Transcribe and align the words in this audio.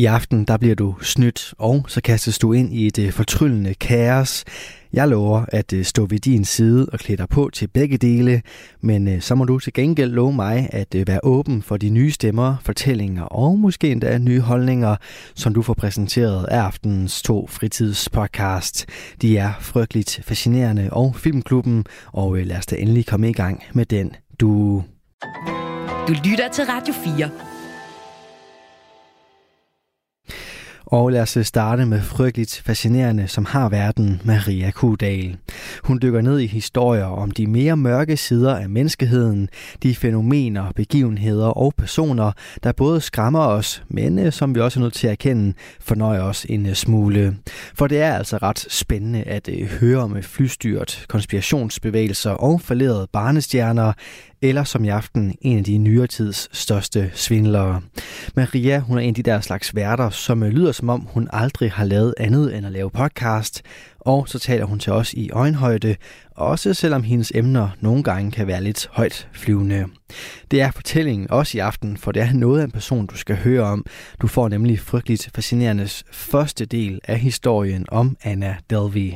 I 0.00 0.04
aften 0.04 0.44
der 0.44 0.56
bliver 0.56 0.74
du 0.74 0.94
snydt, 1.02 1.54
og 1.58 1.84
så 1.88 2.00
kastes 2.00 2.38
du 2.38 2.52
ind 2.52 2.74
i 2.74 2.86
et 2.86 2.98
øh, 2.98 3.12
fortryllende 3.12 3.74
kaos. 3.74 4.44
Jeg 4.92 5.08
lover 5.08 5.44
at 5.48 5.72
øh, 5.72 5.84
stå 5.84 6.06
ved 6.06 6.18
din 6.18 6.44
side 6.44 6.86
og 6.92 6.98
klæde 6.98 7.16
dig 7.16 7.28
på 7.28 7.50
til 7.52 7.68
begge 7.68 7.96
dele, 7.96 8.42
men 8.80 9.08
øh, 9.08 9.20
så 9.20 9.34
må 9.34 9.44
du 9.44 9.58
til 9.58 9.72
gengæld 9.72 10.10
love 10.10 10.32
mig 10.32 10.68
at 10.72 10.96
være 11.06 11.20
åben 11.22 11.62
for 11.62 11.76
de 11.76 11.90
nye 11.90 12.10
stemmer, 12.10 12.56
fortællinger 12.64 13.22
og 13.22 13.58
måske 13.58 13.90
endda 13.90 14.18
nye 14.18 14.40
holdninger, 14.40 14.96
som 15.34 15.54
du 15.54 15.62
får 15.62 15.74
præsenteret 15.74 16.44
af 16.44 16.58
aftenens 16.60 17.22
to 17.22 17.46
fritidspodcast. 17.46 18.86
De 19.22 19.38
er 19.38 19.52
frygteligt 19.60 20.20
fascinerende 20.24 20.88
og 20.92 21.16
Filmklubben, 21.16 21.84
og 22.12 22.36
lad 22.36 22.56
os 22.56 22.66
da 22.66 22.76
endelig 22.76 23.06
komme 23.06 23.30
i 23.30 23.32
gang 23.32 23.62
med 23.72 23.86
den, 23.86 24.12
du... 24.40 24.82
Du 26.08 26.14
lytter 26.24 26.48
til 26.52 26.64
Radio 26.64 26.94
4. 27.16 27.49
Og 30.90 31.12
lad 31.12 31.22
os 31.22 31.38
starte 31.42 31.86
med 31.86 32.00
frygteligt 32.00 32.62
fascinerende, 32.66 33.28
som 33.28 33.44
har 33.44 33.68
verden, 33.68 34.22
Maria 34.24 34.70
Kudal. 34.70 35.36
Hun 35.84 35.98
dykker 36.02 36.20
ned 36.20 36.38
i 36.38 36.46
historier 36.46 37.04
om 37.04 37.30
de 37.30 37.46
mere 37.46 37.76
mørke 37.76 38.16
sider 38.16 38.56
af 38.56 38.68
menneskeheden, 38.68 39.48
de 39.82 39.94
fænomener, 39.94 40.72
begivenheder 40.76 41.46
og 41.46 41.74
personer, 41.76 42.32
der 42.62 42.72
både 42.72 43.00
skræmmer 43.00 43.40
os, 43.40 43.82
men 43.88 44.18
øh, 44.18 44.32
som 44.32 44.54
vi 44.54 44.60
også 44.60 44.80
er 44.80 44.82
nødt 44.82 44.94
til 44.94 45.06
at 45.06 45.10
erkende, 45.10 45.54
fornøjer 45.80 46.22
os 46.22 46.46
en 46.48 46.66
øh, 46.66 46.74
smule. 46.74 47.36
For 47.74 47.86
det 47.86 48.00
er 48.00 48.14
altså 48.14 48.36
ret 48.36 48.66
spændende 48.68 49.22
at 49.22 49.48
øh, 49.48 49.68
høre 49.68 49.98
om 49.98 50.22
flystyrt, 50.22 51.04
konspirationsbevægelser 51.08 52.30
og 52.30 52.60
forlerede 52.60 53.08
barnestjerner, 53.12 53.92
eller 54.42 54.64
som 54.64 54.84
i 54.84 54.88
aften 54.88 55.34
en 55.40 55.58
af 55.58 55.64
de 55.64 55.78
nyere 55.78 56.06
tids 56.06 56.48
største 56.52 57.10
svindlere. 57.14 57.82
Maria, 58.36 58.78
hun 58.78 58.98
er 58.98 59.02
en 59.02 59.08
af 59.08 59.14
de 59.14 59.22
der 59.22 59.40
slags 59.40 59.74
værter, 59.74 60.10
som 60.10 60.42
øh, 60.42 60.50
lyder 60.50 60.72
som 60.72 60.88
om 60.88 61.00
hun 61.00 61.28
aldrig 61.32 61.72
har 61.72 61.84
lavet 61.84 62.14
andet 62.18 62.56
end 62.56 62.66
at 62.66 62.72
lave 62.72 62.90
podcast, 62.90 63.62
og 64.00 64.28
så 64.28 64.38
taler 64.38 64.64
hun 64.64 64.78
til 64.78 64.92
os 64.92 65.12
i 65.12 65.30
øjenhøjde, 65.30 65.96
også 66.30 66.74
selvom 66.74 67.02
hendes 67.02 67.32
emner 67.34 67.68
nogle 67.80 68.02
gange 68.02 68.30
kan 68.30 68.46
være 68.46 68.62
lidt 68.62 68.88
højt 68.92 69.28
flyvende. 69.32 69.86
Det 70.50 70.60
er 70.60 70.70
fortællingen 70.70 71.30
også 71.30 71.58
i 71.58 71.60
aften, 71.60 71.96
for 71.96 72.12
det 72.12 72.22
er 72.22 72.32
noget 72.32 72.60
af 72.60 72.64
en 72.64 72.70
person, 72.70 73.06
du 73.06 73.16
skal 73.16 73.36
høre 73.36 73.62
om. 73.62 73.84
Du 74.22 74.26
får 74.26 74.48
nemlig 74.48 74.80
frygteligt 74.80 75.30
fascinerendes 75.34 76.04
første 76.12 76.66
del 76.66 77.00
af 77.04 77.18
historien 77.18 77.86
om 77.88 78.16
Anna 78.22 78.56
Delvey. 78.70 79.12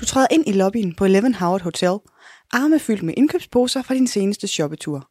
Du 0.00 0.04
træder 0.04 0.26
ind 0.30 0.44
i 0.46 0.52
lobbyen 0.52 0.94
på 0.94 1.04
Eleven 1.04 1.34
Howard 1.34 1.62
Hotel– 1.62 1.98
arme 2.50 2.78
fyldt 2.78 3.02
med 3.02 3.14
indkøbsposer 3.16 3.82
fra 3.82 3.94
din 3.94 4.06
seneste 4.06 4.48
shoppetur. 4.48 5.10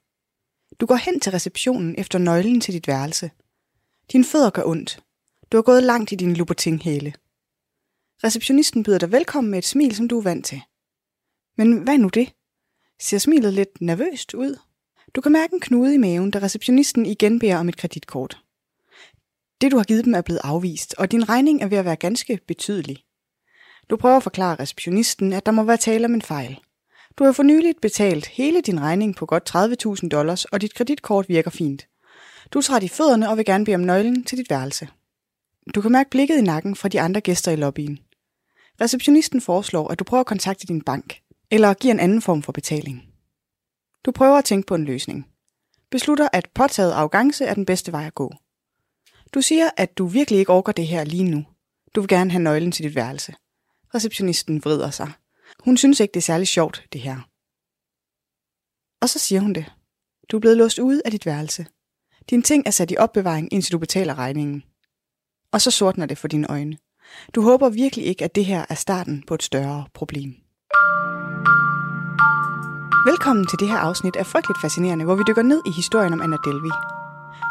Du 0.79 0.85
går 0.85 0.95
hen 0.95 1.19
til 1.19 1.31
receptionen 1.31 1.95
efter 1.97 2.19
nøglen 2.19 2.61
til 2.61 2.73
dit 2.73 2.87
værelse. 2.87 3.31
Dine 4.11 4.25
fødder 4.25 4.49
gør 4.49 4.63
ondt. 4.65 4.99
Du 5.51 5.57
har 5.57 5.61
gået 5.61 5.83
langt 5.83 6.11
i 6.11 6.15
din 6.15 6.33
Louboutin-hæle. 6.35 7.13
Receptionisten 8.23 8.83
byder 8.83 8.97
dig 8.97 9.11
velkommen 9.11 9.51
med 9.51 9.59
et 9.59 9.65
smil, 9.65 9.95
som 9.95 10.07
du 10.07 10.17
er 10.17 10.23
vant 10.23 10.45
til. 10.45 10.61
Men 11.57 11.77
hvad 11.77 11.97
nu 11.97 12.07
det? 12.07 12.33
Ser 13.01 13.17
smilet 13.17 13.53
lidt 13.53 13.81
nervøst 13.81 14.33
ud? 14.33 14.59
Du 15.15 15.21
kan 15.21 15.31
mærke 15.31 15.53
en 15.53 15.59
knude 15.59 15.93
i 15.93 15.97
maven, 15.97 16.31
da 16.31 16.39
receptionisten 16.39 17.05
igen 17.05 17.39
beder 17.39 17.57
om 17.57 17.69
et 17.69 17.77
kreditkort. 17.77 18.43
Det, 19.61 19.71
du 19.71 19.77
har 19.77 19.83
givet 19.83 20.05
dem, 20.05 20.13
er 20.13 20.21
blevet 20.21 20.41
afvist, 20.43 20.95
og 20.97 21.11
din 21.11 21.29
regning 21.29 21.61
er 21.61 21.67
ved 21.67 21.77
at 21.77 21.85
være 21.85 21.95
ganske 21.95 22.39
betydelig. 22.47 23.03
Du 23.89 23.97
prøver 23.97 24.17
at 24.17 24.23
forklare 24.23 24.55
receptionisten, 24.55 25.33
at 25.33 25.45
der 25.45 25.51
må 25.51 25.63
være 25.63 25.77
tale 25.77 26.05
om 26.05 26.13
en 26.13 26.21
fejl. 26.21 26.59
Du 27.17 27.23
har 27.23 27.31
for 27.31 27.43
nyligt 27.43 27.81
betalt 27.81 28.27
hele 28.27 28.61
din 28.61 28.81
regning 28.81 29.15
på 29.15 29.25
godt 29.25 29.55
30.000 29.55 30.09
dollars, 30.09 30.45
og 30.45 30.61
dit 30.61 30.73
kreditkort 30.73 31.29
virker 31.29 31.51
fint. 31.51 31.87
Du 32.53 32.61
træder 32.61 32.85
i 32.85 32.87
fødderne 32.87 33.29
og 33.29 33.37
vil 33.37 33.45
gerne 33.45 33.65
bede 33.65 33.75
om 33.75 33.81
nøglen 33.81 34.23
til 34.23 34.37
dit 34.37 34.49
værelse. 34.49 34.87
Du 35.75 35.81
kan 35.81 35.91
mærke 35.91 36.09
blikket 36.09 36.37
i 36.37 36.41
nakken 36.41 36.75
fra 36.75 36.89
de 36.89 37.01
andre 37.01 37.21
gæster 37.21 37.51
i 37.51 37.55
lobbyen. 37.55 37.99
Receptionisten 38.81 39.41
foreslår, 39.41 39.87
at 39.87 39.99
du 39.99 40.03
prøver 40.03 40.21
at 40.21 40.27
kontakte 40.27 40.67
din 40.67 40.81
bank, 40.81 41.21
eller 41.51 41.73
giver 41.73 41.93
en 41.93 41.99
anden 41.99 42.21
form 42.21 42.43
for 42.43 42.51
betaling. 42.51 43.03
Du 44.05 44.11
prøver 44.11 44.37
at 44.37 44.45
tænke 44.45 44.67
på 44.67 44.75
en 44.75 44.85
løsning. 44.85 45.27
Beslutter, 45.91 46.27
at 46.33 46.49
påtaget 46.55 46.91
arrogance 46.91 47.45
er 47.45 47.53
den 47.53 47.65
bedste 47.65 47.91
vej 47.91 48.05
at 48.05 48.15
gå. 48.15 48.33
Du 49.33 49.41
siger, 49.41 49.69
at 49.77 49.97
du 49.97 50.05
virkelig 50.05 50.39
ikke 50.39 50.51
orker 50.51 50.71
det 50.71 50.87
her 50.87 51.03
lige 51.03 51.31
nu. 51.31 51.45
Du 51.95 52.01
vil 52.01 52.07
gerne 52.07 52.31
have 52.31 52.43
nøglen 52.43 52.71
til 52.71 52.85
dit 52.85 52.95
værelse. 52.95 53.33
Receptionisten 53.95 54.65
vrider 54.65 54.91
sig. 54.91 55.11
Hun 55.59 55.77
synes 55.77 55.99
ikke, 55.99 56.11
det 56.11 56.19
er 56.19 56.31
særlig 56.31 56.47
sjovt, 56.47 56.85
det 56.93 57.01
her. 57.01 57.17
Og 59.01 59.09
så 59.09 59.19
siger 59.19 59.41
hun 59.41 59.53
det. 59.53 59.65
Du 60.31 60.37
er 60.37 60.41
blevet 60.41 60.57
låst 60.57 60.79
ude 60.79 61.01
af 61.05 61.11
dit 61.11 61.25
værelse. 61.25 61.65
Din 62.29 62.43
ting 62.43 62.63
er 62.65 62.71
sat 62.71 62.91
i 62.91 62.97
opbevaring, 62.97 63.53
indtil 63.53 63.71
du 63.71 63.77
betaler 63.77 64.17
regningen. 64.17 64.63
Og 65.53 65.61
så 65.61 65.71
sortner 65.71 66.05
det 66.05 66.17
for 66.17 66.27
dine 66.27 66.51
øjne. 66.51 66.77
Du 67.35 67.41
håber 67.41 67.69
virkelig 67.69 68.05
ikke, 68.05 68.25
at 68.25 68.35
det 68.35 68.45
her 68.45 68.65
er 68.69 68.75
starten 68.75 69.23
på 69.27 69.33
et 69.33 69.43
større 69.43 69.87
problem. 69.93 70.29
Velkommen 73.09 73.47
til 73.47 73.59
det 73.59 73.67
her 73.67 73.77
afsnit 73.77 74.15
af 74.15 74.25
Frygteligt 74.25 74.61
Fascinerende, 74.61 75.05
hvor 75.05 75.15
vi 75.15 75.23
dykker 75.27 75.41
ned 75.41 75.61
i 75.65 75.71
historien 75.71 76.13
om 76.13 76.21
Anna 76.21 76.37
Delvey. 76.45 76.75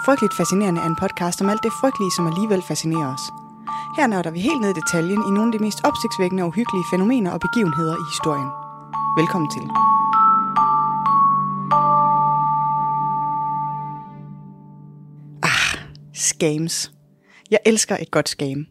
Frygteligt 0.04 0.36
Fascinerende 0.36 0.80
er 0.80 0.86
en 0.86 0.96
podcast 0.96 1.40
om 1.40 1.48
alt 1.48 1.62
det 1.62 1.72
frygtelige, 1.80 2.14
som 2.16 2.26
alligevel 2.26 2.62
fascinerer 2.68 3.14
os– 3.14 3.26
her 3.96 4.06
nørder 4.06 4.30
vi 4.30 4.40
helt 4.40 4.60
ned 4.60 4.70
i 4.70 4.80
detaljen 4.80 5.22
i 5.28 5.30
nogle 5.30 5.52
af 5.52 5.58
de 5.58 5.64
mest 5.64 5.78
opsigtsvækkende 5.84 6.42
og 6.42 6.48
uhyggelige 6.48 6.84
fænomener 6.90 7.30
og 7.30 7.40
begivenheder 7.40 7.96
i 8.02 8.04
historien. 8.12 8.50
Velkommen 9.18 9.50
til. 9.50 9.64
Ah, 15.42 15.72
scams. 16.14 16.92
Jeg 17.50 17.58
elsker 17.66 17.96
et 17.96 18.10
godt 18.10 18.28
scam. 18.28 18.66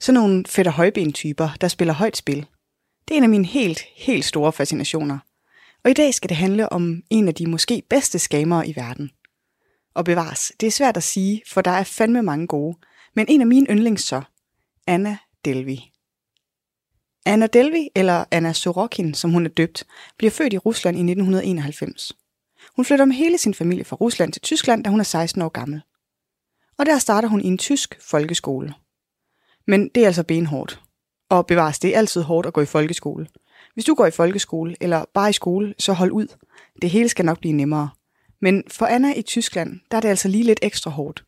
Sådan 0.00 0.20
nogle 0.20 0.44
fætter 0.48 0.72
højben-typer, 0.72 1.48
der 1.60 1.68
spiller 1.68 1.94
højt 1.94 2.16
spil. 2.16 2.46
Det 3.08 3.14
er 3.14 3.18
en 3.18 3.22
af 3.22 3.28
mine 3.28 3.46
helt, 3.46 3.80
helt 3.96 4.24
store 4.24 4.52
fascinationer. 4.52 5.18
Og 5.84 5.90
i 5.90 5.94
dag 5.94 6.14
skal 6.14 6.28
det 6.28 6.36
handle 6.36 6.72
om 6.72 7.02
en 7.10 7.28
af 7.28 7.34
de 7.34 7.46
måske 7.46 7.82
bedste 7.90 8.18
skamere 8.18 8.68
i 8.68 8.76
verden. 8.76 9.10
Og 9.94 10.04
bevares, 10.04 10.52
det 10.60 10.66
er 10.66 10.70
svært 10.70 10.96
at 10.96 11.02
sige, 11.02 11.42
for 11.52 11.60
der 11.60 11.70
er 11.70 11.84
fandme 11.84 12.22
mange 12.22 12.46
gode. 12.46 12.76
Men 13.14 13.26
en 13.28 13.40
af 13.40 13.46
mine 13.46 13.66
yndlings 13.70 14.02
så, 14.02 14.22
Anna 14.86 15.18
Delvi. 15.44 15.92
Anna 17.26 17.46
Delvi, 17.46 17.88
eller 17.94 18.24
Anna 18.30 18.52
Sorokin, 18.52 19.14
som 19.14 19.30
hun 19.30 19.46
er 19.46 19.50
døbt, 19.50 19.84
bliver 20.16 20.30
født 20.30 20.52
i 20.52 20.58
Rusland 20.58 20.96
i 20.96 21.00
1991. 21.00 22.12
Hun 22.76 22.84
flytter 22.84 23.04
med 23.04 23.16
hele 23.16 23.38
sin 23.38 23.54
familie 23.54 23.84
fra 23.84 23.96
Rusland 23.96 24.32
til 24.32 24.42
Tyskland, 24.42 24.84
da 24.84 24.90
hun 24.90 25.00
er 25.00 25.04
16 25.04 25.42
år 25.42 25.48
gammel. 25.48 25.80
Og 26.78 26.86
der 26.86 26.98
starter 26.98 27.28
hun 27.28 27.40
i 27.40 27.46
en 27.46 27.58
tysk 27.58 27.98
folkeskole. 28.02 28.74
Men 29.66 29.88
det 29.88 30.02
er 30.02 30.06
altså 30.06 30.22
benhårdt. 30.22 30.80
Og 31.28 31.46
bevares, 31.46 31.78
det 31.78 31.94
er 31.94 31.98
altid 31.98 32.22
hårdt 32.22 32.46
at 32.46 32.52
gå 32.52 32.60
i 32.60 32.66
folkeskole. 32.66 33.26
Hvis 33.74 33.84
du 33.84 33.94
går 33.94 34.06
i 34.06 34.10
folkeskole, 34.10 34.76
eller 34.80 35.04
bare 35.14 35.30
i 35.30 35.32
skole, 35.32 35.74
så 35.78 35.92
hold 35.92 36.10
ud. 36.10 36.26
Det 36.82 36.90
hele 36.90 37.08
skal 37.08 37.24
nok 37.24 37.40
blive 37.40 37.52
nemmere. 37.52 37.90
Men 38.40 38.64
for 38.68 38.86
Anna 38.86 39.14
i 39.14 39.22
Tyskland, 39.22 39.80
der 39.90 39.96
er 39.96 40.00
det 40.00 40.08
altså 40.08 40.28
lige 40.28 40.44
lidt 40.44 40.60
ekstra 40.62 40.90
hårdt. 40.90 41.24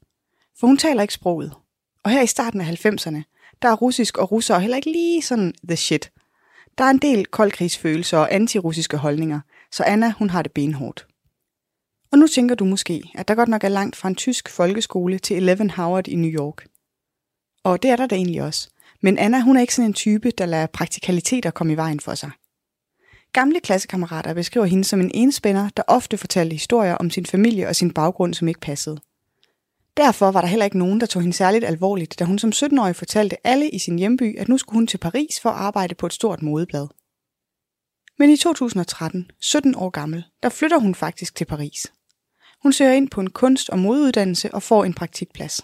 For 0.61 0.67
hun 0.67 0.77
taler 0.77 1.03
ikke 1.03 1.15
sproget. 1.15 1.53
Og 2.05 2.11
her 2.11 2.23
i 2.23 2.27
starten 2.27 2.61
af 2.61 2.85
90'erne, 2.87 3.23
der 3.63 3.69
er 3.69 3.77
russisk 3.77 4.19
og 4.19 4.33
russere 4.33 4.61
heller 4.61 4.77
ikke 4.77 4.93
lige 4.93 5.23
sådan 5.23 5.55
the 5.69 5.77
shit. 5.77 6.13
Der 6.79 6.85
er 6.85 6.91
en 6.91 6.99
del 6.99 7.27
koldkrigsfølelser 7.27 8.19
og 8.19 8.35
antirussiske 8.35 8.97
holdninger, 8.97 9.41
så 9.73 9.85
Anna 9.85 10.13
hun 10.19 10.31
har 10.31 10.43
det 10.43 10.53
benhårdt. 10.53 11.07
Og 12.13 12.19
nu 12.19 12.27
tænker 12.27 12.55
du 12.55 12.65
måske, 12.65 13.03
at 13.15 13.29
der 13.29 13.35
godt 13.35 13.49
nok 13.49 13.65
er 13.65 13.69
langt 13.69 13.97
fra 13.97 14.09
en 14.09 14.15
tysk 14.15 14.49
folkeskole 14.49 15.19
til 15.19 15.37
Eleven 15.37 15.71
Howard 15.71 16.09
i 16.09 16.17
New 16.17 16.31
York. 16.31 16.67
Og 17.65 17.83
det 17.83 17.91
er 17.91 17.97
der 17.97 18.07
da 18.07 18.15
egentlig 18.15 18.43
også. 18.43 18.69
Men 19.01 19.19
Anna 19.19 19.41
hun 19.41 19.57
er 19.57 19.61
ikke 19.61 19.75
sådan 19.75 19.91
en 19.91 19.95
type, 19.95 20.31
der 20.31 20.47
lader 20.47 20.67
praktikaliteter 20.67 21.51
komme 21.51 21.73
i 21.73 21.77
vejen 21.77 22.01
for 22.01 22.15
sig. 22.15 22.31
Gamle 23.33 23.61
klassekammerater 23.61 24.35
beskriver 24.35 24.67
hende 24.67 24.85
som 24.85 25.01
en 25.01 25.11
enspænder, 25.15 25.69
der 25.77 25.83
ofte 25.87 26.19
fortalte 26.19 26.55
historier 26.55 26.95
om 26.95 27.11
sin 27.11 27.27
familie 27.27 27.69
og 27.69 27.77
sin 27.77 27.95
baggrund, 27.95 28.35
som 28.35 28.49
ikke 28.49 28.61
passede. 28.61 29.01
Derfor 29.97 30.31
var 30.31 30.41
der 30.41 30.49
heller 30.49 30.65
ikke 30.65 30.79
nogen, 30.79 31.01
der 31.01 31.07
tog 31.07 31.23
hende 31.23 31.37
særligt 31.37 31.65
alvorligt, 31.65 32.19
da 32.19 32.25
hun 32.25 32.39
som 32.39 32.51
17-årig 32.55 32.97
fortalte 32.97 33.47
alle 33.47 33.71
i 33.71 33.79
sin 33.79 33.99
hjemby, 33.99 34.39
at 34.39 34.49
nu 34.49 34.59
skulle 34.59 34.77
hun 34.77 34.87
til 34.87 34.99
Paris 34.99 35.41
for 35.41 35.51
at 35.51 35.57
arbejde 35.57 35.95
på 35.95 36.07
et 36.07 36.13
stort 36.13 36.43
modeblad. 36.43 36.87
Men 38.19 38.31
i 38.31 38.37
2013, 38.37 39.31
17 39.41 39.75
år 39.75 39.91
gammel, 39.91 40.25
der 40.43 40.49
flytter 40.49 40.79
hun 40.79 40.95
faktisk 40.95 41.35
til 41.35 41.45
Paris. 41.45 41.93
Hun 42.63 42.73
søger 42.73 42.93
ind 42.93 43.11
på 43.11 43.21
en 43.21 43.31
kunst- 43.31 43.71
og 43.71 43.79
modeuddannelse 43.79 44.55
og 44.55 44.63
får 44.63 44.85
en 44.85 44.95
praktikplads. 44.95 45.61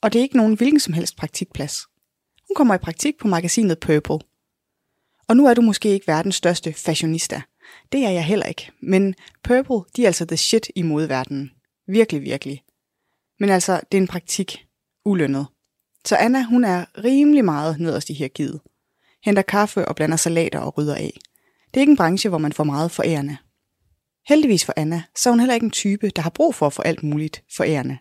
Og 0.00 0.12
det 0.12 0.18
er 0.18 0.22
ikke 0.22 0.36
nogen 0.36 0.56
hvilken 0.56 0.80
som 0.80 0.94
helst 0.94 1.16
praktikplads. 1.16 1.78
Hun 2.48 2.54
kommer 2.54 2.74
i 2.74 2.78
praktik 2.78 3.18
på 3.18 3.28
magasinet 3.28 3.80
Purple. 3.80 4.18
Og 5.28 5.36
nu 5.36 5.46
er 5.46 5.54
du 5.54 5.60
måske 5.60 5.88
ikke 5.88 6.06
verdens 6.06 6.36
største 6.36 6.72
fashionista. 6.72 7.42
Det 7.92 8.04
er 8.04 8.10
jeg 8.10 8.24
heller 8.24 8.46
ikke. 8.46 8.70
Men 8.82 9.14
Purple, 9.44 9.80
de 9.96 10.02
er 10.02 10.06
altså 10.06 10.24
the 10.24 10.36
shit 10.36 10.70
i 10.74 10.82
modeverdenen. 10.82 11.50
Virkelig, 11.86 12.22
virkelig. 12.22 12.62
Men 13.40 13.50
altså, 13.50 13.80
det 13.92 13.98
er 13.98 14.02
en 14.02 14.08
praktik. 14.08 14.66
Ulønnet. 15.04 15.46
Så 16.04 16.16
Anna, 16.16 16.44
hun 16.44 16.64
er 16.64 16.84
rimelig 17.04 17.44
meget 17.44 17.80
nederst 17.80 18.10
i 18.10 18.12
hierarkiet. 18.12 18.60
Henter 19.24 19.42
kaffe 19.42 19.88
og 19.88 19.96
blander 19.96 20.16
salater 20.16 20.58
og 20.58 20.78
rydder 20.78 20.94
af. 20.94 21.18
Det 21.66 21.76
er 21.76 21.80
ikke 21.80 21.90
en 21.90 21.96
branche, 21.96 22.28
hvor 22.28 22.38
man 22.38 22.52
får 22.52 22.64
meget 22.64 22.90
forærende. 22.90 23.36
Heldigvis 24.28 24.64
for 24.64 24.72
Anna, 24.76 25.02
så 25.16 25.28
er 25.28 25.32
hun 25.32 25.40
heller 25.40 25.54
ikke 25.54 25.64
en 25.64 25.70
type, 25.70 26.10
der 26.10 26.22
har 26.22 26.30
brug 26.30 26.54
for 26.54 26.66
at 26.66 26.72
få 26.72 26.82
alt 26.82 27.02
muligt 27.02 27.44
forærende. 27.56 27.98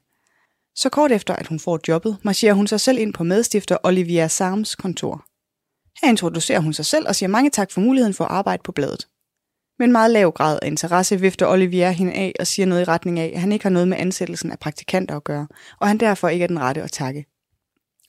Så 0.75 0.89
kort 0.89 1.11
efter, 1.11 1.35
at 1.35 1.47
hun 1.47 1.59
får 1.59 1.79
jobbet, 1.87 2.17
marcherer 2.23 2.53
hun 2.53 2.67
sig 2.67 2.81
selv 2.81 2.97
ind 2.97 3.13
på 3.13 3.23
medstifter 3.23 3.77
Olivia 3.83 4.27
Sams 4.27 4.75
kontor. 4.75 5.25
Her 6.01 6.09
introducerer 6.09 6.59
hun 6.59 6.73
sig 6.73 6.85
selv 6.85 7.07
og 7.07 7.15
siger 7.15 7.29
mange 7.29 7.49
tak 7.49 7.71
for 7.71 7.81
muligheden 7.81 8.13
for 8.13 8.25
at 8.25 8.31
arbejde 8.31 8.63
på 8.63 8.71
bladet. 8.71 9.07
Med 9.79 9.85
en 9.87 9.91
meget 9.91 10.11
lav 10.11 10.31
grad 10.31 10.59
af 10.61 10.67
interesse 10.67 11.19
vifter 11.19 11.47
Olivier 11.47 11.89
hende 11.89 12.13
af 12.13 12.33
og 12.39 12.47
siger 12.47 12.65
noget 12.65 12.81
i 12.81 12.85
retning 12.85 13.19
af, 13.19 13.31
at 13.33 13.41
han 13.41 13.51
ikke 13.51 13.65
har 13.65 13.69
noget 13.69 13.87
med 13.87 13.97
ansættelsen 13.97 14.51
af 14.51 14.59
praktikanter 14.59 15.15
at 15.15 15.23
gøre, 15.23 15.47
og 15.79 15.87
han 15.87 15.97
derfor 15.97 16.27
ikke 16.27 16.43
er 16.43 16.47
den 16.47 16.59
rette 16.59 16.81
at 16.81 16.91
takke. 16.91 17.25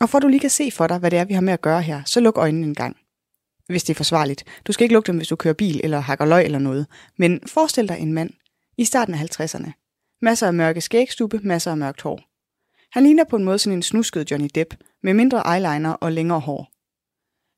Og 0.01 0.09
for 0.09 0.19
at 0.19 0.23
du 0.23 0.29
lige 0.29 0.41
kan 0.41 0.51
se 0.51 0.71
for 0.71 0.87
dig, 0.87 0.99
hvad 0.99 1.11
det 1.11 1.19
er, 1.19 1.25
vi 1.25 1.35
har 1.35 1.41
med 1.41 1.53
at 1.53 1.61
gøre 1.61 1.83
her, 1.83 2.03
så 2.07 2.21
luk 2.21 2.39
øjnene 2.39 2.67
en 2.67 2.75
gang. 2.75 2.97
Hvis 3.67 3.85
det 3.85 3.95
er 3.95 3.97
forsvarligt. 3.97 4.45
Du 4.67 4.73
skal 4.73 4.85
ikke 4.85 4.93
lukke 4.93 5.07
dem, 5.07 5.17
hvis 5.17 5.29
du 5.29 5.37
kører 5.37 5.55
bil 5.55 5.81
eller 5.85 6.01
hakker 6.01 6.25
løg 6.25 6.45
eller 6.45 6.59
noget. 6.59 6.87
Men 7.19 7.41
forestil 7.47 7.89
dig 7.89 7.99
en 7.99 8.13
mand 8.13 8.31
i 8.79 8.85
starten 8.85 9.15
af 9.15 9.41
50'erne. 9.41 9.73
Masser 10.23 10.47
af 10.47 10.55
mørke 10.55 10.81
skægstube, 10.81 11.41
masser 11.43 11.71
af 11.71 11.77
mørkt 11.77 12.03
hår. 12.03 12.21
Han 12.93 13.03
ligner 13.03 13.25
på 13.25 13.37
en 13.37 13.45
måde 13.45 13.59
sådan 13.59 13.79
en 13.79 13.83
snusket 13.83 14.31
Johnny 14.31 14.49
Depp, 14.55 14.75
med 15.03 15.15
mindre 15.15 15.57
eyeliner 15.57 15.93
og 15.93 16.13
længere 16.13 16.41
hår. 16.41 16.69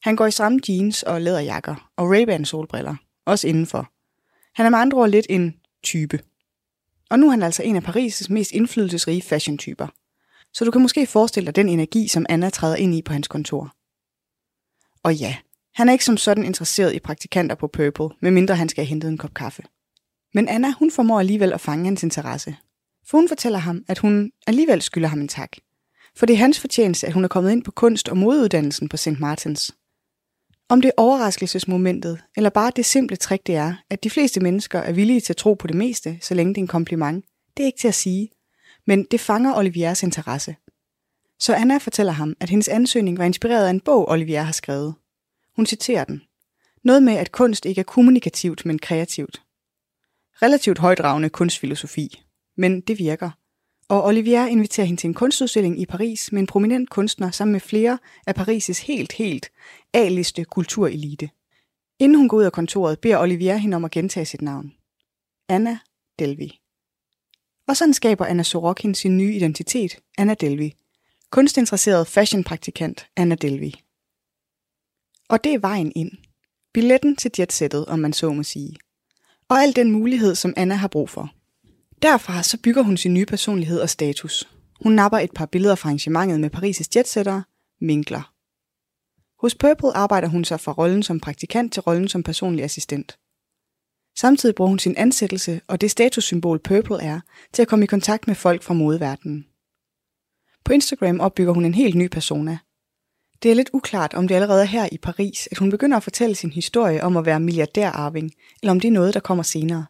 Han 0.09 0.17
går 0.17 0.27
i 0.27 0.31
stramme 0.31 0.61
jeans 0.69 1.03
og 1.03 1.21
læderjakker 1.21 1.91
og 1.97 2.17
Ray-Ban 2.17 2.45
solbriller, 2.45 2.97
også 3.27 3.49
indenfor. 3.49 3.91
Han 4.61 4.67
er 4.67 4.71
med 4.71 4.79
andre 4.79 4.99
ord 4.99 5.11
lidt 5.11 5.27
en 5.29 5.55
type. 5.83 6.21
Og 7.11 7.19
nu 7.19 7.27
er 7.27 7.31
han 7.31 7.43
altså 7.43 7.63
en 7.63 7.77
af 7.77 7.83
Paris' 7.89 8.27
mest 8.33 8.53
indflydelsesrige 8.53 9.23
fashion-typer. 9.23 9.87
Så 10.53 10.65
du 10.65 10.71
kan 10.71 10.83
måske 10.83 11.07
forestille 11.07 11.47
dig 11.47 11.57
den 11.57 11.69
energi, 11.69 12.09
som 12.09 12.27
Anna 12.29 12.51
træder 12.51 12.77
ind 12.77 12.95
i 12.95 13.03
på 13.03 13.13
hans 13.13 13.29
kontor. 13.29 13.75
Og 15.03 15.15
ja, 15.15 15.37
han 15.75 15.89
er 15.89 15.93
ikke 15.93 16.05
som 16.05 16.17
sådan 16.17 16.45
interesseret 16.45 16.95
i 16.95 16.99
praktikanter 16.99 17.55
på 17.55 17.67
Purple, 17.67 18.09
medmindre 18.21 18.57
han 18.57 18.69
skal 18.69 18.85
have 18.85 18.89
hentet 18.89 19.09
en 19.09 19.19
kop 19.19 19.35
kaffe. 19.35 19.63
Men 20.35 20.49
Anna, 20.49 20.73
hun 20.79 20.91
formår 20.91 21.21
alligevel 21.21 21.53
at 21.53 21.61
fange 21.61 21.85
hans 21.85 22.03
interesse. 22.03 22.57
For 23.07 23.19
hun 23.19 23.29
fortæller 23.29 23.59
ham, 23.59 23.85
at 23.89 23.99
hun 23.99 24.31
alligevel 24.47 24.83
skylder 24.83 25.09
ham 25.09 25.21
en 25.21 25.29
tak. 25.29 25.57
For 26.17 26.27
det 26.27 26.33
er 26.35 26.39
hans 26.39 26.61
fortjeneste, 26.61 27.07
at 27.07 27.13
hun 27.13 27.25
er 27.25 27.29
kommet 27.29 27.53
ind 27.53 27.65
på 27.65 27.71
kunst- 27.71 28.09
og 28.09 28.17
modeuddannelsen 28.17 28.89
på 28.89 28.97
St. 28.97 29.21
Martins. 29.21 29.75
Om 30.71 30.81
det 30.81 30.89
er 30.89 31.03
overraskelsesmomentet, 31.03 32.21
eller 32.37 32.51
bare 32.51 32.73
det 32.77 32.87
simple 32.87 33.17
trick 33.17 33.47
det 33.47 33.55
er, 33.55 33.75
at 33.91 34.05
de 34.05 34.11
fleste 34.11 34.41
mennesker 34.41 34.79
er 34.79 34.93
villige 34.93 35.21
til 35.21 35.33
at 35.33 35.37
tro 35.37 35.55
på 35.55 35.67
det 35.67 35.77
meste, 35.77 36.19
så 36.21 36.35
længe 36.35 36.55
det 36.55 36.59
er 36.61 36.63
en 36.63 36.69
kompliment, 36.69 37.25
det 37.57 37.63
er 37.63 37.67
ikke 37.67 37.79
til 37.79 37.89
at 37.89 37.95
sige. 37.95 38.31
Men 38.87 39.07
det 39.11 39.21
fanger 39.21 39.57
Oliviers 39.57 40.03
interesse. 40.03 40.57
Så 41.39 41.55
Anna 41.55 41.79
fortæller 41.79 42.13
ham, 42.13 42.37
at 42.41 42.51
hendes 42.51 42.69
ansøgning 42.69 43.19
var 43.19 43.25
inspireret 43.25 43.67
af 43.67 43.71
en 43.71 43.81
bog, 43.81 44.09
Olivier 44.09 44.43
har 44.43 44.53
skrevet. 44.53 44.95
Hun 45.57 45.67
citerer 45.67 46.05
den. 46.05 46.23
Noget 46.85 47.03
med, 47.03 47.13
at 47.13 47.33
kunst 47.33 47.67
ikke 47.67 47.81
er 47.81 47.85
kommunikativt, 47.85 48.67
men 48.67 48.79
kreativt. 48.79 49.43
Relativt 50.43 50.79
højdragende 50.79 51.29
kunstfilosofi. 51.29 52.23
Men 52.57 52.81
det 52.81 52.99
virker. 52.99 53.31
Og 53.91 54.05
Olivier 54.05 54.47
inviterer 54.47 54.87
hende 54.87 55.01
til 55.01 55.09
en 55.09 55.15
kunstudstilling 55.15 55.81
i 55.81 55.87
Paris 55.87 56.33
med 56.33 56.41
en 56.41 56.47
prominent 56.47 56.91
kunstner 56.91 57.31
sammen 57.31 57.53
med 57.53 57.61
flere 57.61 57.99
af 58.27 58.39
Paris' 58.39 58.87
helt, 58.87 59.13
helt 59.13 59.51
A-liste 59.95 60.45
kulturelite. 60.45 61.31
Inden 61.99 62.19
hun 62.19 62.29
går 62.29 62.37
ud 62.37 62.43
af 62.43 62.53
kontoret, 62.53 63.01
beder 63.01 63.19
Olivier 63.19 63.57
hende 63.57 63.75
om 63.75 63.85
at 63.85 63.91
gentage 63.91 64.27
sit 64.27 64.43
navn. 64.43 64.73
Anna 65.49 65.79
Delvi. 66.19 66.61
Og 67.69 67.77
sådan 67.77 67.95
skaber 67.95 68.27
Anna 68.27 68.43
Sorokin 68.43 68.95
sin 68.95 69.17
nye 69.19 69.35
identitet, 69.35 69.99
Anna 70.19 70.35
Delvi. 70.35 70.75
Kunstinteresseret 71.31 72.07
fashionpraktikant 72.07 73.07
Anna 73.17 73.35
Delvi. 73.35 73.83
Og 75.29 75.45
det 75.45 75.55
er 75.55 75.59
vejen 75.59 75.93
ind. 75.97 76.11
Billetten 76.75 77.17
til 77.17 77.31
jetsættet, 77.39 77.87
om 77.87 77.99
man 77.99 78.13
så 78.13 78.33
må 78.33 78.43
sige. 78.43 78.77
Og 79.49 79.63
al 79.63 79.77
den 79.77 79.91
mulighed, 79.91 80.35
som 80.35 80.55
Anna 80.57 80.75
har 80.75 80.89
brug 80.89 81.11
for. 81.11 81.40
Derfra 82.03 82.43
så 82.43 82.59
bygger 82.63 82.83
hun 82.83 82.97
sin 82.97 83.15
nye 83.15 83.27
personlighed 83.27 83.81
og 83.81 83.91
status. 83.91 84.49
Hun 84.83 84.93
napper 84.93 85.19
et 85.19 85.31
par 85.35 85.47
billeder 85.47 85.75
fra 85.75 85.89
arrangementet 85.89 86.41
med 86.41 86.55
Paris' 86.55 86.89
jetsættere, 86.97 87.43
minkler. 87.81 88.33
Hos 89.41 89.55
Purple 89.55 89.97
arbejder 89.97 90.29
hun 90.29 90.45
sig 90.45 90.61
fra 90.61 90.73
rollen 90.73 91.03
som 91.03 91.21
praktikant 91.21 91.73
til 91.73 91.83
rollen 91.83 92.09
som 92.09 92.23
personlig 92.23 92.65
assistent. 92.65 93.19
Samtidig 94.19 94.55
bruger 94.55 94.69
hun 94.69 94.79
sin 94.79 94.95
ansættelse 94.97 95.61
og 95.69 95.81
det 95.81 95.91
statussymbol 95.91 96.59
Purple 96.59 97.03
er 97.03 97.21
til 97.53 97.63
at 97.63 97.69
komme 97.69 97.85
i 97.85 97.87
kontakt 97.87 98.27
med 98.27 98.35
folk 98.35 98.63
fra 98.63 98.75
modeverdenen. 98.75 99.47
På 100.65 100.73
Instagram 100.73 101.21
opbygger 101.21 101.53
hun 101.53 101.65
en 101.65 101.75
helt 101.75 101.95
ny 101.95 102.09
persona. 102.09 102.59
Det 103.43 103.51
er 103.51 103.55
lidt 103.55 103.71
uklart, 103.73 104.15
om 104.15 104.29
det 104.29 104.35
allerede 104.35 104.63
er 104.63 104.67
her 104.67 104.89
i 104.93 104.99
Paris, 104.99 105.49
at 105.51 105.59
hun 105.59 105.71
begynder 105.71 105.97
at 105.97 106.03
fortælle 106.03 106.35
sin 106.35 106.53
historie 106.53 107.05
om 107.05 107.17
at 107.17 107.27
være 107.27 107.41
milliardærarving, 107.41 108.33
eller 108.63 108.71
om 108.71 108.81
det 108.81 108.89
er 108.89 108.93
noget, 108.93 109.15
der 109.15 109.21
kommer 109.21 109.43
senere. 109.43 109.87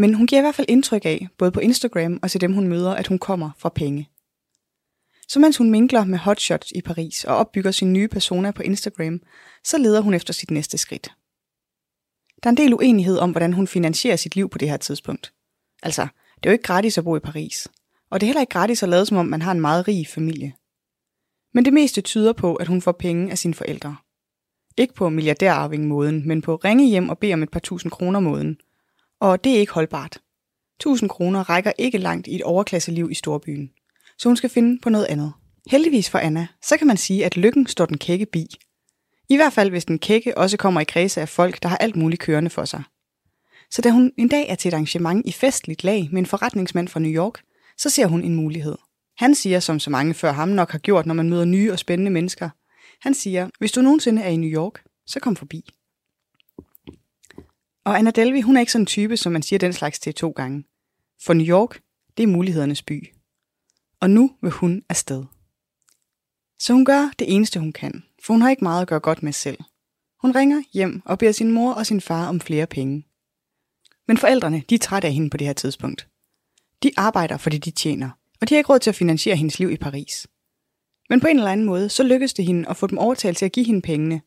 Men 0.00 0.14
hun 0.14 0.26
giver 0.26 0.40
i 0.40 0.42
hvert 0.42 0.54
fald 0.54 0.70
indtryk 0.70 1.04
af, 1.04 1.28
både 1.38 1.50
på 1.50 1.60
Instagram 1.60 2.18
og 2.22 2.30
til 2.30 2.40
dem 2.40 2.52
hun 2.52 2.68
møder, 2.68 2.94
at 2.94 3.06
hun 3.06 3.18
kommer 3.18 3.50
fra 3.58 3.68
penge. 3.68 4.08
Så 5.28 5.40
mens 5.40 5.56
hun 5.56 5.70
minkler 5.70 6.04
med 6.04 6.18
hotshots 6.18 6.72
i 6.72 6.80
Paris 6.80 7.24
og 7.24 7.36
opbygger 7.36 7.70
sin 7.70 7.92
nye 7.92 8.08
persona 8.08 8.50
på 8.50 8.62
Instagram, 8.62 9.20
så 9.64 9.78
leder 9.78 10.00
hun 10.00 10.14
efter 10.14 10.32
sit 10.32 10.50
næste 10.50 10.78
skridt. 10.78 11.08
Der 12.42 12.48
er 12.48 12.50
en 12.50 12.56
del 12.56 12.74
uenighed 12.74 13.18
om, 13.18 13.30
hvordan 13.30 13.52
hun 13.52 13.66
finansierer 13.66 14.16
sit 14.16 14.36
liv 14.36 14.48
på 14.48 14.58
det 14.58 14.70
her 14.70 14.76
tidspunkt. 14.76 15.32
Altså, 15.82 16.02
det 16.36 16.46
er 16.46 16.50
jo 16.50 16.52
ikke 16.52 16.64
gratis 16.64 16.98
at 16.98 17.04
bo 17.04 17.16
i 17.16 17.20
Paris. 17.20 17.68
Og 18.10 18.20
det 18.20 18.26
er 18.26 18.28
heller 18.28 18.40
ikke 18.40 18.52
gratis 18.52 18.82
at 18.82 18.88
lade 18.88 19.06
som 19.06 19.16
om, 19.16 19.26
man 19.26 19.42
har 19.42 19.52
en 19.52 19.60
meget 19.60 19.88
rig 19.88 20.08
familie. 20.08 20.54
Men 21.54 21.64
det 21.64 21.72
meste 21.72 22.00
tyder 22.00 22.32
på, 22.32 22.54
at 22.54 22.68
hun 22.68 22.82
får 22.82 22.92
penge 22.92 23.30
af 23.30 23.38
sine 23.38 23.54
forældre. 23.54 23.96
Ikke 24.76 24.94
på 24.94 25.08
milliardærarving-måden, 25.08 26.28
men 26.28 26.42
på 26.42 26.56
ringe 26.56 26.88
hjem 26.88 27.08
og 27.08 27.18
bede 27.18 27.34
om 27.34 27.42
et 27.42 27.50
par 27.50 27.60
tusind 27.60 27.92
kroner 27.92 28.20
måden. 28.20 28.58
Og 29.20 29.44
det 29.44 29.56
er 29.56 29.60
ikke 29.60 29.72
holdbart. 29.72 30.18
1000 30.80 31.10
kroner 31.10 31.50
rækker 31.50 31.72
ikke 31.78 31.98
langt 31.98 32.26
i 32.26 32.34
et 32.34 32.42
overklasseliv 32.42 33.10
i 33.10 33.14
storbyen 33.14 33.70
så 34.18 34.28
hun 34.28 34.36
skal 34.36 34.50
finde 34.50 34.78
på 34.82 34.90
noget 34.90 35.04
andet. 35.04 35.32
Heldigvis 35.70 36.10
for 36.10 36.18
Anna, 36.18 36.46
så 36.62 36.76
kan 36.76 36.86
man 36.86 36.96
sige, 36.96 37.24
at 37.24 37.36
lykken 37.36 37.66
står 37.66 37.86
den 37.86 37.98
kække 37.98 38.26
bi. 38.26 38.46
I 39.28 39.36
hvert 39.36 39.52
fald, 39.52 39.70
hvis 39.70 39.84
den 39.84 39.98
kække 39.98 40.38
også 40.38 40.56
kommer 40.56 40.80
i 40.80 40.84
kredse 40.84 41.20
af 41.20 41.28
folk, 41.28 41.62
der 41.62 41.68
har 41.68 41.76
alt 41.76 41.96
muligt 41.96 42.22
kørende 42.22 42.50
for 42.50 42.64
sig. 42.64 42.82
Så 43.70 43.82
da 43.82 43.90
hun 43.90 44.12
en 44.16 44.28
dag 44.28 44.48
er 44.48 44.54
til 44.54 44.68
et 44.68 44.74
arrangement 44.74 45.26
i 45.26 45.32
festligt 45.32 45.84
lag 45.84 46.08
med 46.12 46.18
en 46.18 46.26
forretningsmand 46.26 46.88
fra 46.88 47.00
New 47.00 47.12
York, 47.12 47.42
så 47.76 47.90
ser 47.90 48.06
hun 48.06 48.22
en 48.22 48.34
mulighed. 48.34 48.76
Han 49.18 49.34
siger, 49.34 49.60
som 49.60 49.78
så 49.78 49.90
mange 49.90 50.14
før 50.14 50.32
ham 50.32 50.48
nok 50.48 50.70
har 50.70 50.78
gjort, 50.78 51.06
når 51.06 51.14
man 51.14 51.30
møder 51.30 51.44
nye 51.44 51.72
og 51.72 51.78
spændende 51.78 52.10
mennesker. 52.10 52.50
Han 53.00 53.14
siger, 53.14 53.48
hvis 53.58 53.72
du 53.72 53.80
nogensinde 53.80 54.22
er 54.22 54.28
i 54.28 54.36
New 54.36 54.50
York, 54.50 54.82
så 55.06 55.20
kom 55.20 55.36
forbi. 55.36 55.70
Og 57.88 57.98
Anna 57.98 58.10
Delvey, 58.10 58.42
hun 58.42 58.56
er 58.56 58.60
ikke 58.60 58.72
sådan 58.72 58.82
en 58.82 58.86
type, 58.86 59.16
som 59.16 59.32
man 59.32 59.42
siger 59.42 59.58
den 59.58 59.72
slags 59.72 59.98
til 59.98 60.14
to 60.14 60.30
gange. 60.30 60.64
For 61.24 61.34
New 61.34 61.46
York, 61.46 61.80
det 62.16 62.22
er 62.22 62.26
mulighedernes 62.26 62.82
by 62.82 63.18
og 64.00 64.10
nu 64.10 64.30
vil 64.42 64.50
hun 64.50 64.82
afsted. 64.88 65.24
Så 66.58 66.72
hun 66.72 66.84
gør 66.84 67.10
det 67.18 67.34
eneste, 67.34 67.60
hun 67.60 67.72
kan, 67.72 68.04
for 68.24 68.32
hun 68.32 68.42
har 68.42 68.50
ikke 68.50 68.64
meget 68.64 68.82
at 68.82 68.88
gøre 68.88 69.00
godt 69.00 69.22
med 69.22 69.32
selv. 69.32 69.58
Hun 70.20 70.34
ringer 70.34 70.62
hjem 70.72 71.02
og 71.04 71.18
beder 71.18 71.32
sin 71.32 71.52
mor 71.52 71.72
og 71.72 71.86
sin 71.86 72.00
far 72.00 72.28
om 72.28 72.40
flere 72.40 72.66
penge. 72.66 73.06
Men 74.08 74.18
forældrene, 74.18 74.62
de 74.70 74.74
er 74.74 74.78
trætte 74.78 75.08
af 75.08 75.14
hende 75.14 75.30
på 75.30 75.36
det 75.36 75.46
her 75.46 75.54
tidspunkt. 75.54 76.08
De 76.82 76.90
arbejder, 76.96 77.36
fordi 77.36 77.58
de 77.58 77.70
tjener, 77.70 78.10
og 78.40 78.48
de 78.48 78.54
har 78.54 78.58
ikke 78.58 78.72
råd 78.72 78.78
til 78.78 78.90
at 78.90 78.96
finansiere 78.96 79.36
hendes 79.36 79.58
liv 79.58 79.70
i 79.70 79.76
Paris. 79.76 80.26
Men 81.10 81.20
på 81.20 81.26
en 81.26 81.38
eller 81.38 81.52
anden 81.52 81.66
måde, 81.66 81.88
så 81.88 82.02
lykkes 82.02 82.34
det 82.34 82.46
hende 82.46 82.68
at 82.68 82.76
få 82.76 82.86
dem 82.86 82.98
overtalt 82.98 83.38
til 83.38 83.44
at 83.44 83.52
give 83.52 83.66
hende 83.66 83.82
pengene. 83.82 84.20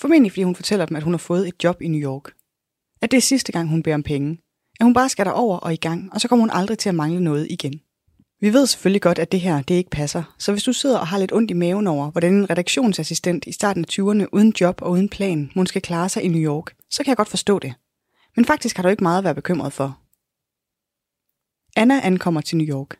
Formentlig 0.00 0.32
fordi 0.32 0.42
hun 0.42 0.54
fortæller 0.54 0.86
dem, 0.86 0.96
at 0.96 1.02
hun 1.02 1.12
har 1.12 1.18
fået 1.18 1.48
et 1.48 1.64
job 1.64 1.82
i 1.82 1.88
New 1.88 2.00
York. 2.00 2.32
At 3.04 3.10
det 3.10 3.16
er 3.16 3.22
sidste 3.22 3.52
gang, 3.52 3.68
hun 3.68 3.82
beder 3.82 3.94
om 3.94 4.02
penge. 4.02 4.38
At 4.80 4.84
hun 4.84 4.94
bare 4.94 5.08
skal 5.08 5.26
over 5.26 5.58
og 5.58 5.72
i 5.72 5.76
gang, 5.76 6.12
og 6.12 6.20
så 6.20 6.28
kommer 6.28 6.42
hun 6.42 6.50
aldrig 6.50 6.78
til 6.78 6.88
at 6.88 6.94
mangle 6.94 7.20
noget 7.20 7.46
igen. 7.50 7.80
Vi 8.40 8.52
ved 8.52 8.66
selvfølgelig 8.66 9.02
godt, 9.02 9.18
at 9.18 9.32
det 9.32 9.40
her 9.40 9.62
det 9.62 9.74
ikke 9.74 9.90
passer, 9.90 10.34
så 10.38 10.52
hvis 10.52 10.62
du 10.62 10.72
sidder 10.72 10.98
og 10.98 11.06
har 11.06 11.18
lidt 11.18 11.32
ondt 11.32 11.50
i 11.50 11.54
maven 11.54 11.86
over, 11.86 12.10
hvordan 12.10 12.34
en 12.34 12.50
redaktionsassistent 12.50 13.46
i 13.46 13.52
starten 13.52 13.84
af 13.84 13.92
20'erne 13.92 14.26
uden 14.32 14.54
job 14.60 14.82
og 14.82 14.90
uden 14.90 15.08
plan 15.08 15.50
måske 15.54 15.68
skal 15.68 15.82
klare 15.82 16.08
sig 16.08 16.22
i 16.22 16.28
New 16.28 16.40
York, 16.40 16.74
så 16.90 17.04
kan 17.04 17.08
jeg 17.08 17.16
godt 17.16 17.28
forstå 17.28 17.58
det. 17.58 17.74
Men 18.36 18.44
faktisk 18.44 18.76
har 18.76 18.82
du 18.82 18.88
ikke 18.88 19.02
meget 19.04 19.18
at 19.18 19.24
være 19.24 19.34
bekymret 19.34 19.72
for. 19.72 19.98
Anna 21.76 22.00
ankommer 22.00 22.40
til 22.40 22.56
New 22.56 22.66
York. 22.66 22.96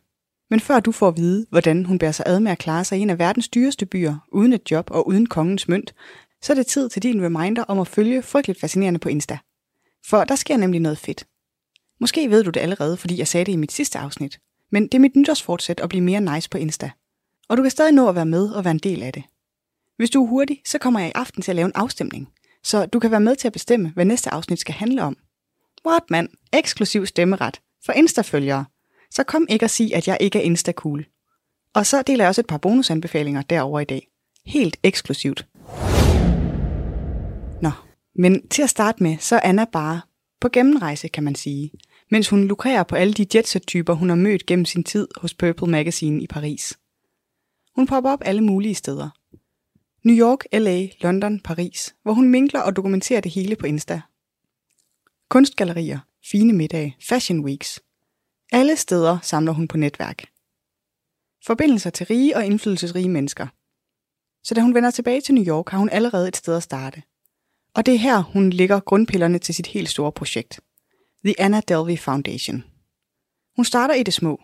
Men 0.49 0.59
før 0.59 0.79
du 0.79 0.91
får 0.91 1.07
at 1.07 1.17
vide, 1.17 1.45
hvordan 1.49 1.85
hun 1.85 1.99
bærer 1.99 2.11
sig 2.11 2.25
ad 2.27 2.39
med 2.39 2.51
at 2.51 2.57
klare 2.57 2.83
sig 2.83 2.97
i 2.97 3.01
en 3.01 3.09
af 3.09 3.19
verdens 3.19 3.49
dyreste 3.49 3.85
byer, 3.85 4.15
uden 4.31 4.53
et 4.53 4.71
job 4.71 4.91
og 4.91 5.07
uden 5.07 5.25
kongens 5.25 5.67
mønt, 5.67 5.95
så 6.41 6.53
er 6.53 6.55
det 6.55 6.67
tid 6.67 6.89
til 6.89 7.03
din 7.03 7.25
reminder 7.25 7.63
om 7.63 7.79
at 7.79 7.87
følge 7.87 8.21
frygteligt 8.21 8.59
fascinerende 8.59 8.99
på 8.99 9.09
Insta. 9.09 9.37
For 10.09 10.23
der 10.23 10.35
sker 10.35 10.57
nemlig 10.57 10.81
noget 10.81 10.97
fedt. 10.97 11.27
Måske 11.99 12.29
ved 12.29 12.43
du 12.43 12.49
det 12.49 12.59
allerede, 12.59 12.97
fordi 12.97 13.17
jeg 13.17 13.27
sagde 13.27 13.45
det 13.45 13.51
i 13.51 13.55
mit 13.55 13.71
sidste 13.71 13.99
afsnit. 13.99 14.39
Men 14.71 14.83
det 14.83 14.93
er 14.93 14.99
mit 14.99 15.15
nytårsfortsæt 15.15 15.79
at 15.79 15.89
blive 15.89 16.03
mere 16.03 16.21
nice 16.21 16.49
på 16.49 16.57
Insta. 16.57 16.91
Og 17.49 17.57
du 17.57 17.61
kan 17.61 17.71
stadig 17.71 17.91
nå 17.91 18.09
at 18.09 18.15
være 18.15 18.25
med 18.25 18.49
og 18.49 18.63
være 18.63 18.71
en 18.71 18.77
del 18.77 19.03
af 19.03 19.13
det. 19.13 19.23
Hvis 19.97 20.09
du 20.09 20.23
er 20.23 20.27
hurtig, 20.27 20.61
så 20.65 20.77
kommer 20.77 20.99
jeg 20.99 21.09
i 21.09 21.11
aften 21.15 21.41
til 21.41 21.51
at 21.51 21.55
lave 21.55 21.65
en 21.65 21.71
afstemning, 21.75 22.29
så 22.63 22.85
du 22.85 22.99
kan 22.99 23.11
være 23.11 23.19
med 23.19 23.35
til 23.35 23.47
at 23.47 23.53
bestemme, 23.53 23.91
hvad 23.93 24.05
næste 24.05 24.33
afsnit 24.33 24.59
skal 24.59 24.75
handle 24.75 25.03
om. 25.03 25.17
What 25.87 26.03
man? 26.09 26.29
Eksklusiv 26.53 27.05
stemmeret 27.05 27.61
for 27.85 27.93
Insta-følgere. 27.93 28.65
Så 29.11 29.23
kom 29.23 29.45
ikke 29.49 29.65
og 29.65 29.69
sig, 29.69 29.95
at 29.95 30.07
jeg 30.07 30.17
ikke 30.19 30.39
er 30.39 30.43
Insta-cool. 30.43 31.05
Og 31.73 31.85
så 31.85 32.01
deler 32.01 32.23
jeg 32.23 32.29
også 32.29 32.41
et 32.41 32.47
par 32.47 32.57
bonusanbefalinger 32.57 33.41
derover 33.41 33.79
i 33.79 33.85
dag. 33.85 34.07
Helt 34.45 34.77
eksklusivt. 34.83 35.47
Nå, 37.61 37.71
men 38.15 38.47
til 38.47 38.61
at 38.61 38.69
starte 38.69 39.03
med, 39.03 39.17
så 39.17 39.35
er 39.35 39.39
Anna 39.43 39.65
bare 39.65 40.01
på 40.41 40.49
gennemrejse, 40.49 41.07
kan 41.07 41.23
man 41.23 41.35
sige, 41.35 41.71
mens 42.11 42.29
hun 42.29 42.47
lukrerer 42.47 42.83
på 42.83 42.95
alle 42.95 43.13
de 43.13 43.25
jetset-typer, 43.35 43.93
hun 43.93 44.09
har 44.09 44.15
mødt 44.15 44.45
gennem 44.45 44.65
sin 44.65 44.83
tid 44.83 45.07
hos 45.17 45.33
Purple 45.33 45.67
Magazine 45.67 46.23
i 46.23 46.27
Paris. 46.27 46.77
Hun 47.75 47.87
popper 47.87 48.11
op 48.11 48.21
alle 48.25 48.41
mulige 48.43 48.75
steder. 48.75 49.09
New 50.07 50.17
York, 50.17 50.39
LA, 50.53 50.87
London, 51.01 51.39
Paris, 51.39 51.95
hvor 52.03 52.13
hun 52.13 52.29
minkler 52.29 52.61
og 52.61 52.75
dokumenterer 52.75 53.21
det 53.21 53.31
hele 53.31 53.55
på 53.55 53.65
Insta. 53.65 54.01
Kunstgallerier, 55.29 55.99
fine 56.31 56.53
middage, 56.53 56.97
fashion 57.01 57.39
weeks. 57.39 57.81
Alle 58.51 58.75
steder 58.75 59.19
samler 59.21 59.51
hun 59.51 59.67
på 59.67 59.77
netværk. 59.77 60.25
Forbindelser 61.45 61.89
til 61.89 62.05
rige 62.05 62.37
og 62.37 62.45
indflydelsesrige 62.45 63.09
mennesker. 63.09 63.47
Så 64.43 64.53
da 64.53 64.61
hun 64.61 64.73
vender 64.73 64.91
tilbage 64.91 65.21
til 65.21 65.33
New 65.33 65.47
York, 65.47 65.69
har 65.69 65.77
hun 65.77 65.89
allerede 65.89 66.27
et 66.27 66.37
sted 66.37 66.57
at 66.57 66.63
starte. 66.63 67.01
Og 67.75 67.85
det 67.85 67.93
er 67.93 67.99
her, 67.99 68.21
hun 68.21 68.49
lægger 68.49 68.79
grundpillerne 68.79 69.39
til 69.39 69.55
sit 69.55 69.67
helt 69.67 69.89
store 69.89 70.11
projekt. 70.11 70.59
The 71.25 71.39
Anna 71.39 71.61
Delvey 71.67 71.97
Foundation. 71.97 72.63
Hun 73.55 73.65
starter 73.65 73.93
i 73.93 74.03
det 74.03 74.13
små. 74.13 74.41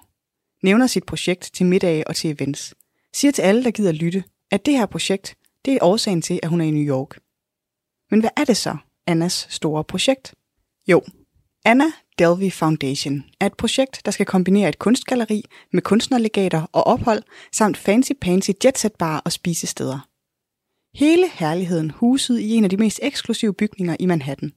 Nævner 0.63 0.87
sit 0.87 1.05
projekt 1.05 1.49
til 1.53 1.65
middage 1.65 2.07
og 2.07 2.15
til 2.15 2.29
events. 2.29 2.73
Siger 3.13 3.31
til 3.31 3.41
alle, 3.41 3.63
der 3.63 3.71
gider 3.71 3.91
lytte, 3.91 4.23
at 4.51 4.65
det 4.65 4.73
her 4.73 4.85
projekt, 4.85 5.35
det 5.65 5.73
er 5.73 5.79
årsagen 5.81 6.21
til, 6.21 6.39
at 6.43 6.49
hun 6.49 6.61
er 6.61 6.65
i 6.65 6.71
New 6.71 6.95
York. 6.95 7.19
Men 8.11 8.19
hvad 8.19 8.29
er 8.37 8.43
det 8.43 8.57
så, 8.57 8.77
Annas 9.07 9.47
store 9.49 9.83
projekt? 9.83 10.33
Jo, 10.87 11.01
Anna 11.65 11.85
Delvey 12.19 12.51
Foundation 12.51 13.23
er 13.39 13.45
et 13.45 13.57
projekt, 13.57 14.01
der 14.05 14.11
skal 14.11 14.25
kombinere 14.25 14.69
et 14.69 14.79
kunstgalleri 14.79 15.43
med 15.73 15.81
kunstnerlegater 15.81 16.65
og 16.71 16.87
ophold, 16.87 17.23
samt 17.51 17.77
fancy-pansy 17.77 18.51
jetsetbarer 18.65 19.19
og 19.19 19.31
spisesteder. 19.31 20.10
Hele 20.95 21.29
herligheden 21.29 21.91
huset 21.91 22.39
i 22.39 22.53
en 22.53 22.63
af 22.63 22.69
de 22.69 22.77
mest 22.77 22.99
eksklusive 23.03 23.53
bygninger 23.53 23.95
i 23.99 24.05
Manhattan. 24.05 24.49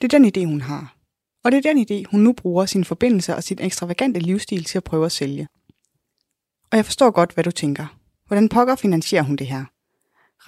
Det 0.00 0.12
er 0.12 0.18
den 0.18 0.24
idé, 0.24 0.46
hun 0.46 0.60
har. 0.60 0.96
Og 1.44 1.52
det 1.52 1.58
er 1.58 1.72
den 1.72 1.86
idé, 1.86 2.10
hun 2.10 2.20
nu 2.20 2.32
bruger 2.32 2.66
sine 2.66 2.84
forbindelser 2.84 3.34
og 3.34 3.42
sin 3.44 3.58
ekstravagante 3.60 4.20
livsstil 4.20 4.64
til 4.64 4.78
at 4.78 4.84
prøve 4.84 5.06
at 5.06 5.12
sælge. 5.12 5.48
Og 6.70 6.76
jeg 6.76 6.84
forstår 6.84 7.10
godt, 7.10 7.32
hvad 7.32 7.44
du 7.44 7.50
tænker. 7.50 7.98
Hvordan 8.26 8.48
pokker 8.48 8.76
finansierer 8.76 9.22
hun 9.22 9.36
det 9.36 9.46
her? 9.46 9.64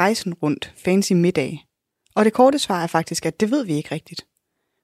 Rejsen 0.00 0.34
rundt, 0.34 0.74
fancy 0.76 1.12
middag. 1.12 1.64
Og 2.14 2.24
det 2.24 2.32
korte 2.32 2.58
svar 2.58 2.82
er 2.82 2.86
faktisk, 2.86 3.26
at 3.26 3.40
det 3.40 3.50
ved 3.50 3.64
vi 3.64 3.74
ikke 3.74 3.94
rigtigt. 3.94 4.26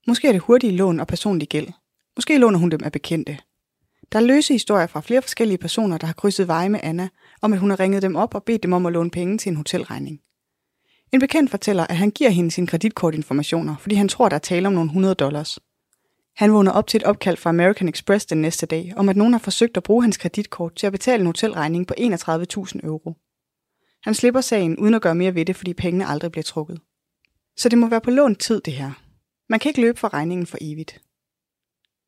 Måske 0.07 0.29
er 0.29 0.33
det 0.33 0.41
hurtige 0.41 0.77
lån 0.77 1.01
og 1.01 1.07
personlig 1.07 1.49
gæld. 1.49 1.69
Måske 2.17 2.39
låner 2.39 2.59
hun 2.59 2.71
dem 2.71 2.81
af 2.85 2.93
bekendte. 2.93 3.39
Der 4.13 4.19
er 4.19 4.23
løse 4.23 4.53
historier 4.53 4.87
fra 4.87 5.01
flere 5.01 5.23
forskellige 5.23 5.59
personer, 5.59 5.99
der 5.99 6.07
har 6.07 6.15
krydset 6.15 6.49
veje 6.49 6.69
med 6.69 6.81
Anna, 6.83 7.09
om 7.43 7.53
at 7.53 7.59
hun 7.59 7.71
har 7.71 7.81
ringet 7.81 8.03
dem 8.03 8.17
op 8.17 8.35
og 8.35 8.45
bedt 8.45 8.63
dem 8.63 8.73
om 8.73 8.87
at 8.87 8.93
låne 8.93 9.11
penge 9.11 9.39
til 9.39 9.51
en 9.51 9.57
hotelregning. 9.57 10.21
En 11.13 11.21
bekendt 11.21 11.51
fortæller, 11.51 11.87
at 11.87 11.97
han 11.97 12.11
giver 12.11 12.31
hende 12.31 12.51
sine 12.51 12.67
kreditkortinformationer, 12.67 13.77
fordi 13.77 13.95
han 13.95 14.09
tror, 14.09 14.29
der 14.29 14.37
er 14.37 14.41
tale 14.41 14.67
om 14.67 14.73
nogle 14.73 14.89
100 14.89 15.15
dollars. 15.15 15.59
Han 16.37 16.53
vågner 16.53 16.73
op 16.73 16.87
til 16.87 16.99
et 16.99 17.05
opkald 17.05 17.37
fra 17.37 17.51
American 17.51 17.89
Express 17.89 18.27
den 18.27 18.41
næste 18.41 18.67
dag, 18.67 18.93
om 18.97 19.09
at 19.09 19.17
nogen 19.17 19.33
har 19.33 19.41
forsøgt 19.41 19.77
at 19.77 19.83
bruge 19.83 20.03
hans 20.03 20.17
kreditkort 20.17 20.75
til 20.75 20.87
at 20.87 20.93
betale 20.93 21.21
en 21.21 21.27
hotelregning 21.27 21.87
på 21.87 21.95
31.000 21.99 22.87
euro. 22.87 23.15
Han 24.03 24.15
slipper 24.15 24.41
sagen 24.41 24.79
uden 24.79 24.95
at 24.95 25.03
gøre 25.03 25.15
mere 25.15 25.35
ved 25.35 25.45
det, 25.45 25.57
fordi 25.57 25.75
pengene 25.75 26.07
aldrig 26.07 26.33
bliver 26.33 26.43
trukket. 26.43 26.81
Så 27.57 27.69
det 27.69 27.79
må 27.79 27.89
være 27.89 28.01
på 28.01 28.11
lånt 28.11 28.41
tid, 28.41 28.61
det 28.61 28.73
her. 28.73 28.93
Man 29.49 29.61
kan 29.61 29.69
ikke 29.69 29.81
løbe 29.81 29.99
for 29.99 30.15
regningen 30.15 30.47
for 30.47 30.59
evigt. 30.61 31.01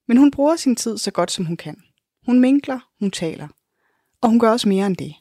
Men 0.09 0.17
hun 0.17 0.31
bruger 0.31 0.57
sin 0.57 0.77
tid 0.77 0.99
så 0.99 1.11
godt, 1.11 1.31
som 1.31 1.45
hun 1.45 1.57
kan. 1.57 1.83
Hun 2.27 2.41
minkler, 2.41 2.79
hun 3.01 3.11
taler. 3.11 3.49
Og 4.21 4.29
hun 4.29 4.39
gør 4.39 4.51
også 4.51 4.69
mere 4.69 4.87
end 4.87 4.97
det. 4.97 5.15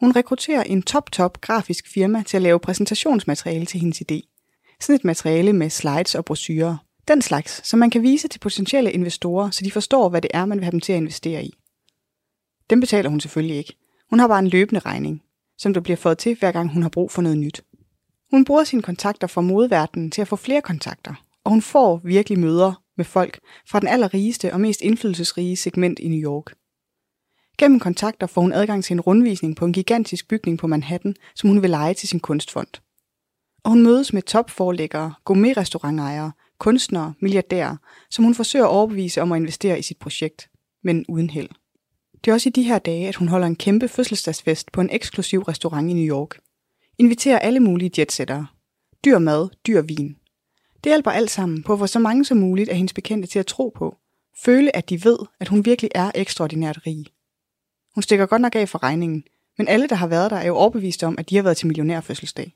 Hun 0.00 0.16
rekrutterer 0.16 0.62
en 0.62 0.82
top-top 0.82 1.40
grafisk 1.40 1.88
firma 1.94 2.22
til 2.22 2.36
at 2.36 2.42
lave 2.42 2.60
præsentationsmateriale 2.60 3.66
til 3.66 3.80
hendes 3.80 4.02
idé. 4.02 4.20
Sådan 4.80 4.94
et 4.94 5.04
materiale 5.04 5.52
med 5.52 5.70
slides 5.70 6.14
og 6.14 6.24
brochurer. 6.24 6.76
Den 7.08 7.22
slags, 7.22 7.68
som 7.68 7.78
man 7.78 7.90
kan 7.90 8.02
vise 8.02 8.28
til 8.28 8.38
potentielle 8.38 8.92
investorer, 8.92 9.50
så 9.50 9.64
de 9.64 9.70
forstår, 9.70 10.08
hvad 10.08 10.22
det 10.22 10.30
er, 10.34 10.46
man 10.46 10.58
vil 10.58 10.64
have 10.64 10.72
dem 10.72 10.80
til 10.80 10.92
at 10.92 10.96
investere 10.96 11.44
i. 11.44 11.54
Dem 12.70 12.80
betaler 12.80 13.10
hun 13.10 13.20
selvfølgelig 13.20 13.56
ikke. 13.56 13.76
Hun 14.10 14.18
har 14.18 14.28
bare 14.28 14.38
en 14.38 14.48
løbende 14.48 14.80
regning, 14.80 15.22
som 15.58 15.74
der 15.74 15.80
bliver 15.80 15.96
fået 15.96 16.18
til, 16.18 16.36
hver 16.38 16.52
gang 16.52 16.72
hun 16.72 16.82
har 16.82 16.88
brug 16.88 17.10
for 17.10 17.22
noget 17.22 17.38
nyt. 17.38 17.64
Hun 18.30 18.44
bruger 18.44 18.64
sine 18.64 18.82
kontakter 18.82 19.26
fra 19.26 19.40
modverdenen 19.40 20.10
til 20.10 20.22
at 20.22 20.28
få 20.28 20.36
flere 20.36 20.62
kontakter, 20.62 21.14
og 21.44 21.50
hun 21.50 21.62
får 21.62 22.00
virkelig 22.04 22.38
møder 22.38 22.82
med 22.96 23.04
folk 23.04 23.40
fra 23.68 23.80
den 23.80 23.88
allerrigeste 23.88 24.52
og 24.52 24.60
mest 24.60 24.80
indflydelsesrige 24.80 25.56
segment 25.56 25.98
i 25.98 26.08
New 26.08 26.32
York. 26.32 26.54
Gennem 27.58 27.80
kontakter 27.80 28.26
får 28.26 28.40
hun 28.40 28.52
adgang 28.52 28.84
til 28.84 28.94
en 28.94 29.00
rundvisning 29.00 29.56
på 29.56 29.64
en 29.64 29.72
gigantisk 29.72 30.28
bygning 30.28 30.58
på 30.58 30.66
Manhattan, 30.66 31.16
som 31.34 31.48
hun 31.48 31.62
vil 31.62 31.70
lege 31.70 31.94
til 31.94 32.08
sin 32.08 32.20
kunstfond. 32.20 32.68
Og 33.64 33.70
hun 33.70 33.82
mødes 33.82 34.12
med 34.12 34.22
topforlæggere, 34.22 35.14
gourmet-restaurantejere, 35.24 36.32
kunstnere, 36.58 37.14
milliardærer, 37.20 37.76
som 38.10 38.24
hun 38.24 38.34
forsøger 38.34 38.64
at 38.64 38.70
overbevise 38.70 39.22
om 39.22 39.32
at 39.32 39.40
investere 39.40 39.78
i 39.78 39.82
sit 39.82 39.98
projekt, 39.98 40.50
men 40.84 41.04
uden 41.08 41.30
held. 41.30 41.48
Det 42.24 42.30
er 42.30 42.34
også 42.34 42.48
i 42.48 42.52
de 42.52 42.62
her 42.62 42.78
dage, 42.78 43.08
at 43.08 43.16
hun 43.16 43.28
holder 43.28 43.46
en 43.46 43.56
kæmpe 43.56 43.88
fødselsdagsfest 43.88 44.72
på 44.72 44.80
en 44.80 44.90
eksklusiv 44.92 45.42
restaurant 45.42 45.90
i 45.90 45.92
New 45.92 46.16
York. 46.16 46.38
Inviterer 46.98 47.38
alle 47.38 47.60
mulige 47.60 47.90
jetsættere. 47.98 48.46
Dyr 49.04 49.18
mad, 49.18 49.48
dyr 49.66 49.82
vin. 49.82 50.16
Det 50.86 50.90
hjælper 50.92 51.10
alt 51.10 51.30
sammen 51.30 51.62
på 51.62 51.72
at 51.72 51.78
få 51.78 51.86
så 51.86 51.98
mange 51.98 52.24
som 52.24 52.36
muligt 52.36 52.68
af 52.68 52.76
hendes 52.76 52.92
bekendte 52.92 53.28
til 53.28 53.38
at 53.38 53.46
tro 53.46 53.72
på. 53.76 53.96
Føle, 54.44 54.76
at 54.76 54.90
de 54.90 55.04
ved, 55.04 55.18
at 55.40 55.48
hun 55.48 55.64
virkelig 55.64 55.90
er 55.94 56.10
ekstraordinært 56.14 56.78
rig. 56.86 57.06
Hun 57.94 58.02
stikker 58.02 58.26
godt 58.26 58.42
nok 58.42 58.54
af 58.54 58.68
for 58.68 58.82
regningen, 58.82 59.24
men 59.58 59.68
alle, 59.68 59.88
der 59.88 59.94
har 59.94 60.06
været 60.06 60.30
der, 60.30 60.36
er 60.36 60.46
jo 60.46 60.56
overbevist 60.56 61.02
om, 61.02 61.14
at 61.18 61.30
de 61.30 61.36
har 61.36 61.42
været 61.42 61.56
til 61.56 61.66
millionærfødselsdag. 61.66 62.54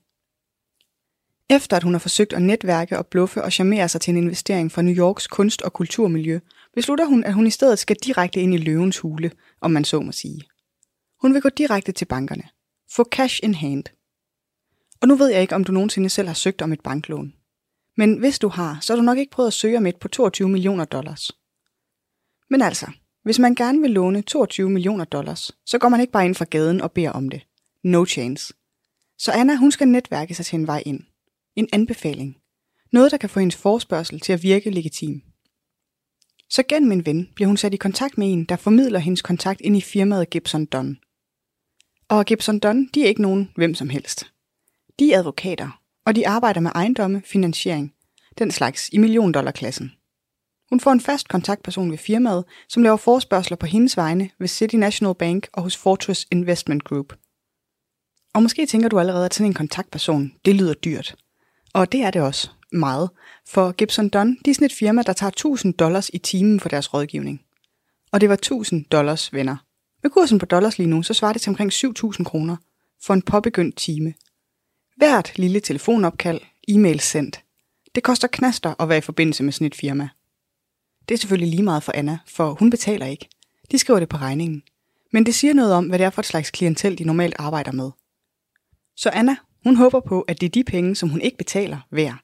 Efter 1.48 1.76
at 1.76 1.82
hun 1.82 1.94
har 1.94 1.98
forsøgt 1.98 2.32
at 2.32 2.42
netværke 2.42 2.98
og 2.98 3.06
bluffe 3.06 3.42
og 3.42 3.52
charmere 3.52 3.88
sig 3.88 4.00
til 4.00 4.10
en 4.10 4.22
investering 4.22 4.72
fra 4.72 4.82
New 4.82 4.94
Yorks 4.94 5.26
kunst- 5.26 5.62
og 5.62 5.72
kulturmiljø, 5.72 6.40
beslutter 6.74 7.04
hun, 7.04 7.24
at 7.24 7.34
hun 7.34 7.46
i 7.46 7.50
stedet 7.50 7.78
skal 7.78 7.96
direkte 8.04 8.40
ind 8.40 8.54
i 8.54 8.58
løvens 8.58 8.98
hule, 8.98 9.30
om 9.60 9.70
man 9.70 9.84
så 9.84 10.00
må 10.00 10.12
sige. 10.12 10.42
Hun 11.20 11.34
vil 11.34 11.42
gå 11.42 11.48
direkte 11.48 11.92
til 11.92 12.04
bankerne. 12.04 12.44
Få 12.92 13.04
cash 13.04 13.40
in 13.42 13.54
hand. 13.54 13.84
Og 15.00 15.08
nu 15.08 15.16
ved 15.16 15.28
jeg 15.28 15.40
ikke, 15.40 15.54
om 15.54 15.64
du 15.64 15.72
nogensinde 15.72 16.08
selv 16.08 16.28
har 16.28 16.34
søgt 16.34 16.62
om 16.62 16.72
et 16.72 16.80
banklån. 16.80 17.34
Men 17.96 18.18
hvis 18.18 18.38
du 18.38 18.48
har, 18.48 18.78
så 18.80 18.92
har 18.92 18.96
du 18.96 19.02
nok 19.02 19.18
ikke 19.18 19.30
prøvet 19.30 19.46
at 19.46 19.52
søge 19.52 19.76
om 19.76 19.86
et 19.86 19.96
på 19.96 20.08
22 20.08 20.48
millioner 20.48 20.84
dollars. 20.84 21.30
Men 22.50 22.62
altså, 22.62 22.86
hvis 23.22 23.38
man 23.38 23.54
gerne 23.54 23.80
vil 23.80 23.90
låne 23.90 24.22
22 24.22 24.70
millioner 24.70 25.04
dollars, 25.04 25.52
så 25.66 25.78
går 25.78 25.88
man 25.88 26.00
ikke 26.00 26.12
bare 26.12 26.24
ind 26.24 26.34
fra 26.34 26.44
gaden 26.44 26.80
og 26.80 26.92
beder 26.92 27.10
om 27.10 27.28
det. 27.28 27.46
No 27.84 28.06
chance. 28.06 28.54
Så 29.18 29.32
Anna, 29.32 29.56
hun 29.56 29.72
skal 29.72 29.88
netværke 29.88 30.34
sig 30.34 30.46
til 30.46 30.58
en 30.58 30.66
vej 30.66 30.82
ind. 30.86 31.00
En 31.56 31.68
anbefaling. 31.72 32.36
Noget, 32.92 33.10
der 33.10 33.16
kan 33.16 33.30
få 33.30 33.40
hendes 33.40 33.56
forspørgsel 33.56 34.20
til 34.20 34.32
at 34.32 34.42
virke 34.42 34.70
legitim. 34.70 35.22
Så 36.50 36.62
gennem 36.68 36.92
en 36.92 37.06
ven 37.06 37.28
bliver 37.34 37.46
hun 37.46 37.56
sat 37.56 37.74
i 37.74 37.76
kontakt 37.76 38.18
med 38.18 38.32
en, 38.32 38.44
der 38.44 38.56
formidler 38.56 38.98
hendes 38.98 39.22
kontakt 39.22 39.60
ind 39.60 39.76
i 39.76 39.80
firmaet 39.80 40.30
Gibson 40.30 40.66
Dunn. 40.66 40.98
Og 42.08 42.24
Gibson 42.24 42.58
Dunn, 42.58 42.86
de 42.94 43.02
er 43.02 43.08
ikke 43.08 43.22
nogen 43.22 43.50
hvem 43.56 43.74
som 43.74 43.88
helst. 43.88 44.32
De 44.98 45.12
er 45.12 45.18
advokater, 45.18 45.79
og 46.06 46.16
de 46.16 46.28
arbejder 46.28 46.60
med 46.60 46.70
ejendomme, 46.74 47.22
finansiering, 47.24 47.92
den 48.38 48.50
slags 48.50 48.88
i 48.92 48.98
milliondollarklassen. 48.98 49.92
Hun 50.70 50.80
får 50.80 50.92
en 50.92 51.00
fast 51.00 51.28
kontaktperson 51.28 51.90
ved 51.90 51.98
firmaet, 51.98 52.44
som 52.68 52.82
laver 52.82 52.96
forspørgseler 52.96 53.56
på 53.56 53.66
hendes 53.66 53.96
vegne 53.96 54.30
ved 54.38 54.48
City 54.48 54.76
National 54.76 55.14
Bank 55.14 55.48
og 55.52 55.62
hos 55.62 55.76
Fortress 55.76 56.26
Investment 56.30 56.84
Group. 56.84 57.12
Og 58.34 58.42
måske 58.42 58.66
tænker 58.66 58.88
du 58.88 58.98
allerede, 58.98 59.24
at 59.24 59.34
sådan 59.34 59.50
en 59.50 59.54
kontaktperson, 59.54 60.32
det 60.44 60.54
lyder 60.54 60.74
dyrt. 60.74 61.16
Og 61.74 61.92
det 61.92 62.00
er 62.00 62.10
det 62.10 62.22
også 62.22 62.50
meget, 62.72 63.10
for 63.48 63.72
Gibson 63.72 64.08
Dunn 64.08 64.38
de 64.44 64.50
er 64.50 64.54
sådan 64.54 64.66
et 64.66 64.72
firma, 64.72 65.02
der 65.02 65.12
tager 65.12 65.30
1000 65.30 65.74
dollars 65.74 66.10
i 66.12 66.18
timen 66.18 66.60
for 66.60 66.68
deres 66.68 66.94
rådgivning. 66.94 67.40
Og 68.12 68.20
det 68.20 68.28
var 68.28 68.34
1000 68.34 68.84
dollars, 68.84 69.32
venner. 69.32 69.56
Med 70.02 70.10
kursen 70.10 70.38
på 70.38 70.46
dollars 70.46 70.78
lige 70.78 70.90
nu, 70.90 71.02
så 71.02 71.14
svarer 71.14 71.32
det 71.32 71.42
til 71.42 71.50
omkring 71.50 71.72
7000 71.72 72.26
kroner 72.26 72.56
for 73.02 73.14
en 73.14 73.22
påbegyndt 73.22 73.76
time. 73.76 74.14
Hvert 75.00 75.38
lille 75.38 75.60
telefonopkald, 75.60 76.40
e-mail 76.68 77.00
sendt, 77.00 77.40
det 77.94 78.02
koster 78.02 78.28
knaster 78.28 78.74
at 78.82 78.88
være 78.88 78.98
i 78.98 79.00
forbindelse 79.00 79.42
med 79.42 79.52
sådan 79.52 79.66
et 79.66 79.74
firma. 79.74 80.08
Det 81.08 81.14
er 81.14 81.18
selvfølgelig 81.18 81.50
lige 81.50 81.62
meget 81.62 81.82
for 81.82 81.92
Anna, 81.94 82.18
for 82.26 82.52
hun 82.52 82.70
betaler 82.70 83.06
ikke. 83.06 83.28
De 83.70 83.78
skriver 83.78 83.98
det 83.98 84.08
på 84.08 84.16
regningen. 84.16 84.62
Men 85.12 85.26
det 85.26 85.34
siger 85.34 85.54
noget 85.54 85.72
om, 85.72 85.86
hvad 85.86 85.98
det 85.98 86.04
er 86.04 86.10
for 86.10 86.22
et 86.22 86.26
slags 86.26 86.50
klientel, 86.50 86.98
de 86.98 87.04
normalt 87.04 87.34
arbejder 87.38 87.72
med. 87.72 87.90
Så 88.96 89.10
Anna, 89.10 89.36
hun 89.64 89.76
håber 89.76 90.00
på, 90.00 90.20
at 90.20 90.40
det 90.40 90.46
er 90.46 90.50
de 90.50 90.64
penge, 90.64 90.96
som 90.96 91.08
hun 91.08 91.20
ikke 91.20 91.38
betaler, 91.38 91.78
værd. 91.90 92.16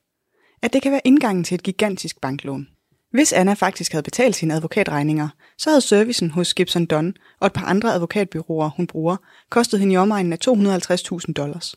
At 0.63 0.73
det 0.73 0.83
kan 0.83 0.93
være 0.93 1.01
indgangen 1.05 1.45
til 1.45 1.55
et 1.55 1.63
gigantisk 1.63 2.21
banklån. 2.21 2.69
Hvis 3.13 3.33
Anna 3.33 3.53
faktisk 3.53 3.93
havde 3.93 4.03
betalt 4.03 4.37
sine 4.37 4.55
advokatregninger, 4.55 5.29
så 5.59 5.71
havde 5.71 5.81
servicen 5.81 6.31
hos 6.31 6.55
Gibson 6.55 6.87
Dunn 6.87 7.15
og 7.41 7.47
et 7.47 7.53
par 7.53 7.67
andre 7.67 7.95
advokatbyråer, 7.95 8.71
hun 8.77 8.87
bruger, 8.87 9.17
kostet 9.51 9.81
hende 9.81 9.95
i 9.95 9.97
omegnen 9.97 10.33
af 10.33 10.39
250.000 10.49 11.33
dollars. 11.33 11.75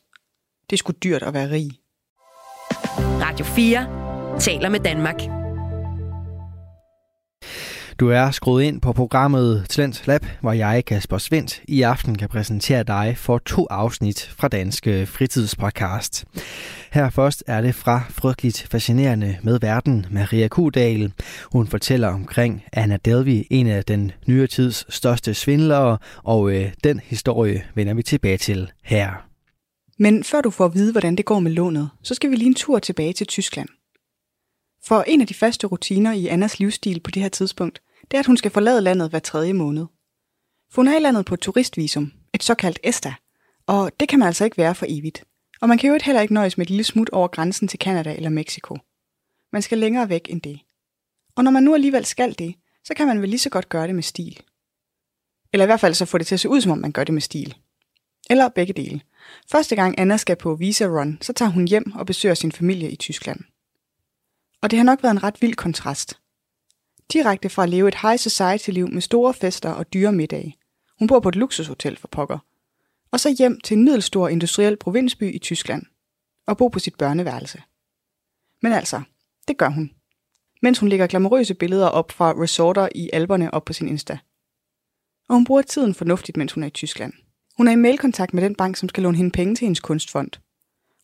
Det 0.70 0.76
er 0.76 0.78
sgu 0.78 0.94
dyrt 1.04 1.24
at 1.24 1.34
være 1.34 1.52
rig. 1.52 1.70
Radio 3.00 3.46
4 3.46 4.40
taler 4.40 4.70
med 4.70 4.80
Danmark. 4.80 5.22
Du 8.00 8.10
er 8.10 8.32
skruet 8.32 8.64
ind 8.64 8.82
på 8.82 8.94
programmet 8.94 9.66
Talent 9.70 10.08
Lab, 10.08 10.26
hvor 10.42 10.52
jeg, 10.52 10.86
Kasper 10.86 11.18
Svendt, 11.18 11.62
i 11.68 11.82
aften 11.82 12.18
kan 12.18 12.30
præsentere 12.30 12.84
dig 12.84 13.14
for 13.18 13.38
to 13.38 13.68
afsnit 13.70 14.34
fra 14.38 14.48
Danske 14.48 15.06
Fritidspodcast. 15.06 16.26
Her 16.92 17.10
først 17.10 17.44
er 17.48 17.62
det 17.62 17.76
fra 17.76 18.02
Frygteligt 18.10 18.68
Fascinerende 18.72 19.38
med 19.44 19.60
Verden, 19.62 20.06
Maria 20.12 20.48
Kudal. 20.48 21.12
Hun 21.52 21.68
fortæller 21.68 22.08
omkring 22.08 22.64
Anna 22.74 22.98
Delvey, 23.06 23.44
en 23.50 23.68
af 23.68 23.86
den 23.86 24.12
nye 24.28 24.48
tids 24.48 24.86
største 24.96 25.34
svindlere, 25.34 25.98
og 26.24 26.52
øh, 26.52 26.72
den 26.84 27.00
historie 27.04 27.64
vender 27.76 27.94
vi 27.94 28.04
tilbage 28.04 28.38
til 28.38 28.72
her. 28.84 29.29
Men 30.00 30.24
før 30.24 30.42
du 30.42 30.50
får 30.50 30.66
at 30.66 30.74
vide, 30.74 30.92
hvordan 30.92 31.16
det 31.16 31.26
går 31.26 31.40
med 31.40 31.52
lånet, 31.52 31.90
så 32.04 32.16
skal 32.16 32.32
vi 32.32 32.36
lige 32.36 32.48
en 32.48 32.56
tur 32.56 32.80
tilbage 32.80 33.14
til 33.14 33.28
Tyskland. 33.28 33.70
For 34.84 35.02
en 35.02 35.22
af 35.22 35.28
de 35.28 35.34
faste 35.34 35.68
rutiner 35.68 36.14
i 36.14 36.28
Annas 36.28 36.60
livsstil 36.60 37.00
på 37.00 37.12
det 37.12 37.22
her 37.22 37.30
tidspunkt, 37.30 37.82
det 38.02 38.14
er, 38.14 38.20
at 38.20 38.26
hun 38.26 38.38
skal 38.38 38.52
forlade 38.52 38.82
landet 38.82 39.10
hver 39.10 39.20
tredje 39.20 39.54
måned. 39.54 39.86
For 40.72 40.82
hun 40.82 40.88
er 40.88 40.98
i 40.98 41.02
landet 41.02 41.26
på 41.26 41.34
et 41.34 41.40
turistvisum, 41.40 42.12
et 42.34 42.44
såkaldt 42.44 42.80
ESTA, 42.84 43.14
og 43.68 43.92
det 44.00 44.10
kan 44.10 44.20
man 44.20 44.28
altså 44.28 44.46
ikke 44.46 44.58
være 44.58 44.76
for 44.76 44.86
evigt. 44.90 45.24
Og 45.62 45.70
man 45.70 45.78
kan 45.78 45.90
jo 45.90 46.00
heller 46.04 46.22
ikke 46.22 46.34
nøjes 46.34 46.58
med 46.58 46.66
et 46.66 46.70
lille 46.70 46.84
smut 46.84 47.10
over 47.10 47.28
grænsen 47.28 47.68
til 47.68 47.80
Kanada 47.80 48.16
eller 48.16 48.30
Mexico. 48.30 48.78
Man 49.54 49.62
skal 49.62 49.78
længere 49.78 50.10
væk 50.10 50.28
end 50.30 50.42
det. 50.42 50.60
Og 51.36 51.44
når 51.44 51.52
man 51.52 51.64
nu 51.64 51.74
alligevel 51.74 52.06
skal 52.06 52.36
det, 52.40 52.56
så 52.84 52.94
kan 52.94 53.08
man 53.08 53.22
vel 53.22 53.30
lige 53.30 53.40
så 53.40 53.50
godt 53.50 53.70
gøre 53.70 53.88
det 53.88 53.96
med 53.96 54.04
stil. 54.04 54.40
Eller 55.54 55.64
i 55.64 55.66
hvert 55.66 55.80
fald 55.80 55.94
så 55.94 56.06
få 56.06 56.18
det 56.18 56.28
til 56.28 56.36
at 56.36 56.40
se 56.40 56.50
ud, 56.50 56.62
som 56.62 56.72
om 56.72 56.78
man 56.78 56.92
gør 56.92 57.04
det 57.04 57.14
med 57.14 57.22
stil. 57.22 57.56
Eller 58.30 58.50
begge 58.50 58.74
dele. 58.74 59.02
Første 59.52 59.76
gang 59.76 60.00
Anna 60.00 60.18
skal 60.18 60.36
på 60.36 60.56
Visa 60.56 60.86
Run, 60.86 61.18
så 61.22 61.34
tager 61.34 61.52
hun 61.52 61.68
hjem 61.68 61.92
og 61.96 62.06
besøger 62.06 62.36
sin 62.36 62.52
familie 62.52 62.92
i 62.92 62.96
Tyskland. 62.96 63.40
Og 64.62 64.72
det 64.72 64.80
har 64.80 64.84
nok 64.84 65.04
været 65.04 65.12
en 65.12 65.24
ret 65.24 65.42
vild 65.42 65.56
kontrast. 65.56 66.20
Direkte 67.14 67.50
fra 67.50 67.64
at 67.64 67.70
leve 67.70 67.88
et 67.88 68.02
high 68.02 68.20
society-liv 68.20 68.88
med 68.88 69.02
store 69.02 69.34
fester 69.34 69.70
og 69.70 69.94
dyre 69.94 70.12
middage. 70.12 70.58
Hun 71.00 71.08
bor 71.08 71.20
på 71.20 71.30
et 71.30 71.36
luksushotel 71.36 71.98
for 71.98 72.08
pokker. 72.08 72.40
Og 73.12 73.20
så 73.20 73.36
hjem 73.38 73.60
til 73.62 73.78
en 73.78 73.84
middelstor 73.84 74.28
industriel 74.28 74.78
provinsby 74.78 75.36
i 75.36 75.40
Tyskland. 75.40 75.84
Og 76.48 76.58
bo 76.58 76.68
på 76.68 76.80
sit 76.80 76.96
børneværelse. 76.96 77.62
Men 78.62 78.74
altså, 78.74 79.02
det 79.48 79.58
gør 79.58 79.70
hun. 79.70 79.92
Mens 80.62 80.80
hun 80.80 80.90
lægger 80.90 81.08
glamourøse 81.08 81.54
billeder 81.54 81.88
op 81.88 82.12
fra 82.12 82.34
resorter 82.34 82.90
i 82.96 83.10
alberne 83.14 83.54
op 83.54 83.66
på 83.66 83.74
sin 83.74 83.88
Insta. 83.88 84.20
Og 85.30 85.36
hun 85.36 85.46
bruger 85.46 85.62
tiden 85.62 85.94
fornuftigt, 85.94 86.38
mens 86.38 86.54
hun 86.54 86.64
er 86.64 86.68
i 86.68 86.72
Tyskland. 86.72 87.14
Hun 87.60 87.68
er 87.68 87.72
i 87.72 87.76
mailkontakt 87.76 88.34
med 88.34 88.44
den 88.44 88.56
bank, 88.56 88.78
som 88.78 88.90
skal 88.90 89.04
låne 89.04 89.18
hende 89.18 89.32
penge 89.32 89.56
til 89.56 89.66
hendes 89.66 89.80
kunstfond. 89.80 90.32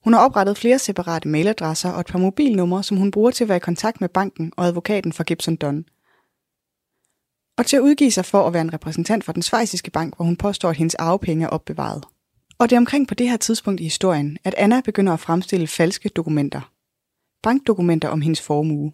Hun 0.04 0.14
har 0.14 0.20
oprettet 0.26 0.58
flere 0.58 0.80
separate 0.80 1.28
mailadresser 1.28 1.90
og 1.90 2.00
et 2.00 2.08
par 2.08 2.20
mobilnumre, 2.20 2.84
som 2.84 2.98
hun 2.98 3.12
bruger 3.12 3.32
til 3.32 3.44
at 3.44 3.48
være 3.48 3.58
i 3.58 3.60
kontakt 3.60 4.02
med 4.02 4.10
banken 4.10 4.54
og 4.58 4.66
advokaten 4.66 5.14
for 5.14 5.24
Gibson 5.24 5.56
Dunn. 5.56 5.86
Og 7.58 7.66
til 7.66 7.78
at 7.78 7.82
udgive 7.82 8.12
sig 8.12 8.26
for 8.26 8.48
at 8.48 8.54
være 8.54 8.62
en 8.62 8.74
repræsentant 8.74 9.24
for 9.24 9.32
den 9.32 9.42
svejsiske 9.42 9.92
bank, 9.92 10.16
hvor 10.16 10.26
hun 10.26 10.36
påstår, 10.36 10.70
at 10.70 10.78
hendes 10.78 10.96
arvepenge 10.96 11.46
er 11.46 11.50
opbevaret. 11.50 12.04
Og 12.58 12.70
det 12.70 12.76
er 12.76 12.80
omkring 12.80 13.08
på 13.08 13.14
det 13.14 13.30
her 13.30 13.38
tidspunkt 13.38 13.82
i 13.82 13.84
historien, 13.84 14.38
at 14.44 14.54
Anna 14.58 14.82
begynder 14.82 15.14
at 15.14 15.20
fremstille 15.20 15.68
falske 15.68 16.10
dokumenter. 16.10 16.72
Bankdokumenter 17.44 18.10
om 18.10 18.22
hendes 18.22 18.42
formue. 18.42 18.92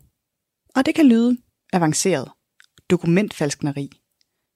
Og 0.75 0.85
det 0.85 0.95
kan 0.95 1.05
lyde 1.05 1.37
avanceret. 1.73 2.31
Dokumentfalskneri. 2.89 3.89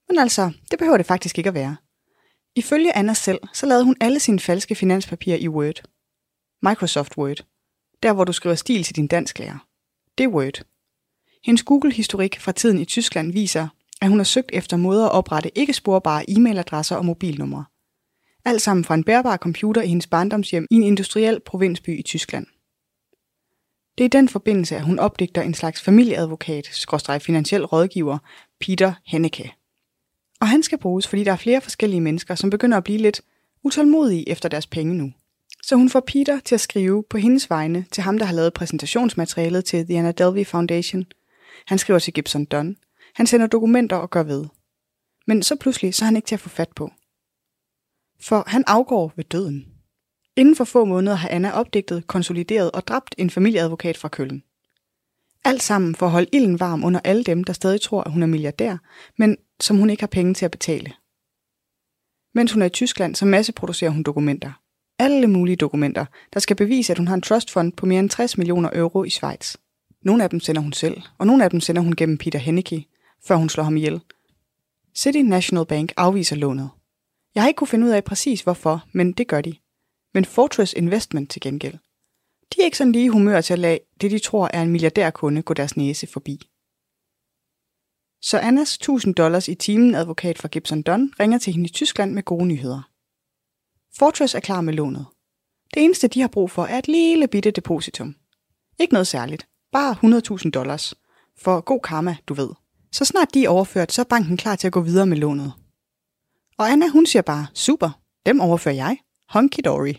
Men 0.09 0.19
altså, 0.19 0.51
det 0.71 0.79
behøver 0.79 0.97
det 0.97 1.05
faktisk 1.05 1.37
ikke 1.37 1.47
at 1.47 1.53
være. 1.53 1.75
Ifølge 2.55 2.95
Anna 2.95 3.13
selv, 3.13 3.39
så 3.53 3.65
lavede 3.65 3.85
hun 3.85 3.95
alle 4.01 4.19
sine 4.19 4.39
falske 4.39 4.75
finanspapirer 4.75 5.37
i 5.37 5.47
Word. 5.47 5.81
Microsoft 6.61 7.17
Word. 7.17 7.45
Der, 8.03 8.13
hvor 8.13 8.23
du 8.23 8.33
skriver 8.33 8.55
stil 8.55 8.83
til 8.83 8.95
din 8.95 9.07
dansklærer. 9.07 9.67
Det 10.17 10.23
er 10.23 10.27
Word. 10.27 10.65
Hendes 11.45 11.63
Google-historik 11.63 12.39
fra 12.39 12.51
tiden 12.51 12.79
i 12.79 12.85
Tyskland 12.85 13.31
viser, 13.33 13.67
at 14.01 14.09
hun 14.09 14.19
har 14.19 14.23
søgt 14.23 14.49
efter 14.53 14.77
måder 14.77 15.05
at 15.05 15.11
oprette 15.11 15.57
ikke 15.57 15.73
sporbare 15.73 16.29
e-mailadresser 16.29 16.95
og 16.95 17.05
mobilnumre. 17.05 17.65
Alt 18.45 18.61
sammen 18.61 18.83
fra 18.83 18.95
en 18.95 19.03
bærbar 19.03 19.37
computer 19.37 19.81
i 19.81 19.87
hendes 19.87 20.07
barndomshjem 20.07 20.67
i 20.71 20.75
en 20.75 20.83
industriel 20.83 21.39
provinsby 21.39 21.99
i 21.99 22.01
Tyskland. 22.01 22.45
Det 23.97 24.03
er 24.03 24.05
i 24.05 24.17
den 24.19 24.29
forbindelse, 24.29 24.75
at 24.75 24.83
hun 24.83 24.99
opdigter 24.99 25.41
en 25.41 25.53
slags 25.53 25.81
familieadvokat, 25.81 26.65
skråstrej 26.65 27.19
finansiel 27.19 27.65
rådgiver, 27.65 28.17
Peter 28.59 28.93
Henneke. 29.05 29.53
Og 30.45 30.49
han 30.49 30.63
skal 30.63 30.77
bruges, 30.77 31.07
fordi 31.07 31.23
der 31.23 31.31
er 31.31 31.35
flere 31.35 31.61
forskellige 31.61 32.01
mennesker, 32.01 32.35
som 32.35 32.49
begynder 32.49 32.77
at 32.77 32.83
blive 32.83 32.97
lidt 32.97 33.21
utålmodige 33.63 34.29
efter 34.29 34.49
deres 34.49 34.67
penge 34.67 34.93
nu. 34.93 35.13
Så 35.63 35.75
hun 35.75 35.89
får 35.89 35.99
Peter 35.99 36.39
til 36.39 36.55
at 36.55 36.61
skrive 36.61 37.03
på 37.09 37.17
hendes 37.17 37.49
vegne 37.49 37.85
til 37.91 38.03
ham, 38.03 38.17
der 38.17 38.25
har 38.25 38.33
lavet 38.33 38.53
præsentationsmaterialet 38.53 39.65
til 39.65 39.85
The 39.85 39.97
Anna 39.97 40.11
Delvey 40.11 40.45
Foundation. 40.45 41.05
Han 41.67 41.77
skriver 41.77 41.99
til 41.99 42.13
Gibson 42.13 42.45
Dunn. 42.45 42.77
Han 43.15 43.27
sender 43.27 43.47
dokumenter 43.47 43.95
og 43.95 44.09
gør 44.09 44.23
ved. 44.23 44.45
Men 45.27 45.43
så 45.43 45.55
pludselig 45.55 45.95
så 45.95 46.03
er 46.03 46.05
han 46.05 46.15
ikke 46.15 46.27
til 46.27 46.35
at 46.35 46.39
få 46.39 46.49
fat 46.49 46.69
på. 46.75 46.91
For 48.21 48.43
han 48.47 48.63
afgår 48.67 49.13
ved 49.15 49.23
døden. 49.23 49.65
Inden 50.35 50.55
for 50.55 50.63
få 50.63 50.85
måneder 50.85 51.15
har 51.15 51.29
Anna 51.29 51.51
opdigtet, 51.51 52.07
konsolideret 52.07 52.71
og 52.71 52.87
dræbt 52.87 53.15
en 53.17 53.29
familieadvokat 53.29 53.97
fra 53.97 54.09
Køln. 54.09 54.43
Alt 55.45 55.63
sammen 55.63 55.95
for 55.95 56.05
at 56.05 56.11
holde 56.11 56.29
ilden 56.33 56.59
varm 56.59 56.83
under 56.83 56.99
alle 57.03 57.23
dem, 57.23 57.43
der 57.43 57.53
stadig 57.53 57.81
tror, 57.81 58.03
at 58.03 58.11
hun 58.11 58.23
er 58.23 58.27
milliardær, 58.27 58.77
men 59.17 59.37
som 59.61 59.77
hun 59.77 59.89
ikke 59.89 60.01
har 60.01 60.07
penge 60.07 60.33
til 60.33 60.45
at 60.45 60.51
betale. 60.51 60.93
Mens 62.35 62.51
hun 62.51 62.61
er 62.61 62.65
i 62.65 62.69
Tyskland, 62.69 63.15
så 63.15 63.25
masseproducerer 63.25 63.91
hun 63.91 64.03
dokumenter. 64.03 64.51
Alle 64.99 65.27
mulige 65.27 65.55
dokumenter, 65.55 66.05
der 66.33 66.39
skal 66.39 66.55
bevise, 66.55 66.93
at 66.93 66.97
hun 66.97 67.07
har 67.07 67.15
en 67.15 67.21
trustfond 67.21 67.73
på 67.73 67.85
mere 67.85 67.99
end 67.99 68.09
60 68.09 68.37
millioner 68.37 68.69
euro 68.73 69.03
i 69.03 69.09
Schweiz. 69.09 69.55
Nogle 70.01 70.23
af 70.23 70.29
dem 70.29 70.39
sender 70.39 70.61
hun 70.61 70.73
selv, 70.73 71.01
og 71.17 71.27
nogle 71.27 71.43
af 71.43 71.49
dem 71.49 71.59
sender 71.59 71.81
hun 71.81 71.95
gennem 71.95 72.17
Peter 72.17 72.39
Henneke, 72.39 72.87
før 73.25 73.35
hun 73.35 73.49
slår 73.49 73.63
ham 73.63 73.77
ihjel. 73.77 74.01
City 74.95 75.17
National 75.17 75.65
Bank 75.65 75.93
afviser 75.97 76.35
lånet. 76.35 76.69
Jeg 77.35 77.43
har 77.43 77.47
ikke 77.47 77.57
kunne 77.57 77.67
finde 77.67 77.85
ud 77.85 77.91
af 77.91 78.03
præcis 78.03 78.41
hvorfor, 78.41 78.85
men 78.91 79.11
det 79.11 79.27
gør 79.27 79.41
de. 79.41 79.55
Men 80.13 80.25
Fortress 80.25 80.73
Investment 80.73 81.31
til 81.31 81.41
gengæld. 81.41 81.77
De 82.53 82.61
er 82.61 82.65
ikke 82.65 82.77
sådan 82.77 82.91
lige 82.91 83.11
humør 83.11 83.41
til 83.41 83.53
at 83.53 83.59
lade 83.59 83.79
det, 84.01 84.11
de 84.11 84.19
tror 84.19 84.49
er 84.53 84.61
en 84.61 84.71
milliardærkunde, 84.71 85.41
gå 85.41 85.53
deres 85.53 85.77
næse 85.77 86.07
forbi. 86.07 86.49
Så 88.21 88.37
Annas 88.37 88.75
1000 88.75 89.15
dollars 89.15 89.47
i 89.47 89.55
timen 89.55 89.95
advokat 89.95 90.37
fra 90.37 90.47
Gibson 90.47 90.81
Dunn 90.81 91.13
ringer 91.19 91.37
til 91.37 91.53
hende 91.53 91.69
i 91.69 91.71
Tyskland 91.71 92.13
med 92.13 92.23
gode 92.23 92.45
nyheder. 92.45 92.89
Fortress 93.97 94.35
er 94.35 94.39
klar 94.39 94.61
med 94.61 94.73
lånet. 94.73 95.05
Det 95.73 95.83
eneste, 95.83 96.07
de 96.07 96.21
har 96.21 96.27
brug 96.27 96.51
for, 96.51 96.65
er 96.65 96.77
et 96.77 96.87
lille 96.87 97.27
bitte 97.27 97.51
depositum. 97.51 98.15
Ikke 98.79 98.93
noget 98.93 99.07
særligt. 99.07 99.47
Bare 99.71 99.95
100.000 100.43 100.49
dollars. 100.49 100.93
For 101.37 101.61
god 101.61 101.79
karma, 101.79 102.17
du 102.27 102.33
ved. 102.33 102.49
Så 102.91 103.05
snart 103.05 103.33
de 103.33 103.45
er 103.45 103.49
overført, 103.49 103.91
så 103.91 104.01
er 104.01 104.05
banken 104.05 104.37
klar 104.37 104.55
til 104.55 104.67
at 104.67 104.73
gå 104.73 104.81
videre 104.81 105.05
med 105.05 105.17
lånet. 105.17 105.53
Og 106.57 106.71
Anna, 106.71 106.87
hun 106.87 107.05
siger 107.05 107.21
bare, 107.21 107.47
super, 107.53 108.01
dem 108.25 108.39
overfører 108.39 108.75
jeg. 108.75 108.97
Honky 109.29 109.59
dory. 109.65 109.93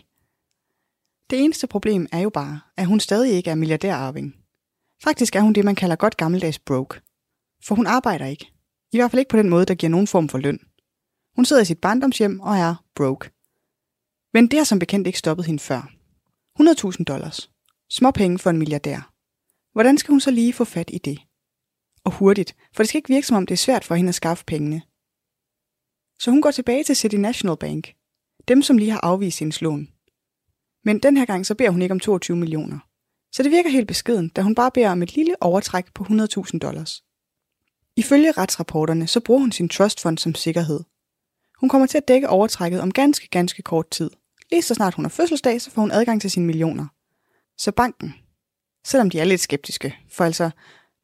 Det 1.29 1.43
eneste 1.43 1.67
problem 1.67 2.07
er 2.11 2.19
jo 2.19 2.29
bare, 2.29 2.59
at 2.77 2.85
hun 2.85 2.99
stadig 2.99 3.33
ikke 3.33 3.49
er 3.49 3.55
milliardærarving. 3.55 4.35
Faktisk 5.03 5.35
er 5.35 5.41
hun 5.41 5.53
det, 5.53 5.65
man 5.65 5.75
kalder 5.75 5.95
godt 5.95 6.17
gammeldags 6.17 6.59
broke. 6.59 7.01
For 7.67 7.75
hun 7.75 7.87
arbejder 7.87 8.25
ikke. 8.25 8.51
I 8.91 8.97
hvert 8.97 9.11
fald 9.11 9.19
ikke 9.19 9.29
på 9.29 9.37
den 9.37 9.49
måde, 9.49 9.65
der 9.65 9.75
giver 9.75 9.89
nogen 9.89 10.07
form 10.07 10.29
for 10.29 10.37
løn. 10.37 10.59
Hun 11.35 11.45
sidder 11.45 11.61
i 11.61 11.65
sit 11.65 11.81
barndomshjem 11.81 12.39
og 12.39 12.57
er 12.57 12.75
broke. 12.95 13.31
Men 14.33 14.47
det 14.47 14.59
har 14.59 14.63
som 14.63 14.79
bekendt 14.79 15.07
ikke 15.07 15.19
stoppet 15.19 15.45
hende 15.45 15.59
før. 15.59 15.91
100.000 16.59 17.03
dollars. 17.03 17.51
Små 17.89 18.11
penge 18.11 18.39
for 18.39 18.49
en 18.49 18.57
milliardær. 18.57 19.13
Hvordan 19.73 19.97
skal 19.97 20.11
hun 20.11 20.19
så 20.19 20.31
lige 20.31 20.53
få 20.53 20.63
fat 20.63 20.89
i 20.93 20.97
det? 20.97 21.19
Og 22.03 22.11
hurtigt, 22.11 22.55
for 22.73 22.83
det 22.83 22.89
skal 22.89 22.97
ikke 22.97 23.09
virke 23.09 23.27
som 23.27 23.37
om 23.37 23.45
det 23.45 23.53
er 23.53 23.57
svært 23.57 23.85
for 23.85 23.95
hende 23.95 24.09
at 24.09 24.15
skaffe 24.15 24.45
pengene. 24.45 24.81
Så 26.19 26.31
hun 26.31 26.41
går 26.41 26.51
tilbage 26.51 26.83
til 26.83 26.95
City 26.95 27.15
National 27.15 27.57
Bank. 27.57 27.93
Dem, 28.47 28.61
som 28.61 28.77
lige 28.77 28.91
har 28.91 29.01
afvist 29.03 29.39
hendes 29.39 29.61
lån. 29.61 29.87
Men 30.83 30.99
den 30.99 31.17
her 31.17 31.25
gang 31.25 31.45
så 31.45 31.55
beder 31.55 31.69
hun 31.69 31.81
ikke 31.81 31.93
om 31.93 31.99
22 31.99 32.37
millioner. 32.37 32.79
Så 33.31 33.43
det 33.43 33.51
virker 33.51 33.69
helt 33.69 33.87
beskeden, 33.87 34.29
da 34.29 34.41
hun 34.41 34.55
bare 34.55 34.71
beder 34.71 34.91
om 34.91 35.01
et 35.03 35.15
lille 35.15 35.43
overtræk 35.43 35.93
på 35.93 36.03
100.000 36.03 36.59
dollars. 36.59 37.06
Ifølge 37.97 38.31
retsrapporterne 38.31 39.07
så 39.07 39.19
bruger 39.19 39.39
hun 39.39 39.51
sin 39.51 39.69
trustfond 39.69 40.17
som 40.17 40.35
sikkerhed. 40.35 40.79
Hun 41.59 41.69
kommer 41.69 41.87
til 41.87 41.97
at 41.97 42.07
dække 42.07 42.29
overtrækket 42.29 42.81
om 42.81 42.91
ganske, 42.91 43.27
ganske 43.27 43.61
kort 43.61 43.89
tid. 43.89 44.09
Lige 44.51 44.61
så 44.61 44.73
snart 44.73 44.93
hun 44.93 45.05
har 45.05 45.09
fødselsdag, 45.09 45.61
så 45.61 45.71
får 45.71 45.81
hun 45.81 45.91
adgang 45.91 46.21
til 46.21 46.31
sine 46.31 46.45
millioner. 46.45 46.85
Så 47.57 47.71
banken, 47.71 48.13
selvom 48.85 49.09
de 49.09 49.19
er 49.19 49.23
lidt 49.23 49.41
skeptiske, 49.41 49.95
for 50.11 50.23
altså 50.23 50.49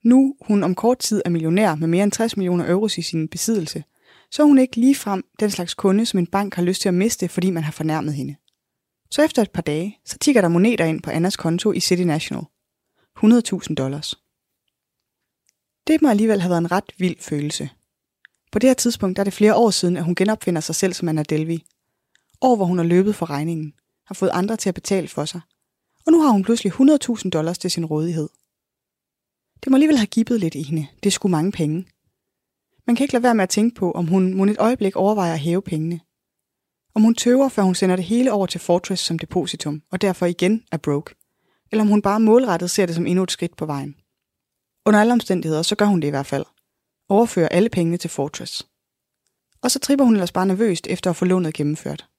nu 0.03 0.35
hun 0.41 0.63
om 0.63 0.75
kort 0.75 0.99
tid 0.99 1.21
er 1.25 1.29
millionær 1.29 1.75
med 1.75 1.87
mere 1.87 2.03
end 2.03 2.11
60 2.11 2.37
millioner 2.37 2.69
euro 2.69 2.85
i 2.97 3.01
sin 3.01 3.27
besiddelse, 3.27 3.83
så 4.31 4.41
er 4.41 4.47
hun 4.47 4.59
ikke 4.59 4.75
lige 4.75 4.95
frem 4.95 5.23
den 5.39 5.51
slags 5.51 5.73
kunde, 5.73 6.05
som 6.05 6.19
en 6.19 6.27
bank 6.27 6.55
har 6.55 6.63
lyst 6.63 6.81
til 6.81 6.89
at 6.89 6.93
miste, 6.93 7.29
fordi 7.29 7.49
man 7.49 7.63
har 7.63 7.71
fornærmet 7.71 8.13
hende. 8.13 8.35
Så 9.11 9.21
efter 9.21 9.41
et 9.41 9.51
par 9.51 9.61
dage, 9.61 9.97
så 10.05 10.17
tigger 10.17 10.41
der 10.41 10.47
moneter 10.47 10.85
ind 10.85 11.01
på 11.01 11.09
Annas 11.09 11.37
konto 11.37 11.71
i 11.71 11.79
City 11.79 12.03
National. 12.03 12.43
100.000 13.23 13.73
dollars. 13.73 14.22
Det 15.87 16.01
må 16.01 16.09
alligevel 16.09 16.41
have 16.41 16.49
været 16.49 16.61
en 16.61 16.71
ret 16.71 16.91
vild 16.97 17.15
følelse. 17.19 17.69
På 18.51 18.59
det 18.59 18.69
her 18.69 18.73
tidspunkt 18.73 19.19
er 19.19 19.23
det 19.23 19.33
flere 19.33 19.55
år 19.55 19.69
siden, 19.69 19.97
at 19.97 20.03
hun 20.03 20.15
genopfinder 20.15 20.61
sig 20.61 20.75
selv 20.75 20.93
som 20.93 21.07
Anna 21.07 21.23
Delvi. 21.23 21.65
År, 22.41 22.55
hvor 22.55 22.65
hun 22.65 22.77
har 22.77 22.85
løbet 22.85 23.15
for 23.15 23.29
regningen, 23.29 23.73
har 24.05 24.15
fået 24.15 24.31
andre 24.33 24.57
til 24.57 24.69
at 24.69 24.75
betale 24.75 25.07
for 25.07 25.25
sig. 25.25 25.41
Og 26.05 26.11
nu 26.11 26.21
har 26.21 26.29
hun 26.29 26.43
pludselig 26.43 26.73
100.000 26.73 27.29
dollars 27.29 27.57
til 27.57 27.71
sin 27.71 27.85
rådighed. 27.85 28.29
Det 29.63 29.69
må 29.71 29.75
alligevel 29.75 29.97
have 29.97 30.07
gibbet 30.07 30.39
lidt 30.39 30.55
i 30.55 30.63
hende. 30.63 30.87
Det 31.03 31.09
er 31.09 31.11
sgu 31.11 31.27
mange 31.27 31.51
penge. 31.51 31.85
Man 32.87 32.95
kan 32.95 33.03
ikke 33.03 33.13
lade 33.13 33.23
være 33.23 33.35
med 33.35 33.43
at 33.43 33.49
tænke 33.49 33.75
på, 33.75 33.91
om 33.91 34.07
hun 34.07 34.33
må 34.33 34.45
et 34.45 34.57
øjeblik 34.59 34.95
overvejer 34.95 35.33
at 35.33 35.39
hæve 35.39 35.61
pengene. 35.61 35.99
Om 36.95 37.01
hun 37.01 37.15
tøver, 37.15 37.49
før 37.49 37.63
hun 37.63 37.75
sender 37.75 37.95
det 37.95 38.05
hele 38.05 38.31
over 38.31 38.45
til 38.45 38.59
Fortress 38.59 39.03
som 39.03 39.19
depositum, 39.19 39.81
og 39.91 40.01
derfor 40.01 40.25
igen 40.25 40.63
er 40.71 40.77
broke. 40.77 41.15
Eller 41.71 41.81
om 41.81 41.87
hun 41.87 42.01
bare 42.01 42.19
målrettet 42.19 42.71
ser 42.71 42.85
det 42.85 42.95
som 42.95 43.05
endnu 43.05 43.23
et 43.23 43.31
skridt 43.31 43.55
på 43.55 43.65
vejen. 43.65 43.95
Under 44.85 44.99
alle 44.99 45.13
omstændigheder, 45.13 45.61
så 45.61 45.75
gør 45.75 45.85
hun 45.85 46.01
det 46.01 46.07
i 46.07 46.09
hvert 46.09 46.25
fald. 46.25 46.45
Overfører 47.09 47.49
alle 47.49 47.69
pengene 47.69 47.97
til 47.97 48.09
Fortress. 48.09 48.67
Og 49.61 49.71
så 49.71 49.79
tripper 49.79 50.05
hun 50.05 50.13
ellers 50.13 50.31
bare 50.31 50.45
nervøst 50.45 50.87
efter 50.87 51.09
at 51.09 51.15
få 51.15 51.25
lånet 51.25 51.53
gennemført. 51.53 52.09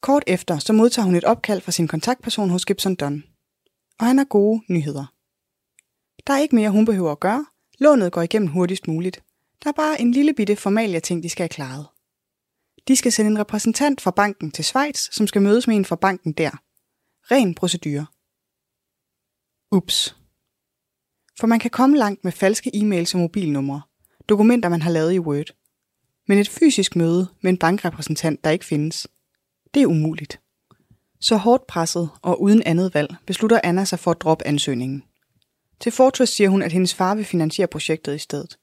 Kort 0.00 0.24
efter, 0.26 0.58
så 0.58 0.72
modtager 0.72 1.06
hun 1.06 1.14
et 1.14 1.24
opkald 1.24 1.60
fra 1.60 1.72
sin 1.72 1.88
kontaktperson 1.88 2.50
hos 2.50 2.66
Gibson 2.66 2.94
Dunn. 2.94 3.24
Og 3.98 4.06
han 4.06 4.18
har 4.18 4.24
gode 4.24 4.62
nyheder. 4.68 5.06
Der 6.26 6.34
er 6.34 6.38
ikke 6.38 6.54
mere, 6.54 6.70
hun 6.70 6.84
behøver 6.84 7.12
at 7.12 7.20
gøre. 7.20 7.46
Lånet 7.78 8.12
går 8.12 8.22
igennem 8.22 8.48
hurtigst 8.48 8.88
muligt. 8.88 9.22
Der 9.62 9.68
er 9.68 9.74
bare 9.74 10.00
en 10.00 10.12
lille 10.12 10.34
bitte 10.34 10.56
formalia 10.56 11.00
ting, 11.00 11.22
de 11.22 11.28
skal 11.28 11.42
have 11.42 11.48
klaret. 11.48 11.86
De 12.88 12.96
skal 12.96 13.12
sende 13.12 13.30
en 13.30 13.38
repræsentant 13.38 14.00
fra 14.00 14.10
banken 14.10 14.50
til 14.50 14.64
Schweiz, 14.64 14.98
som 15.12 15.26
skal 15.26 15.42
mødes 15.42 15.66
med 15.66 15.76
en 15.76 15.84
fra 15.84 15.96
banken 15.96 16.32
der. 16.32 16.50
Ren 17.30 17.54
procedure. 17.54 18.06
Ups. 19.72 20.19
For 21.40 21.46
man 21.46 21.58
kan 21.58 21.70
komme 21.70 21.96
langt 21.96 22.24
med 22.24 22.32
falske 22.32 22.70
e-mails 22.74 23.14
og 23.14 23.20
mobilnumre, 23.20 23.82
dokumenter 24.28 24.68
man 24.68 24.82
har 24.82 24.90
lavet 24.90 25.12
i 25.12 25.18
Word. 25.18 25.54
Men 26.28 26.38
et 26.38 26.48
fysisk 26.48 26.96
møde 26.96 27.28
med 27.40 27.50
en 27.50 27.58
bankrepræsentant, 27.58 28.44
der 28.44 28.50
ikke 28.50 28.64
findes, 28.64 29.06
det 29.74 29.82
er 29.82 29.86
umuligt. 29.86 30.40
Så 31.20 31.36
hårdt 31.36 31.66
presset 31.66 32.10
og 32.22 32.42
uden 32.42 32.62
andet 32.62 32.94
valg 32.94 33.14
beslutter 33.26 33.60
Anna 33.64 33.84
sig 33.84 33.98
for 33.98 34.10
at 34.10 34.20
droppe 34.20 34.46
ansøgningen. 34.46 35.02
Til 35.80 35.92
Fortress 35.92 36.32
siger 36.32 36.50
hun, 36.50 36.62
at 36.62 36.72
hendes 36.72 36.94
far 36.94 37.14
vil 37.14 37.24
finansiere 37.24 37.68
projektet 37.68 38.14
i 38.14 38.18
stedet. 38.18 38.58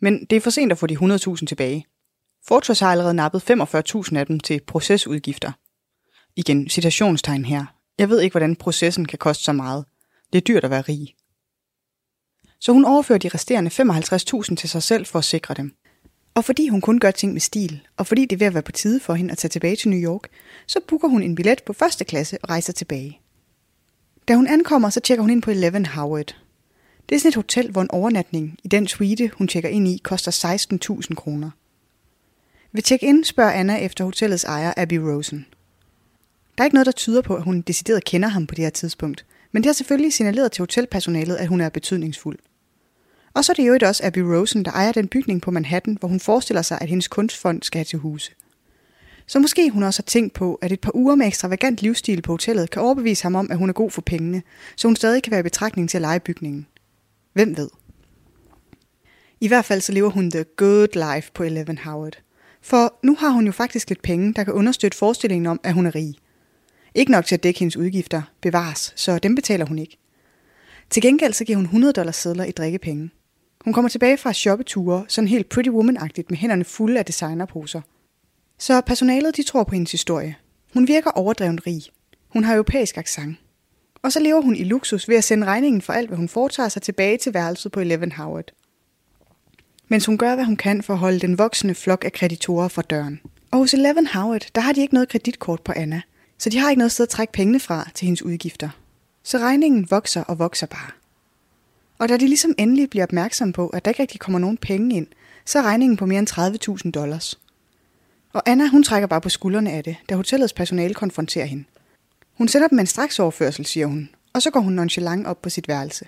Men 0.00 0.24
det 0.24 0.36
er 0.36 0.40
for 0.40 0.50
sent 0.50 0.72
at 0.72 0.78
få 0.78 0.86
de 0.86 0.96
100.000 0.96 1.46
tilbage. 1.46 1.86
Fortress 2.48 2.80
har 2.80 2.90
allerede 2.90 3.14
nappet 3.14 3.50
45.000 3.50 4.16
af 4.16 4.26
dem 4.26 4.40
til 4.40 4.60
procesudgifter. 4.66 5.52
Igen, 6.36 6.68
citationstegn 6.68 7.44
her. 7.44 7.64
Jeg 7.98 8.08
ved 8.08 8.20
ikke, 8.20 8.32
hvordan 8.32 8.56
processen 8.56 9.04
kan 9.04 9.18
koste 9.18 9.44
så 9.44 9.52
meget. 9.52 9.84
Det 10.32 10.38
er 10.38 10.42
dyrt 10.42 10.64
at 10.64 10.70
være 10.70 10.80
rig. 10.80 11.14
Så 12.60 12.72
hun 12.72 12.84
overfører 12.84 13.18
de 13.18 13.28
resterende 13.28 13.70
55.000 13.70 14.54
til 14.54 14.68
sig 14.68 14.82
selv 14.82 15.06
for 15.06 15.18
at 15.18 15.24
sikre 15.24 15.54
dem. 15.54 15.74
Og 16.34 16.44
fordi 16.44 16.68
hun 16.68 16.80
kun 16.80 16.98
gør 16.98 17.10
ting 17.10 17.32
med 17.32 17.40
stil, 17.40 17.80
og 17.96 18.06
fordi 18.06 18.22
det 18.22 18.32
er 18.32 18.38
ved 18.38 18.46
at 18.46 18.54
være 18.54 18.62
på 18.62 18.72
tide 18.72 19.00
for 19.00 19.14
hende 19.14 19.32
at 19.32 19.38
tage 19.38 19.48
tilbage 19.48 19.76
til 19.76 19.88
New 19.88 20.10
York, 20.10 20.28
så 20.66 20.80
booker 20.88 21.08
hun 21.08 21.22
en 21.22 21.34
billet 21.34 21.62
på 21.66 21.72
første 21.72 22.04
klasse 22.04 22.38
og 22.42 22.50
rejser 22.50 22.72
tilbage. 22.72 23.20
Da 24.28 24.34
hun 24.34 24.46
ankommer, 24.46 24.90
så 24.90 25.00
tjekker 25.00 25.22
hun 25.22 25.30
ind 25.30 25.42
på 25.42 25.50
Eleven 25.50 25.86
Howard. 25.86 26.36
Det 27.08 27.14
er 27.14 27.20
sådan 27.20 27.28
et 27.28 27.34
hotel, 27.34 27.70
hvor 27.70 27.82
en 27.82 27.90
overnatning 27.90 28.58
i 28.64 28.68
den 28.68 28.88
suite, 28.88 29.30
hun 29.34 29.48
tjekker 29.48 29.68
ind 29.68 29.88
i, 29.88 30.00
koster 30.04 30.56
16.000 31.02 31.14
kroner. 31.14 31.50
Ved 32.72 32.82
check-in 32.82 33.24
spørger 33.24 33.50
Anna 33.50 33.76
efter 33.76 34.04
hotellets 34.04 34.44
ejer 34.44 34.72
Abby 34.76 34.94
Rosen. 34.94 35.46
Der 36.58 36.62
er 36.62 36.66
ikke 36.66 36.74
noget, 36.74 36.86
der 36.86 36.92
tyder 36.92 37.22
på, 37.22 37.34
at 37.34 37.42
hun 37.42 37.60
decideret 37.60 38.04
kender 38.04 38.28
ham 38.28 38.46
på 38.46 38.54
det 38.54 38.64
her 38.64 38.70
tidspunkt, 38.70 39.26
men 39.52 39.62
det 39.62 39.68
har 39.68 39.72
selvfølgelig 39.72 40.12
signaleret 40.12 40.52
til 40.52 40.62
hotelpersonalet, 40.62 41.36
at 41.36 41.48
hun 41.48 41.60
er 41.60 41.68
betydningsfuld. 41.68 42.38
Og 43.34 43.44
så 43.44 43.52
er 43.52 43.54
det 43.54 43.68
jo 43.68 43.78
også 43.88 44.06
Abby 44.06 44.18
Rosen, 44.18 44.64
der 44.64 44.70
ejer 44.70 44.92
den 44.92 45.08
bygning 45.08 45.42
på 45.42 45.50
Manhattan, 45.50 45.96
hvor 46.00 46.08
hun 46.08 46.20
forestiller 46.20 46.62
sig, 46.62 46.78
at 46.80 46.88
hendes 46.88 47.08
kunstfond 47.08 47.62
skal 47.62 47.78
have 47.78 47.84
til 47.84 47.98
huse. 47.98 48.32
Så 49.26 49.38
måske 49.38 49.70
hun 49.70 49.82
også 49.82 50.02
har 50.02 50.06
tænkt 50.06 50.34
på, 50.34 50.54
at 50.54 50.72
et 50.72 50.80
par 50.80 50.96
uger 50.96 51.14
med 51.14 51.26
ekstravagant 51.26 51.82
livsstil 51.82 52.22
på 52.22 52.32
hotellet 52.32 52.70
kan 52.70 52.82
overbevise 52.82 53.22
ham 53.22 53.34
om, 53.34 53.50
at 53.50 53.58
hun 53.58 53.68
er 53.68 53.72
god 53.72 53.90
for 53.90 54.00
pengene, 54.00 54.42
så 54.76 54.88
hun 54.88 54.96
stadig 54.96 55.22
kan 55.22 55.30
være 55.30 55.40
i 55.40 55.42
betragtning 55.42 55.90
til 55.90 55.98
at 55.98 56.02
lege 56.02 56.20
bygningen. 56.20 56.66
Hvem 57.32 57.56
ved? 57.56 57.68
I 59.40 59.48
hvert 59.48 59.64
fald 59.64 59.80
så 59.80 59.92
lever 59.92 60.10
hun 60.10 60.30
the 60.30 60.44
good 60.56 61.14
life 61.14 61.30
på 61.34 61.42
Eleven 61.42 61.78
Howard. 61.78 62.18
For 62.62 62.98
nu 63.02 63.14
har 63.14 63.30
hun 63.30 63.46
jo 63.46 63.52
faktisk 63.52 63.88
lidt 63.88 64.02
penge, 64.02 64.34
der 64.34 64.44
kan 64.44 64.54
understøtte 64.54 64.98
forestillingen 64.98 65.46
om, 65.46 65.60
at 65.62 65.74
hun 65.74 65.86
er 65.86 65.94
rig. 65.94 66.14
Ikke 66.94 67.12
nok 67.12 67.24
til 67.24 67.34
at 67.34 67.42
dække 67.42 67.60
hendes 67.60 67.76
udgifter, 67.76 68.22
bevares, 68.40 68.92
så 68.96 69.18
dem 69.18 69.34
betaler 69.34 69.66
hun 69.66 69.78
ikke. 69.78 69.98
Til 70.90 71.02
gengæld 71.02 71.32
så 71.32 71.44
giver 71.44 71.56
hun 71.56 71.64
100 71.64 71.92
dollars 71.92 72.16
sedler 72.16 72.44
i 72.44 72.50
drikkepenge. 72.50 73.10
Hun 73.64 73.72
kommer 73.72 73.88
tilbage 73.88 74.16
fra 74.16 74.32
shoppeture, 74.32 75.04
sådan 75.08 75.28
helt 75.28 75.48
Pretty 75.48 75.70
Woman-agtigt 75.70 76.26
med 76.28 76.38
hænderne 76.38 76.64
fulde 76.64 76.98
af 76.98 77.04
designerposer. 77.04 77.80
Så 78.58 78.80
personalet 78.80 79.36
de 79.36 79.42
tror 79.42 79.64
på 79.64 79.74
hendes 79.74 79.92
historie. 79.92 80.36
Hun 80.74 80.88
virker 80.88 81.10
overdrevent 81.10 81.66
rig. 81.66 81.82
Hun 82.28 82.44
har 82.44 82.54
europæisk 82.54 82.98
accent. 82.98 83.36
Og 84.02 84.12
så 84.12 84.20
lever 84.20 84.40
hun 84.40 84.56
i 84.56 84.64
luksus 84.64 85.08
ved 85.08 85.16
at 85.16 85.24
sende 85.24 85.46
regningen 85.46 85.82
for 85.82 85.92
alt, 85.92 86.08
hvad 86.08 86.18
hun 86.18 86.28
foretager 86.28 86.68
sig 86.68 86.82
tilbage 86.82 87.16
til 87.16 87.34
værelset 87.34 87.72
på 87.72 87.80
Eleven 87.80 88.12
Howard. 88.12 88.52
Mens 89.88 90.06
hun 90.06 90.18
gør, 90.18 90.34
hvad 90.34 90.44
hun 90.44 90.56
kan 90.56 90.82
for 90.82 90.92
at 90.92 90.98
holde 90.98 91.20
den 91.20 91.38
voksende 91.38 91.74
flok 91.74 92.04
af 92.04 92.12
kreditorer 92.12 92.68
fra 92.68 92.82
døren. 92.82 93.20
Og 93.50 93.58
hos 93.58 93.74
Eleven 93.74 94.06
Howard, 94.06 94.46
der 94.54 94.60
har 94.60 94.72
de 94.72 94.80
ikke 94.80 94.94
noget 94.94 95.08
kreditkort 95.08 95.62
på 95.62 95.72
Anna, 95.76 96.02
så 96.38 96.50
de 96.50 96.58
har 96.58 96.70
ikke 96.70 96.78
noget 96.78 96.92
sted 96.92 97.04
at 97.04 97.08
trække 97.08 97.32
pengene 97.32 97.60
fra 97.60 97.90
til 97.94 98.04
hendes 98.04 98.22
udgifter. 98.22 98.68
Så 99.22 99.38
regningen 99.38 99.90
vokser 99.90 100.22
og 100.22 100.38
vokser 100.38 100.66
bare. 100.66 100.99
Og 102.00 102.08
da 102.08 102.16
de 102.16 102.26
ligesom 102.26 102.54
endelig 102.58 102.90
bliver 102.90 103.04
opmærksom 103.04 103.52
på, 103.52 103.68
at 103.68 103.84
der 103.84 103.90
ikke 103.90 104.02
rigtig 104.02 104.20
kommer 104.20 104.38
nogen 104.38 104.56
penge 104.56 104.96
ind, 104.96 105.06
så 105.44 105.58
er 105.58 105.62
regningen 105.62 105.96
på 105.96 106.06
mere 106.06 106.18
end 106.18 106.80
30.000 106.84 106.90
dollars. 106.90 107.40
Og 108.32 108.42
Anna, 108.46 108.68
hun 108.68 108.82
trækker 108.82 109.06
bare 109.06 109.20
på 109.20 109.28
skuldrene 109.28 109.72
af 109.72 109.84
det, 109.84 109.96
da 110.08 110.14
hotellets 110.14 110.52
personale 110.52 110.94
konfronterer 110.94 111.46
hende. 111.46 111.64
Hun 112.38 112.48
sender 112.48 112.68
dem 112.68 112.78
en 112.78 112.86
straksoverførsel, 112.86 113.66
siger 113.66 113.86
hun, 113.86 114.08
og 114.32 114.42
så 114.42 114.50
går 114.50 114.60
hun 114.60 114.72
nonchalant 114.72 115.26
op 115.26 115.42
på 115.42 115.50
sit 115.50 115.68
værelse. 115.68 116.06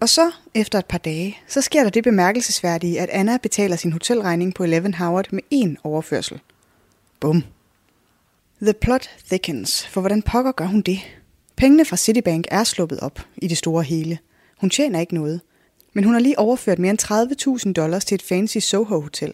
Og 0.00 0.08
så, 0.08 0.30
efter 0.54 0.78
et 0.78 0.86
par 0.86 0.98
dage, 0.98 1.38
så 1.48 1.60
sker 1.60 1.82
der 1.82 1.90
det 1.90 2.04
bemærkelsesværdige, 2.04 3.00
at 3.00 3.08
Anna 3.08 3.36
betaler 3.36 3.76
sin 3.76 3.92
hotelregning 3.92 4.54
på 4.54 4.64
Eleven 4.64 4.94
Howard 4.94 5.32
med 5.32 5.42
én 5.54 5.74
overførsel. 5.84 6.40
Bum. 7.20 7.44
The 8.62 8.72
plot 8.72 9.10
thickens, 9.26 9.86
for 9.86 10.00
hvordan 10.00 10.22
pokker 10.22 10.52
gør 10.52 10.66
hun 10.66 10.80
det? 10.80 10.98
Pengene 11.56 11.84
fra 11.84 11.96
Citibank 11.96 12.46
er 12.50 12.64
sluppet 12.64 13.00
op 13.00 13.20
i 13.36 13.48
det 13.48 13.58
store 13.58 13.82
hele. 13.82 14.18
Hun 14.64 14.70
tjener 14.70 15.00
ikke 15.00 15.14
noget, 15.14 15.40
men 15.92 16.04
hun 16.04 16.12
har 16.12 16.20
lige 16.20 16.38
overført 16.38 16.78
mere 16.78 16.90
end 16.90 17.66
30.000 17.66 17.72
dollars 17.72 18.04
til 18.04 18.14
et 18.14 18.22
fancy 18.22 18.58
Soho-hotel. 18.58 19.32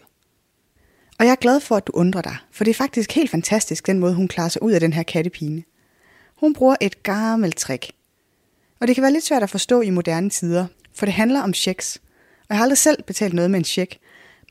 Og 1.19 1.25
jeg 1.25 1.31
er 1.31 1.35
glad 1.35 1.59
for, 1.59 1.75
at 1.75 1.87
du 1.87 1.91
undrer 1.95 2.21
dig, 2.21 2.37
for 2.51 2.63
det 2.63 2.71
er 2.71 2.75
faktisk 2.75 3.11
helt 3.11 3.29
fantastisk, 3.29 3.87
den 3.87 3.99
måde 3.99 4.13
hun 4.13 4.27
klarer 4.27 4.49
sig 4.49 4.63
ud 4.63 4.71
af 4.71 4.79
den 4.79 4.93
her 4.93 5.03
kattepine. 5.03 5.63
Hun 6.35 6.53
bruger 6.53 6.75
et 6.81 7.03
gammelt 7.03 7.57
trick. 7.57 7.91
Og 8.79 8.87
det 8.87 8.95
kan 8.95 9.01
være 9.01 9.11
lidt 9.11 9.23
svært 9.23 9.43
at 9.43 9.49
forstå 9.49 9.81
i 9.81 9.89
moderne 9.89 10.29
tider, 10.29 10.65
for 10.93 11.05
det 11.05 11.13
handler 11.13 11.41
om 11.41 11.53
checks. 11.53 11.95
Og 12.39 12.45
jeg 12.49 12.57
har 12.57 12.63
aldrig 12.63 12.77
selv 12.77 13.03
betalt 13.03 13.33
noget 13.33 13.51
med 13.51 13.59
en 13.59 13.65
check, 13.65 13.97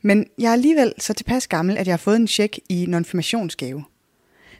men 0.03 0.25
jeg 0.37 0.49
er 0.49 0.53
alligevel 0.53 0.93
så 0.97 1.13
tilpas 1.13 1.47
gammel, 1.47 1.77
at 1.77 1.87
jeg 1.87 1.93
har 1.93 1.97
fået 1.97 2.15
en 2.15 2.27
check 2.27 2.59
i 2.69 2.85
nonfirmationsgave. 2.85 3.83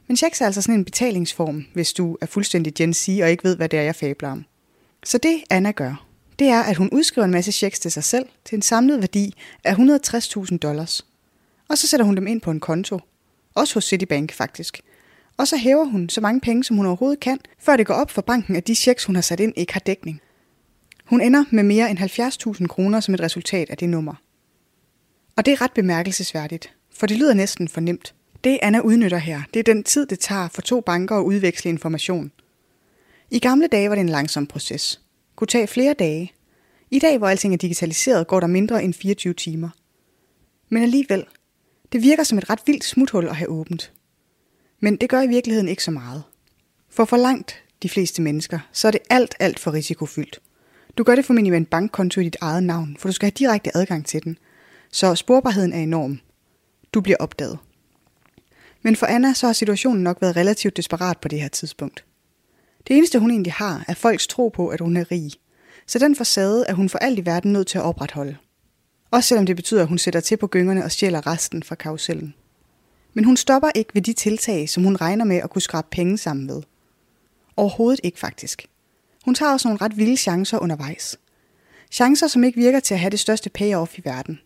Men 0.07 0.17
checks 0.17 0.41
er 0.41 0.45
altså 0.45 0.61
sådan 0.61 0.75
en 0.75 0.85
betalingsform, 0.85 1.65
hvis 1.73 1.93
du 1.93 2.17
er 2.21 2.25
fuldstændig 2.25 2.73
Gen 2.73 2.93
Z 2.93 3.09
og 3.09 3.31
ikke 3.31 3.43
ved, 3.43 3.55
hvad 3.55 3.69
det 3.69 3.79
er, 3.79 3.83
jeg 3.83 3.95
fabler 3.95 4.31
om. 4.31 4.45
Så 5.03 5.17
det 5.17 5.43
Anna 5.49 5.71
gør, 5.71 6.10
det 6.41 6.49
er, 6.49 6.61
at 6.61 6.77
hun 6.77 6.89
udskriver 6.91 7.25
en 7.25 7.31
masse 7.31 7.51
checks 7.51 7.79
til 7.79 7.91
sig 7.91 8.03
selv 8.03 8.25
til 8.45 8.55
en 8.55 8.61
samlet 8.61 8.99
værdi 9.01 9.33
af 9.63 9.73
160.000 9.73 10.57
dollars. 10.57 11.05
Og 11.69 11.77
så 11.77 11.87
sætter 11.87 12.05
hun 12.05 12.15
dem 12.15 12.27
ind 12.27 12.41
på 12.41 12.51
en 12.51 12.59
konto. 12.59 12.99
Også 13.53 13.73
hos 13.73 13.83
Citibank 13.83 14.33
faktisk. 14.33 14.81
Og 15.37 15.47
så 15.47 15.57
hæver 15.57 15.85
hun 15.85 16.09
så 16.09 16.21
mange 16.21 16.41
penge, 16.41 16.63
som 16.63 16.77
hun 16.77 16.85
overhovedet 16.85 17.19
kan, 17.19 17.39
før 17.59 17.77
det 17.77 17.85
går 17.85 17.93
op 17.93 18.11
for 18.11 18.21
banken, 18.21 18.55
at 18.55 18.67
de 18.67 18.75
checks, 18.75 19.05
hun 19.05 19.15
har 19.15 19.21
sat 19.21 19.39
ind, 19.39 19.53
ikke 19.55 19.73
har 19.73 19.79
dækning. 19.79 20.21
Hun 21.05 21.21
ender 21.21 21.43
med 21.51 21.63
mere 21.63 21.91
end 21.91 21.99
70.000 22.59 22.67
kroner 22.67 22.99
som 22.99 23.13
et 23.13 23.21
resultat 23.21 23.69
af 23.69 23.77
det 23.77 23.89
nummer. 23.89 24.13
Og 25.37 25.45
det 25.45 25.51
er 25.51 25.61
ret 25.61 25.73
bemærkelsesværdigt, 25.73 26.73
for 26.93 27.07
det 27.07 27.17
lyder 27.17 27.33
næsten 27.33 27.67
for 27.67 27.81
nemt. 27.81 28.13
Det 28.43 28.59
Anna 28.61 28.79
udnytter 28.79 29.17
her, 29.17 29.41
det 29.53 29.59
er 29.59 29.73
den 29.73 29.83
tid, 29.83 30.05
det 30.05 30.19
tager 30.19 30.47
for 30.47 30.61
to 30.61 30.81
banker 30.81 31.17
at 31.17 31.23
udveksle 31.23 31.69
information. 31.69 32.31
I 33.31 33.39
gamle 33.39 33.67
dage 33.67 33.89
var 33.89 33.95
det 33.95 34.01
en 34.01 34.09
langsom 34.09 34.47
proces. 34.47 35.01
Kunne 35.41 35.47
tage 35.47 35.67
flere 35.67 35.93
dage. 35.93 36.31
I 36.91 36.99
dag, 36.99 37.17
hvor 37.17 37.27
alting 37.27 37.53
er 37.53 37.57
digitaliseret, 37.57 38.27
går 38.27 38.39
der 38.39 38.47
mindre 38.47 38.83
end 38.83 38.93
24 38.93 39.33
timer. 39.33 39.69
Men 40.69 40.83
alligevel, 40.83 41.25
det 41.91 42.01
virker 42.01 42.23
som 42.23 42.37
et 42.37 42.49
ret 42.49 42.59
vildt 42.65 42.83
smuthul 42.83 43.27
at 43.27 43.35
have 43.35 43.49
åbent. 43.49 43.91
Men 44.79 44.95
det 44.95 45.09
gør 45.09 45.21
i 45.21 45.27
virkeligheden 45.27 45.67
ikke 45.67 45.83
så 45.83 45.91
meget. 45.91 46.23
For 46.89 47.05
for 47.05 47.17
langt 47.17 47.63
de 47.83 47.89
fleste 47.89 48.21
mennesker, 48.21 48.59
så 48.71 48.87
er 48.87 48.91
det 48.91 49.01
alt, 49.09 49.35
alt 49.39 49.59
for 49.59 49.73
risikofyldt. 49.73 50.39
Du 50.97 51.03
gør 51.03 51.15
det 51.15 51.25
formentlig 51.25 51.51
med 51.51 51.59
en 51.59 51.65
bankkonto 51.65 52.21
i 52.21 52.23
dit 52.23 52.37
eget 52.41 52.63
navn, 52.63 52.97
for 52.99 53.09
du 53.09 53.13
skal 53.13 53.25
have 53.25 53.35
direkte 53.37 53.77
adgang 53.77 54.05
til 54.05 54.23
den. 54.23 54.37
Så 54.91 55.15
sporbarheden 55.15 55.73
er 55.73 55.79
enorm. 55.79 56.19
Du 56.93 57.01
bliver 57.01 57.17
opdaget. 57.19 57.59
Men 58.81 58.95
for 58.95 59.05
Anna 59.05 59.33
så 59.33 59.45
har 59.45 59.53
situationen 59.53 60.03
nok 60.03 60.21
været 60.21 60.35
relativt 60.35 60.77
desperat 60.77 61.17
på 61.17 61.27
det 61.27 61.41
her 61.41 61.47
tidspunkt. 61.47 62.05
Det 62.87 62.97
eneste 62.97 63.19
hun 63.19 63.31
egentlig 63.31 63.53
har, 63.53 63.85
er 63.87 63.93
folks 63.93 64.27
tro 64.27 64.49
på, 64.49 64.67
at 64.67 64.81
hun 64.81 64.97
er 64.97 65.11
rig. 65.11 65.31
Så 65.87 65.99
den 65.99 66.15
facade 66.15 66.65
er 66.67 66.73
hun 66.73 66.89
for 66.89 66.97
alt 66.97 67.19
i 67.19 67.25
verden 67.25 67.53
nødt 67.53 67.67
til 67.67 67.77
at 67.77 67.83
opretholde. 67.83 68.37
Også 69.11 69.27
selvom 69.27 69.45
det 69.45 69.55
betyder, 69.55 69.81
at 69.81 69.87
hun 69.87 69.97
sætter 69.97 70.19
til 70.19 70.37
på 70.37 70.47
gyngerne 70.47 70.83
og 70.83 70.91
stjæler 70.91 71.27
resten 71.27 71.63
fra 71.63 71.75
karusellen. 71.75 72.33
Men 73.13 73.25
hun 73.25 73.37
stopper 73.37 73.69
ikke 73.75 73.93
ved 73.93 74.01
de 74.01 74.13
tiltag, 74.13 74.69
som 74.69 74.83
hun 74.83 74.95
regner 74.95 75.25
med 75.25 75.37
at 75.37 75.49
kunne 75.49 75.61
skrabe 75.61 75.87
penge 75.91 76.17
sammen 76.17 76.45
med. 76.45 76.61
Overhovedet 77.57 77.99
ikke 78.03 78.19
faktisk. 78.19 78.67
Hun 79.25 79.35
tager 79.35 79.51
også 79.51 79.67
nogle 79.67 79.81
ret 79.81 79.97
vilde 79.97 80.17
chancer 80.17 80.57
undervejs. 80.57 81.19
Chancer, 81.91 82.27
som 82.27 82.43
ikke 82.43 82.59
virker 82.59 82.79
til 82.79 82.93
at 82.93 82.99
have 82.99 83.09
det 83.09 83.19
største 83.19 83.49
payoff 83.49 83.97
i 83.97 84.01
verden. 84.05 84.39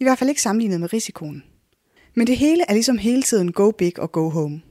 I 0.00 0.04
hvert 0.04 0.18
fald 0.18 0.30
ikke 0.30 0.42
sammenlignet 0.42 0.80
med 0.80 0.92
risikoen. 0.92 1.44
Men 2.14 2.26
det 2.26 2.36
hele 2.36 2.64
er 2.68 2.72
ligesom 2.72 2.98
hele 2.98 3.22
tiden 3.22 3.52
go 3.52 3.70
big 3.70 3.98
og 3.98 4.12
go 4.12 4.28
home. 4.28 4.62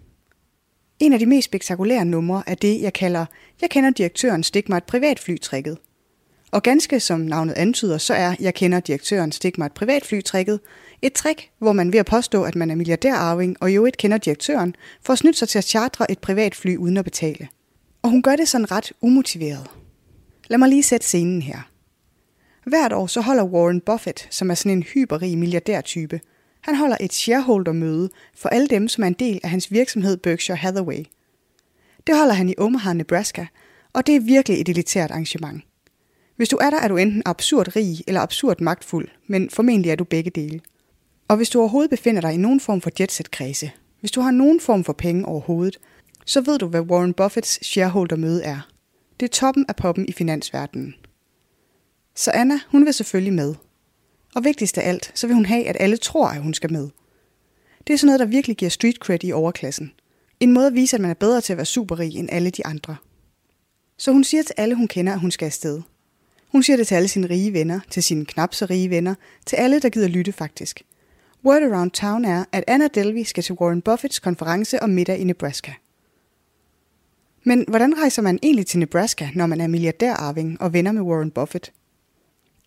En 1.01 1.13
af 1.13 1.19
de 1.19 1.25
mest 1.25 1.45
spektakulære 1.45 2.05
numre 2.05 2.43
er 2.47 2.55
det, 2.55 2.81
jeg 2.81 2.93
kalder, 2.93 3.25
jeg 3.61 3.69
kender 3.69 3.89
direktøren 3.89 4.43
stik 4.43 4.69
mig 4.69 4.77
et 4.77 4.83
privatflytrækket. 4.83 5.77
Og 6.51 6.63
ganske 6.63 6.99
som 6.99 7.19
navnet 7.19 7.53
antyder, 7.53 7.97
så 7.97 8.13
er 8.13 8.35
jeg 8.39 8.53
kender 8.53 8.79
direktøren 8.79 9.31
stik 9.31 9.57
mig 9.57 9.65
et 9.65 9.71
privatflytrækket 9.71 10.59
et 11.01 11.13
trick, 11.13 11.49
hvor 11.59 11.71
man 11.73 11.93
ved 11.93 11.99
at 11.99 12.05
påstå, 12.05 12.43
at 12.43 12.55
man 12.55 12.71
er 12.71 12.75
milliardærarving 12.75 13.57
og 13.59 13.75
jo 13.75 13.85
ikke 13.85 13.97
kender 13.97 14.17
direktøren, 14.17 14.75
får 15.05 15.15
snydt 15.15 15.37
sig 15.37 15.49
til 15.49 15.57
at 15.57 15.63
chartre 15.63 16.11
et 16.11 16.19
privatfly 16.19 16.75
uden 16.75 16.97
at 16.97 17.05
betale. 17.05 17.47
Og 18.01 18.09
hun 18.09 18.21
gør 18.21 18.35
det 18.35 18.47
sådan 18.47 18.71
ret 18.71 18.91
umotiveret. 19.01 19.67
Lad 20.47 20.57
mig 20.57 20.69
lige 20.69 20.83
sætte 20.83 21.05
scenen 21.05 21.41
her. 21.41 21.69
Hvert 22.65 22.93
år 22.93 23.07
så 23.07 23.21
holder 23.21 23.43
Warren 23.43 23.81
Buffett, 23.81 24.27
som 24.29 24.51
er 24.51 24.55
sådan 24.55 24.77
en 24.77 24.83
hyperrig 24.83 25.37
milliardærtype, 25.37 26.19
han 26.62 26.76
holder 26.76 26.97
et 27.00 27.13
shareholder-møde 27.13 28.10
for 28.36 28.50
alle 28.50 28.67
dem, 28.67 28.88
som 28.88 29.04
er 29.04 29.08
en 29.08 29.13
del 29.13 29.39
af 29.43 29.50
hans 29.50 29.71
virksomhed 29.71 30.17
Berkshire 30.17 30.58
Hathaway. 30.58 31.04
Det 32.08 32.17
holder 32.17 32.34
han 32.34 32.50
i 32.50 32.56
Omaha, 32.58 32.93
Nebraska, 32.93 33.45
og 33.93 34.08
det 34.08 34.15
er 34.15 34.19
virkelig 34.19 34.62
et 34.62 34.69
elitært 34.69 35.12
arrangement. 35.12 35.63
Hvis 36.36 36.50
du 36.50 36.58
er 36.62 36.69
der, 36.69 36.80
er 36.80 36.88
du 36.88 36.97
enten 36.97 37.21
absurd 37.26 37.76
rig 37.76 38.04
eller 38.08 38.21
absurd 38.21 38.62
magtfuld, 38.62 39.08
men 39.28 39.50
formentlig 39.50 39.91
er 39.91 39.95
du 39.95 40.04
begge 40.04 40.30
dele. 40.30 40.60
Og 41.28 41.38
hvis 41.38 41.50
du 41.50 41.60
overhovedet 41.60 41.89
befinder 41.89 42.21
dig 42.21 42.34
i 42.34 42.38
nogen 42.38 42.60
form 42.60 42.82
for 42.82 42.91
jetset-kredse, 43.00 43.71
hvis 44.00 44.12
du 44.12 44.21
har 44.21 44.32
nogen 44.32 44.60
form 44.60 44.84
for 44.84 44.93
penge 44.93 45.26
overhovedet, 45.26 45.80
så 46.26 46.41
ved 46.41 46.60
du, 46.60 46.67
hvad 46.67 46.82
Warren 46.82 47.13
Buffetts 47.13 47.65
shareholder-møde 47.65 48.43
er. 48.43 48.67
Det 49.19 49.26
er 49.26 49.30
toppen 49.30 49.65
af 49.69 49.76
poppen 49.76 50.06
i 50.08 50.12
finansverdenen. 50.12 50.95
Så 52.15 52.32
Anna, 52.32 52.60
hun 52.67 52.86
vil 52.86 52.93
selvfølgelig 52.93 53.34
med. 53.34 53.56
Og 54.36 54.44
vigtigst 54.44 54.78
af 54.78 54.89
alt, 54.89 55.12
så 55.15 55.28
vil 55.28 55.36
hun 55.36 55.46
have, 55.46 55.67
at 55.67 55.78
alle 55.80 55.98
tror, 55.98 56.28
at 56.28 56.41
hun 56.41 56.54
skal 56.54 56.72
med. 56.72 56.89
Det 57.88 57.94
er 57.94 57.98
sådan 57.98 58.08
noget, 58.08 58.20
der 58.20 58.26
virkelig 58.26 58.58
giver 58.58 58.70
street 58.70 58.96
cred 58.96 59.24
i 59.24 59.32
overklassen. 59.32 59.91
En 60.39 60.52
måde 60.52 60.67
at 60.67 60.74
vise, 60.74 60.96
at 60.96 61.02
man 61.02 61.12
er 61.12 61.15
bedre 61.15 61.41
til 61.41 61.54
at 61.54 61.58
være 61.58 61.65
superrig 61.65 62.15
end 62.15 62.30
alle 62.32 62.50
de 62.50 62.65
andre. 62.65 62.96
Så 63.98 64.12
hun 64.12 64.24
siger 64.24 64.44
til 64.44 64.56
alle, 64.58 64.76
hun 64.76 64.88
kender, 64.88 65.13
at 65.13 65.20
hun 65.20 65.32
skal 65.32 65.46
afsted. 65.46 65.82
Hun 66.52 66.63
siger 66.63 66.78
det 66.78 66.88
til 66.88 66.96
alle 66.96 67.08
sine 67.08 67.30
rige 67.30 67.54
venner, 67.54 67.80
til 67.89 68.04
sine 68.04 68.26
knap 68.26 68.54
så 68.54 68.65
rige 68.65 68.89
venner, 68.89 69.15
til 69.46 69.56
alle, 69.56 69.80
der 69.80 69.89
gider 69.89 70.08
lytte 70.08 70.32
faktisk. 70.32 70.82
Word 71.46 71.63
around 71.63 71.91
town 71.91 72.26
er, 72.26 72.46
at 72.52 72.63
Anna 72.67 72.88
Delvey 72.88 73.24
skal 73.24 73.44
til 73.44 73.56
Warren 73.56 73.82
Buffetts 73.82 74.20
konference 74.20 74.84
om 74.84 74.89
middag 74.89 75.20
i 75.20 75.24
Nebraska. 75.24 75.72
Men 77.44 77.65
hvordan 77.67 77.98
rejser 77.98 78.22
man 78.22 78.39
egentlig 78.44 78.65
til 78.65 78.80
Nebraska, 78.80 79.30
når 79.36 79.46
man 79.46 79.62
er 79.62 79.67
milliardærarving 79.67 80.62
og 80.62 80.74
venner 80.74 80.91
med 80.91 81.02
Warren 81.02 81.32
Buffett? 81.32 81.72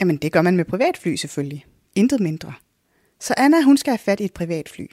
Jamen, 0.00 0.16
det 0.16 0.32
gør 0.32 0.42
man 0.42 0.56
med 0.56 0.64
privatfly 0.64 1.14
selvfølgelig. 1.14 1.66
Intet 1.94 2.20
mindre. 2.20 2.52
Så 3.20 3.34
Anna, 3.36 3.62
hun 3.62 3.76
skal 3.76 3.90
have 3.90 3.98
fat 3.98 4.20
i 4.20 4.24
et 4.24 4.32
privatfly. 4.32 4.86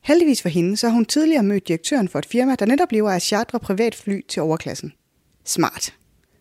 Heldigvis 0.00 0.42
for 0.42 0.48
hende, 0.48 0.76
så 0.76 0.88
har 0.88 0.94
hun 0.94 1.04
tidligere 1.04 1.42
mødt 1.42 1.68
direktøren 1.68 2.08
for 2.08 2.18
et 2.18 2.26
firma, 2.26 2.54
der 2.54 2.66
netop 2.66 2.92
lever 2.92 3.10
af 3.10 3.22
chartre 3.22 3.60
privatfly 3.60 4.20
til 4.28 4.42
overklassen. 4.42 4.92
Smart. 5.44 5.94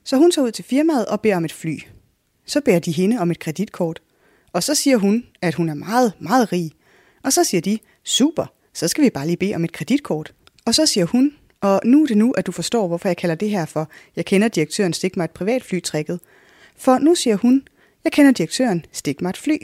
Så 0.04 0.18
hun 0.18 0.32
tager 0.32 0.46
ud 0.46 0.52
til 0.52 0.66
firmaet 0.66 1.06
og 1.06 1.22
beder 1.22 1.36
om 1.38 1.46
et 1.46 1.54
fly. 1.54 1.80
Så 2.46 2.62
beder 2.62 2.80
de 2.80 2.92
hende 2.92 3.20
om 3.20 3.32
et 3.32 3.40
kreditkort. 3.40 4.02
Og 4.54 4.64
så 4.64 4.76
siger 4.76 4.98
hun, 4.98 5.26
at 5.42 5.54
hun 5.54 5.70
er 5.70 5.74
meget, 5.74 6.14
meget 6.20 6.52
rig. 6.52 6.72
Og 7.24 7.34
så 7.34 7.44
siger 7.44 7.62
de, 7.62 7.80
super, 8.04 8.46
så 8.74 8.88
skal 8.88 9.04
vi 9.04 9.10
bare 9.10 9.28
lige 9.28 9.38
bede 9.38 9.56
om 9.56 9.64
et 9.64 9.72
kreditkort. 9.72 10.34
Og 10.66 10.76
så 10.76 10.86
siger 10.86 11.06
hun, 11.06 11.34
og 11.62 11.82
nu 11.86 12.04
er 12.04 12.08
det 12.08 12.18
nu, 12.18 12.32
at 12.32 12.46
du 12.46 12.52
forstår, 12.52 12.88
hvorfor 12.88 13.10
jeg 13.10 13.18
kalder 13.18 13.36
det 13.36 13.50
her 13.50 13.66
for, 13.66 13.90
jeg 14.16 14.26
kender 14.26 14.48
direktøren 14.48 14.94
stik 14.94 15.18
mig 15.18 15.24
et 15.24 15.32
privatflytrækket. 15.32 16.20
For 16.78 16.98
nu 16.98 17.16
siger 17.16 17.36
hun, 17.36 17.68
jeg 18.04 18.12
kender 18.12 18.32
direktøren, 18.32 18.86
stik 18.92 19.22
mig 19.22 19.30
et 19.30 19.38
fly. 19.38 19.58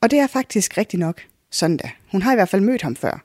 Og 0.00 0.10
det 0.10 0.18
er 0.18 0.26
faktisk 0.26 0.78
rigtigt 0.78 1.00
nok. 1.00 1.22
Sådan 1.50 1.76
da. 1.76 1.90
Hun 2.12 2.22
har 2.22 2.32
i 2.32 2.34
hvert 2.34 2.48
fald 2.48 2.62
mødt 2.62 2.82
ham 2.82 2.96
før. 2.96 3.24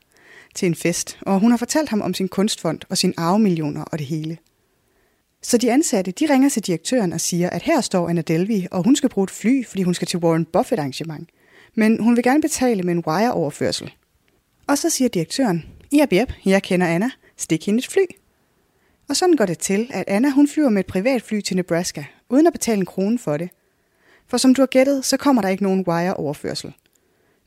Til 0.55 0.65
en 0.65 0.75
fest, 0.75 1.19
og 1.21 1.39
hun 1.39 1.51
har 1.51 1.57
fortalt 1.57 1.89
ham 1.89 2.01
om 2.01 2.13
sin 2.13 2.27
kunstfond 2.27 2.79
og 2.89 2.97
sin 2.97 3.13
arvemillioner 3.17 3.83
og 3.83 3.99
det 3.99 4.07
hele. 4.07 4.37
Så 5.41 5.57
de 5.57 5.71
ansatte, 5.71 6.11
de 6.11 6.33
ringer 6.33 6.49
til 6.49 6.63
direktøren 6.63 7.13
og 7.13 7.21
siger, 7.21 7.49
at 7.49 7.61
her 7.61 7.81
står 7.81 8.09
Anna 8.09 8.21
Delvey, 8.21 8.67
og 8.71 8.83
hun 8.83 8.95
skal 8.95 9.09
bruge 9.09 9.23
et 9.23 9.31
fly, 9.31 9.65
fordi 9.65 9.83
hun 9.83 9.93
skal 9.93 10.07
til 10.07 10.19
Warren 10.19 10.45
Buffett 10.45 10.79
arrangement. 10.79 11.29
Men 11.75 12.03
hun 12.03 12.15
vil 12.15 12.23
gerne 12.23 12.41
betale 12.41 12.83
med 12.83 12.93
en 12.93 13.03
wire-overførsel. 13.07 13.93
Og 14.67 14.77
så 14.77 14.89
siger 14.89 15.09
direktøren, 15.09 15.65
ja, 15.93 16.05
bjep, 16.05 16.33
jeg 16.45 16.63
kender 16.63 16.87
Anna, 16.87 17.09
stik 17.37 17.65
hende 17.65 17.79
et 17.79 17.87
fly. 17.87 18.05
Og 19.09 19.15
sådan 19.15 19.35
går 19.35 19.45
det 19.45 19.57
til, 19.57 19.87
at 19.93 20.03
Anna 20.07 20.29
hun 20.29 20.47
flyver 20.47 20.69
med 20.69 20.79
et 20.79 20.85
privatfly 20.85 21.41
til 21.41 21.55
Nebraska, 21.55 22.03
uden 22.31 22.47
at 22.47 22.53
betale 22.53 22.79
en 22.79 22.85
krone 22.85 23.19
for 23.19 23.37
det. 23.37 23.49
For 24.27 24.37
som 24.37 24.55
du 24.55 24.61
har 24.61 24.67
gættet, 24.67 25.05
så 25.05 25.17
kommer 25.17 25.41
der 25.41 25.49
ikke 25.49 25.63
nogen 25.63 25.85
wire-overførsel. 25.87 26.73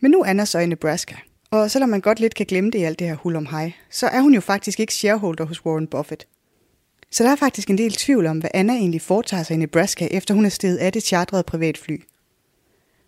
Men 0.01 0.11
nu 0.11 0.21
er 0.21 0.25
Anna 0.25 0.45
så 0.45 0.59
i 0.59 0.67
Nebraska, 0.67 1.15
og 1.51 1.71
selvom 1.71 1.91
man 1.91 2.01
godt 2.01 2.21
lidt 2.21 2.35
kan 2.35 2.47
glemme 2.47 2.71
det 2.71 2.79
i 2.79 2.83
alt 2.83 2.99
det 2.99 3.07
her 3.07 3.15
hul 3.15 3.37
om 3.37 3.47
hej, 3.47 3.73
så 3.91 4.07
er 4.07 4.21
hun 4.21 4.35
jo 4.35 4.41
faktisk 4.41 4.81
ikke 4.81 4.95
shareholder 4.95 5.45
hos 5.45 5.67
Warren 5.67 5.87
Buffett. 5.87 6.27
Så 7.11 7.25
der 7.25 7.31
er 7.31 7.37
faktisk 7.37 7.71
en 7.71 7.79
del 7.79 7.93
tvivl 7.93 8.27
om, 8.27 8.39
hvad 8.39 8.51
Anna 8.55 8.73
egentlig 8.73 9.03
foretager 9.03 9.43
sig 9.43 9.55
i 9.55 9.59
Nebraska, 9.59 10.09
efter 10.11 10.35
hun 10.35 10.45
er 10.45 10.49
steget 10.49 10.77
af 10.77 10.93
det 10.93 11.03
chartrede 11.03 11.43
privatfly. 11.43 12.03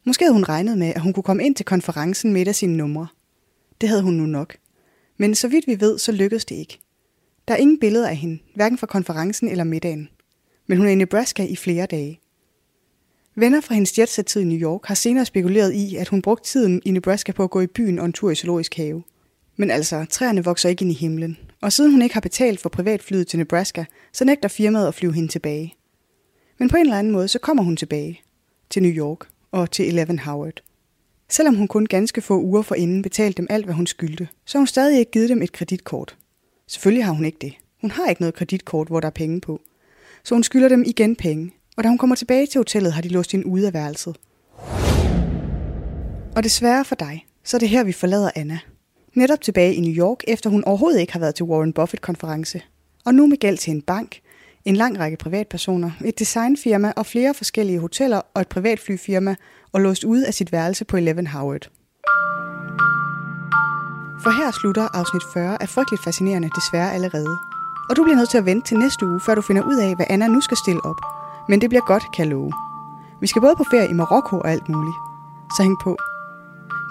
Måske 0.04 0.24
havde 0.24 0.34
hun 0.34 0.44
regnet 0.44 0.78
med, 0.78 0.88
at 0.94 1.00
hun 1.00 1.12
kunne 1.12 1.22
komme 1.22 1.44
ind 1.44 1.54
til 1.54 1.66
konferencen 1.66 2.32
med 2.32 2.42
et 2.42 2.48
af 2.48 2.54
sine 2.54 2.76
numre. 2.76 3.06
Det 3.80 3.88
havde 3.88 4.02
hun 4.02 4.14
nu 4.14 4.26
nok. 4.26 4.56
Men 5.16 5.34
så 5.34 5.48
vidt 5.48 5.66
vi 5.66 5.80
ved, 5.80 5.98
så 5.98 6.12
lykkedes 6.12 6.44
det 6.44 6.54
ikke. 6.54 6.78
Der 7.48 7.54
er 7.54 7.58
ingen 7.58 7.80
billeder 7.80 8.08
af 8.08 8.16
hende, 8.16 8.38
hverken 8.54 8.78
fra 8.78 8.86
konferencen 8.86 9.48
eller 9.48 9.64
middagen. 9.64 10.08
Men 10.66 10.78
hun 10.78 10.86
er 10.86 10.90
i 10.90 10.94
Nebraska 10.94 11.44
i 11.44 11.56
flere 11.56 11.86
dage. 11.86 12.20
Venner 13.34 13.60
fra 13.60 13.74
hendes 13.74 13.98
jetsat-tid 13.98 14.42
i 14.42 14.44
New 14.44 14.58
York 14.58 14.84
har 14.84 14.94
senere 14.94 15.24
spekuleret 15.24 15.72
i, 15.72 15.96
at 15.96 16.08
hun 16.08 16.22
brugte 16.22 16.48
tiden 16.48 16.82
i 16.84 16.90
Nebraska 16.90 17.32
på 17.32 17.44
at 17.44 17.50
gå 17.50 17.60
i 17.60 17.66
byen 17.66 17.98
og 17.98 18.06
en 18.06 18.12
tur 18.12 18.30
i 18.30 18.34
zoologisk 18.34 18.76
have. 18.76 19.02
Men 19.56 19.70
altså, 19.70 20.06
træerne 20.10 20.44
vokser 20.44 20.68
ikke 20.68 20.82
ind 20.82 20.92
i 20.92 20.94
himlen, 20.94 21.38
og 21.60 21.72
siden 21.72 21.90
hun 21.90 22.02
ikke 22.02 22.14
har 22.14 22.20
betalt 22.20 22.60
for 22.60 22.68
privatflyet 22.68 23.26
til 23.26 23.38
Nebraska, 23.38 23.84
så 24.12 24.24
nægter 24.24 24.48
firmaet 24.48 24.88
at 24.88 24.94
flyve 24.94 25.14
hende 25.14 25.28
tilbage. 25.28 25.74
Men 26.58 26.68
på 26.68 26.76
en 26.76 26.82
eller 26.82 26.98
anden 26.98 27.12
måde, 27.12 27.28
så 27.28 27.38
kommer 27.38 27.62
hun 27.62 27.76
tilbage 27.76 28.20
til 28.70 28.82
New 28.82 28.92
York 28.92 29.28
og 29.50 29.70
til 29.70 29.88
Eleven 29.88 30.18
Howard. 30.18 30.62
Selvom 31.28 31.54
hun 31.54 31.68
kun 31.68 31.86
ganske 31.86 32.20
få 32.20 32.40
uger 32.40 32.62
forinden 32.62 33.02
betalte 33.02 33.36
dem 33.36 33.46
alt, 33.50 33.64
hvad 33.64 33.74
hun 33.74 33.86
skyldte, 33.86 34.28
så 34.44 34.58
har 34.58 34.60
hun 34.60 34.66
stadig 34.66 34.98
ikke 34.98 35.10
givet 35.10 35.28
dem 35.28 35.42
et 35.42 35.52
kreditkort. 35.52 36.16
Selvfølgelig 36.66 37.04
har 37.04 37.12
hun 37.12 37.24
ikke 37.24 37.38
det. 37.40 37.52
Hun 37.80 37.90
har 37.90 38.08
ikke 38.08 38.22
noget 38.22 38.34
kreditkort, 38.34 38.88
hvor 38.88 39.00
der 39.00 39.06
er 39.06 39.10
penge 39.10 39.40
på. 39.40 39.60
Så 40.26 40.34
hun 40.34 40.42
skylder 40.42 40.68
dem 40.68 40.84
igen 40.86 41.16
penge, 41.16 41.52
og 41.76 41.84
da 41.84 41.88
hun 41.88 41.98
kommer 41.98 42.16
tilbage 42.16 42.46
til 42.46 42.58
hotellet, 42.58 42.92
har 42.92 43.02
de 43.02 43.08
låst 43.08 43.32
hende 43.32 43.46
ude 43.46 43.66
af 43.66 43.74
værelset. 43.74 44.16
Og 46.36 46.44
desværre 46.44 46.84
for 46.84 46.94
dig, 46.94 47.26
så 47.44 47.56
er 47.56 47.58
det 47.58 47.68
her, 47.68 47.84
vi 47.84 47.92
forlader 47.92 48.30
Anna. 48.34 48.58
Netop 49.14 49.40
tilbage 49.40 49.74
i 49.74 49.80
New 49.80 49.92
York, 49.92 50.18
efter 50.28 50.50
hun 50.50 50.64
overhovedet 50.64 51.00
ikke 51.00 51.12
har 51.12 51.20
været 51.20 51.34
til 51.34 51.44
Warren 51.44 51.72
Buffett-konference. 51.72 52.60
Og 53.04 53.14
nu 53.14 53.26
med 53.26 53.36
gæld 53.36 53.58
til 53.58 53.70
en 53.70 53.82
bank, 53.82 54.20
en 54.64 54.76
lang 54.76 54.98
række 54.98 55.16
privatpersoner, 55.16 55.90
et 56.04 56.18
designfirma 56.18 56.92
og 56.96 57.06
flere 57.06 57.34
forskellige 57.34 57.78
hoteller 57.78 58.20
og 58.34 58.40
et 58.40 58.48
privatflyfirma, 58.48 59.36
og 59.72 59.80
låst 59.80 60.04
ude 60.04 60.26
af 60.26 60.34
sit 60.34 60.52
værelse 60.52 60.84
på 60.84 60.96
Eleven 60.96 61.26
Howard. 61.26 61.70
For 64.22 64.42
her 64.42 64.50
slutter 64.60 64.88
afsnit 64.98 65.22
40 65.34 65.62
af 65.62 65.68
Frygteligt 65.68 66.04
Fascinerende 66.04 66.50
desværre 66.56 66.92
allerede. 66.92 67.55
Og 67.88 67.96
du 67.96 68.02
bliver 68.02 68.16
nødt 68.16 68.30
til 68.30 68.38
at 68.38 68.46
vente 68.46 68.68
til 68.68 68.76
næste 68.78 69.06
uge, 69.06 69.20
før 69.20 69.34
du 69.34 69.42
finder 69.42 69.62
ud 69.62 69.76
af, 69.76 69.96
hvad 69.96 70.06
Anna 70.08 70.26
nu 70.26 70.40
skal 70.40 70.56
stille 70.56 70.84
op. 70.84 71.00
Men 71.48 71.60
det 71.60 71.70
bliver 71.70 71.84
godt, 71.86 72.04
kan 72.14 72.24
jeg 72.24 72.30
love. 72.32 72.52
Vi 73.20 73.26
skal 73.26 73.42
både 73.42 73.56
på 73.56 73.64
ferie 73.70 73.90
i 73.90 73.92
Marokko 73.92 74.36
og 74.38 74.50
alt 74.50 74.68
muligt. 74.68 74.96
Så 75.56 75.62
hæng 75.62 75.76
på. 75.84 75.96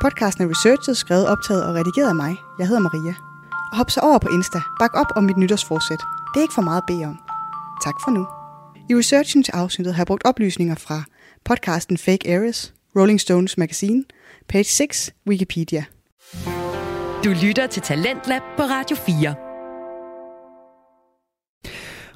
Podcasten 0.01 0.43
er 0.43 0.49
researchet, 0.49 0.97
skrevet, 0.97 1.27
optaget 1.27 1.65
og 1.65 1.75
redigeret 1.75 2.09
af 2.09 2.15
mig. 2.15 2.35
Jeg 2.59 2.67
hedder 2.67 2.81
Maria. 2.81 3.13
Og 3.71 3.77
hop 3.77 3.91
så 3.91 3.99
over 3.99 4.17
på 4.19 4.29
Insta. 4.29 4.59
Bak 4.79 4.93
op 4.93 5.11
om 5.15 5.23
mit 5.23 5.37
nytårsforsæt. 5.37 6.01
Det 6.33 6.39
er 6.39 6.41
ikke 6.41 6.53
for 6.53 6.61
meget 6.61 6.81
at 6.81 6.85
bede 6.87 7.05
om. 7.05 7.17
Tak 7.83 7.95
for 8.03 8.11
nu. 8.11 8.27
I 8.89 8.95
researchen 8.95 9.43
til 9.43 9.51
afsnittet 9.51 9.93
har 9.93 10.01
jeg 10.01 10.07
brugt 10.07 10.25
oplysninger 10.25 10.75
fra 10.75 11.03
podcasten 11.45 11.97
Fake 11.97 12.35
Ares, 12.35 12.73
Rolling 12.95 13.21
Stones 13.21 13.57
Magazine, 13.57 14.03
Page 14.49 14.63
6, 14.63 15.11
Wikipedia. 15.27 15.85
Du 17.23 17.29
lytter 17.43 17.67
til 17.67 17.81
Talentlab 17.81 18.41
på 18.57 18.63
Radio 18.63 18.95
4. 18.95 19.44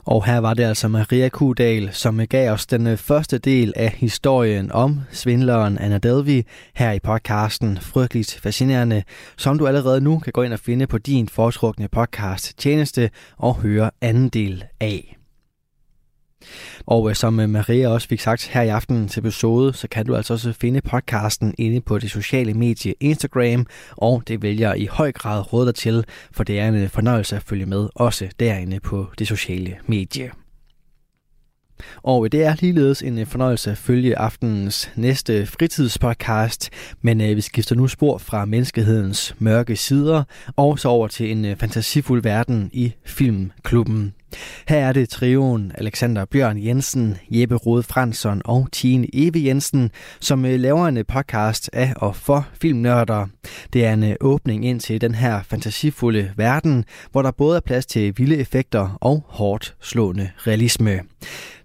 Og 0.10 0.26
her 0.26 0.38
var 0.38 0.54
det 0.54 0.64
altså 0.64 0.88
Maria 0.88 1.30
Kudal, 1.30 1.90
som 1.92 2.28
gav 2.30 2.52
os 2.52 2.66
den 2.66 2.88
øh, 2.88 2.98
første 2.98 3.38
del 3.38 3.74
af 3.76 3.90
historien 3.90 4.72
om 4.72 5.00
svindleren 5.12 5.78
Anna 5.78 5.98
Delvi 5.98 6.46
her 6.76 6.92
i 6.92 7.00
podcasten 7.00 7.78
Frygteligt 7.82 8.40
Fascinerende, 8.44 9.04
som 9.38 9.58
du 9.58 9.68
allerede 9.68 10.02
nu 10.02 10.20
kan 10.20 10.34
gå 10.34 10.44
ind 10.44 10.54
og 10.54 10.60
finde 10.60 10.88
på 10.88 10.98
din 10.98 11.28
foretrukne 11.28 11.88
podcast 11.88 12.58
tjeneste 12.58 13.10
og 13.38 13.56
høre 13.56 13.92
anden 14.02 14.30
del 14.30 14.64
af. 14.80 15.19
Og 16.86 17.10
øh, 17.10 17.16
som 17.16 17.40
øh, 17.40 17.50
Maria 17.50 17.88
også 17.88 18.08
fik 18.08 18.20
sagt 18.20 18.48
her 18.48 18.62
i 18.62 18.68
aftenens 18.68 19.18
episode, 19.18 19.74
så 19.74 19.88
kan 19.88 20.06
du 20.06 20.16
altså 20.16 20.34
også 20.34 20.54
finde 20.54 20.82
podcasten 20.82 21.56
inde 21.58 21.82
på 21.82 22.00
det 22.00 22.12
sociale 22.12 22.54
medie 22.54 22.94
Instagram, 23.00 23.66
og 23.92 24.24
det 24.28 24.42
vælger 24.42 24.70
jeg 24.70 24.80
i 24.80 24.86
høj 24.86 25.12
grad 25.12 25.54
råde 25.54 25.66
dig 25.66 25.76
til, 25.76 26.06
for 26.32 26.44
det 26.44 26.60
er 26.60 26.68
en 26.68 26.76
øh, 26.76 26.90
fornøjelse 26.90 27.36
at 27.36 27.44
følge 27.44 27.66
med 27.66 27.90
også 27.96 28.30
derinde 28.40 28.80
på 28.80 29.08
det 29.20 29.28
sociale 29.28 29.78
medie. 29.88 30.32
Og 32.04 32.26
øh, 32.26 32.32
det 32.32 32.44
er 32.44 32.56
ligeledes 32.60 33.02
en 33.02 33.18
øh, 33.18 33.26
fornøjelse 33.26 33.72
at 33.72 33.78
følge 33.78 34.18
aftenens 34.18 34.92
næste 34.96 35.46
fritidspodcast, 35.46 36.70
men 37.02 37.20
vi 37.20 37.42
skifter 37.42 37.76
nu 37.76 37.88
spor 37.88 38.18
fra 38.18 38.46
menneskehedens 38.46 39.36
mørke 39.40 39.76
sider 39.76 40.24
og 40.56 40.80
så 40.80 40.90
over 40.90 41.08
til 41.08 41.32
en 41.32 41.58
fantasifuld 41.58 42.24
verden 42.24 42.70
i 42.74 42.94
Filmklubben. 43.06 44.14
Her 44.68 44.78
er 44.78 44.94
det 44.94 45.10
trioen 45.10 45.72
Alexander 45.76 46.26
Bjørn 46.26 46.64
Jensen, 46.64 47.18
Jeppe 47.32 47.56
Rode 47.56 47.84
Fransson 47.84 48.42
og 48.46 48.68
Tine 48.72 49.08
Eve 49.14 49.46
Jensen, 49.46 49.92
som 50.20 50.46
øh, 50.46 50.60
laver 50.60 50.88
en 50.88 50.98
øh, 50.98 51.06
podcast 51.06 51.70
af 51.74 51.94
og 51.96 52.16
for 52.16 52.48
filmnørder. 52.62 53.28
Det 53.74 53.86
er 53.86 53.94
en 53.94 54.04
øh, 54.04 54.16
åbning 54.22 54.66
ind 54.66 54.80
til 54.80 55.02
den 55.02 55.16
her 55.16 55.42
fantasifulde 55.44 56.32
verden, 56.38 56.86
hvor 57.12 57.22
der 57.22 57.32
både 57.32 57.56
er 57.56 57.62
plads 57.62 57.86
til 57.86 58.14
vilde 58.18 58.38
effekter 58.38 58.98
og 59.02 59.24
hårdt 59.28 59.76
slående 59.82 60.30
realisme. 60.48 61.00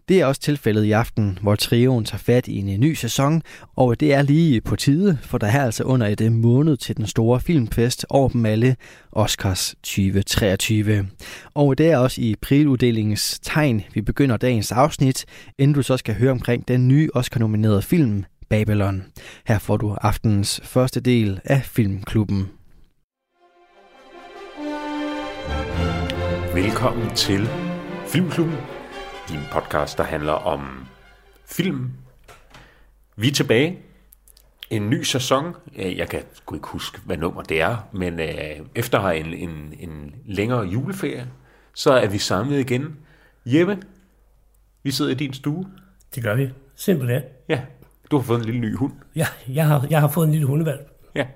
Det 0.08 0.20
er 0.20 0.26
også 0.26 0.40
tilfældet 0.40 0.84
i 0.84 0.90
aften, 0.90 1.38
hvor 1.42 1.54
trioen 1.54 2.04
tager 2.04 2.18
fat 2.18 2.48
i 2.48 2.58
en 2.58 2.68
øh, 2.68 2.78
ny 2.78 2.94
sæson, 2.94 3.42
og 3.76 4.00
det 4.00 4.14
er 4.14 4.22
lige 4.22 4.60
på 4.60 4.76
tide, 4.76 5.18
for 5.22 5.38
der 5.38 5.46
er 5.46 5.64
altså 5.64 5.84
under 5.84 6.06
et 6.06 6.20
øh, 6.20 6.32
måned 6.32 6.76
til 6.76 6.96
den 6.96 7.06
store 7.06 7.40
filmfest 7.40 8.06
over 8.08 8.28
dem 8.28 8.46
alle, 8.46 8.76
Oscars 9.12 9.74
2023. 9.82 11.08
Og 11.54 11.78
det 11.78 11.90
er 11.90 11.98
også 11.98 12.20
i 12.20 12.34
priluddelingens 12.42 13.40
tegn, 13.42 13.82
vi 13.94 14.00
begynder 14.00 14.36
dagens 14.36 14.72
afsnit, 14.72 15.24
inden 15.58 15.74
du 15.74 15.82
så 15.82 15.96
skal 15.96 16.14
høre 16.14 16.30
omkring 16.30 16.68
den 16.68 16.88
nye 16.88 17.08
Oscar-nominerede 17.14 17.82
film, 17.82 18.24
Babylon. 18.48 19.04
Her 19.46 19.58
får 19.58 19.76
du 19.76 19.96
aftenens 20.00 20.60
første 20.64 21.00
del 21.00 21.40
af 21.44 21.62
Filmklubben. 21.64 22.48
Velkommen 26.54 27.10
til 27.14 27.48
Filmklubben, 28.06 28.56
din 29.28 29.40
podcast, 29.52 29.98
der 29.98 30.04
handler 30.04 30.32
om 30.32 30.86
film. 31.46 31.90
Vi 33.16 33.28
er 33.28 33.32
tilbage. 33.32 33.78
En 34.70 34.90
ny 34.90 35.02
sæson. 35.02 35.54
Jeg 35.76 36.08
kan 36.08 36.22
sgu 36.34 36.54
ikke 36.54 36.68
huske, 36.68 37.00
hvad 37.04 37.16
nummer 37.16 37.42
det 37.42 37.60
er, 37.60 37.88
men 37.92 38.20
øh, 38.20 38.66
efter 38.74 39.08
en, 39.08 39.26
en, 39.34 39.74
en 39.80 40.14
længere 40.26 40.62
juleferie, 40.62 41.28
så 41.74 41.92
er 41.92 42.06
vi 42.06 42.18
samlet 42.18 42.60
igen. 42.60 42.96
Jeppe, 43.46 43.78
vi 44.82 44.90
sidder 44.90 45.10
i 45.10 45.14
din 45.14 45.32
stue. 45.32 45.66
Det 46.14 46.22
gør 46.22 46.34
vi. 46.34 46.50
Simpelthen. 46.76 47.22
Ja, 47.48 47.60
du 48.10 48.16
har 48.16 48.22
fået 48.24 48.38
en 48.38 48.44
lille 48.44 48.60
ny 48.60 48.76
hund. 48.76 48.92
Ja, 49.16 49.26
jeg 49.48 49.66
har, 49.66 49.86
jeg 49.90 50.00
har 50.00 50.08
fået 50.08 50.26
en 50.26 50.32
lille 50.32 50.46
hundevalg, 50.46 50.90
Ja, 51.14 51.26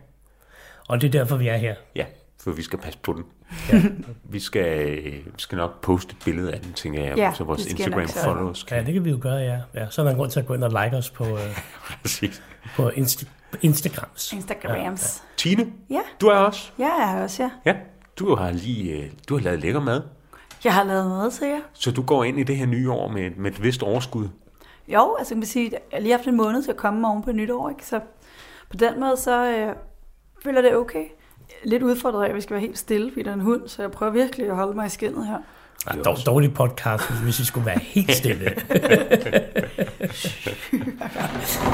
og 0.88 1.00
det 1.00 1.06
er 1.06 1.10
derfor, 1.12 1.36
vi 1.36 1.48
er 1.48 1.56
her. 1.56 1.74
ja, 1.94 2.06
for 2.40 2.50
vi 2.50 2.62
skal 2.62 2.78
passe 2.78 2.98
på 2.98 3.12
den. 3.12 3.24
Ja. 3.72 3.82
vi, 4.34 4.40
skal, 4.40 4.96
vi 5.04 5.22
skal 5.36 5.56
nok 5.58 5.80
poste 5.80 6.12
et 6.12 6.24
billede 6.24 6.52
af 6.52 6.60
den, 6.60 6.72
tænker 6.72 7.04
jeg, 7.04 7.16
Ja, 7.16 7.32
så 7.34 7.44
vores 7.44 7.66
jeg 7.66 7.88
nok 7.88 8.00
Instagram-followers 8.00 8.64
Ja, 8.70 8.76
kan. 8.76 8.86
det 8.86 8.94
kan 8.94 9.04
vi 9.04 9.10
jo 9.10 9.18
gøre, 9.20 9.34
ja. 9.36 9.60
ja 9.74 9.86
så 9.90 10.00
er 10.00 10.04
der 10.04 10.10
en 10.10 10.16
grund 10.18 10.30
til 10.30 10.40
at 10.40 10.46
gå 10.46 10.54
ind 10.54 10.64
og 10.64 10.84
like 10.84 10.96
os 10.96 11.10
på, 11.10 11.24
øh, 11.24 11.60
Præcis. 12.02 12.42
på 12.76 12.88
Insta- 12.88 13.26
Instagrams. 13.62 14.32
Instagrams. 14.32 15.22
Tine, 15.36 15.72
Ja, 15.90 16.00
du 16.20 16.26
er 16.26 16.34
også. 16.34 16.72
ja, 16.78 16.88
jeg 17.06 17.18
er 17.18 17.22
også, 17.22 17.42
ja. 17.42 17.50
Ja, 17.64 17.76
du 18.18 18.34
har 18.34 18.50
lige 18.50 18.92
øh, 19.04 19.10
du 19.28 19.34
har 19.36 19.42
lavet 19.44 19.60
lækker 19.60 19.80
mad, 19.80 20.02
Jeg 20.64 20.74
har 20.74 20.84
lavet 20.84 21.06
mad 21.06 21.30
til 21.30 21.46
jer. 21.48 21.60
så 21.72 21.90
du 21.90 22.02
går 22.02 22.24
ind 22.24 22.40
i 22.40 22.42
det 22.42 22.56
her 22.56 22.66
nye 22.66 22.90
år 22.90 23.08
med, 23.08 23.30
med 23.36 23.50
et 23.50 23.62
vist 23.62 23.82
overskud. 23.82 24.28
Jo, 24.88 25.16
altså 25.18 25.30
kan 25.34 25.38
man 25.38 25.46
sige, 25.46 25.70
jeg 25.72 25.80
har 25.92 26.00
lige 26.00 26.12
haft 26.12 26.26
en 26.26 26.36
måned 26.36 26.62
til 26.62 26.70
at 26.70 26.76
komme 26.76 27.08
oven 27.08 27.22
på 27.22 27.32
nytår, 27.32 27.70
ikke? 27.70 27.86
Så 27.86 28.00
på 28.70 28.76
den 28.76 29.00
måde, 29.00 29.16
så 29.16 29.46
øh, 29.52 29.74
føler 30.44 30.62
det 30.62 30.76
okay. 30.76 31.04
Lidt 31.64 31.82
udfordret 31.82 32.24
af, 32.24 32.28
at 32.28 32.34
vi 32.34 32.40
skal 32.40 32.54
være 32.54 32.60
helt 32.60 32.78
stille, 32.78 33.10
fordi 33.10 33.22
der 33.22 33.30
er 33.30 33.34
en 33.34 33.40
hund, 33.40 33.68
så 33.68 33.82
jeg 33.82 33.90
prøver 33.90 34.12
virkelig 34.12 34.46
at 34.46 34.56
holde 34.56 34.74
mig 34.74 34.86
i 34.86 34.90
skinnet 34.90 35.26
her. 35.26 35.38
Ja, 35.94 36.02
dog, 36.02 36.16
dårlig 36.26 36.54
podcast, 36.54 37.12
hvis 37.22 37.40
vi 37.40 37.44
skulle 37.44 37.66
være 37.66 37.78
helt 37.82 38.12
stille. 38.12 38.44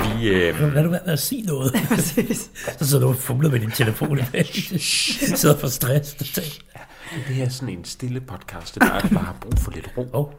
Vi, 0.05 0.29
øh, 0.29 0.75
Lad 0.75 0.83
du 0.85 0.91
være 0.91 1.01
med 1.05 1.13
at 1.13 1.19
sige 1.19 1.43
noget. 1.43 1.73
Præcis. 1.89 2.51
Så 2.79 2.87
sidder 2.87 3.05
du 3.05 3.09
og 3.09 3.17
fumler 3.17 3.51
med 3.51 3.61
din 3.61 3.71
telefon. 3.71 4.19
sidder 5.41 5.59
for 5.59 5.69
stress. 5.69 6.15
det 6.15 7.35
her 7.35 7.45
er 7.45 7.49
sådan 7.49 7.79
en 7.79 7.85
stille 7.85 8.21
podcast, 8.21 8.75
der 8.75 8.81
bare, 8.81 9.01
bare 9.01 9.25
har 9.25 9.37
brug 9.41 9.59
for 9.59 9.71
lidt 9.71 9.91
ro. 9.97 10.09
Oh. 10.13 10.33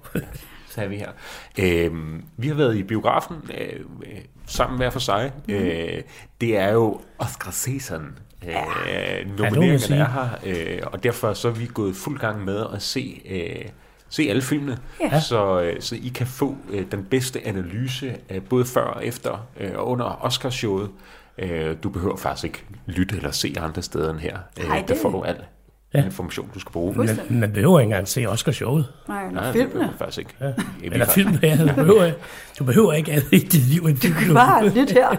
Så 0.69 0.81
er 0.81 0.87
vi 0.87 0.95
her. 0.95 1.11
Øhm, 1.59 2.23
vi 2.37 2.47
har 2.47 2.55
været 2.55 2.77
i 2.77 2.83
biografen 2.83 3.35
øh, 3.57 3.79
øh, 3.79 4.17
sammen 4.45 4.77
hver 4.77 4.89
for 4.89 4.99
sig. 4.99 5.31
Mm. 5.47 5.53
Øh, 5.53 6.01
det 6.41 6.57
er 6.57 6.71
jo 6.71 7.01
Oscar 7.19 7.51
Season. 8.45 9.29
Øh, 9.29 9.37
nomineringerne 9.37 9.79
sige. 9.79 9.99
er 9.99 10.05
her, 10.05 10.27
øh, 10.45 10.81
og 10.85 11.03
derfor 11.03 11.33
så 11.33 11.47
er 11.47 11.51
vi 11.51 11.69
gået 11.73 11.95
fuld 11.95 12.19
gang 12.19 12.45
med 12.45 12.65
at 12.73 12.81
se, 12.81 13.21
øh, 13.29 13.65
se 14.09 14.27
alle 14.29 14.41
filmene, 14.41 14.77
Ja. 15.01 15.19
så, 15.19 15.61
øh, 15.61 15.81
så 15.81 15.95
I 15.95 16.07
kan 16.15 16.27
få 16.27 16.55
øh, 16.71 16.85
den 16.91 17.03
bedste 17.05 17.47
analyse 17.47 18.15
øh, 18.29 18.41
både 18.41 18.65
før 18.65 18.81
og 18.83 19.05
efter 19.05 19.47
øh, 19.59 19.71
og 19.75 19.87
under 19.87 20.25
Oscarshowet. 20.25 20.89
Øh, 21.37 21.75
du 21.83 21.89
behøver 21.89 22.17
faktisk 22.17 22.43
ikke 22.43 22.63
lytte 22.85 23.15
eller 23.15 23.31
se 23.31 23.55
andre 23.59 23.81
steder 23.81 24.09
end 24.11 24.19
her. 24.19 24.37
Øh, 24.59 24.69
Ej, 24.69 24.79
der 24.79 24.85
det- 24.85 24.97
får 25.01 25.09
du 25.09 25.21
al 25.21 25.35
Ja. 25.93 26.05
information, 26.05 26.49
du 26.53 26.59
skal 26.59 26.71
bruge. 26.71 26.93
Man, 26.97 27.19
man 27.29 27.53
behøver 27.53 27.79
ikke 27.79 27.87
engang 27.87 28.07
se 28.07 28.25
Oscar-showet. 28.25 28.85
Nej, 29.07 29.23
Nej, 29.23 29.31
Nej 29.33 29.43
det 29.51 29.53
filmene. 29.53 29.87
du 29.91 29.97
faktisk 29.97 30.17
ikke. 30.19 30.33
Ja. 30.41 30.51
Eller 30.83 31.05
film, 31.05 31.31
ja, 31.41 31.57
du, 31.57 31.75
behøver, 31.83 32.11
du 32.59 32.63
behøver 32.63 32.93
ikke 32.93 33.11
andet 33.11 33.33
i 33.33 33.39
dit 33.39 33.53
liv 33.67 33.81
end 33.85 33.97
film. 33.97 34.33
Bare 34.33 34.69
lidt 34.69 34.91
her. 34.91 35.09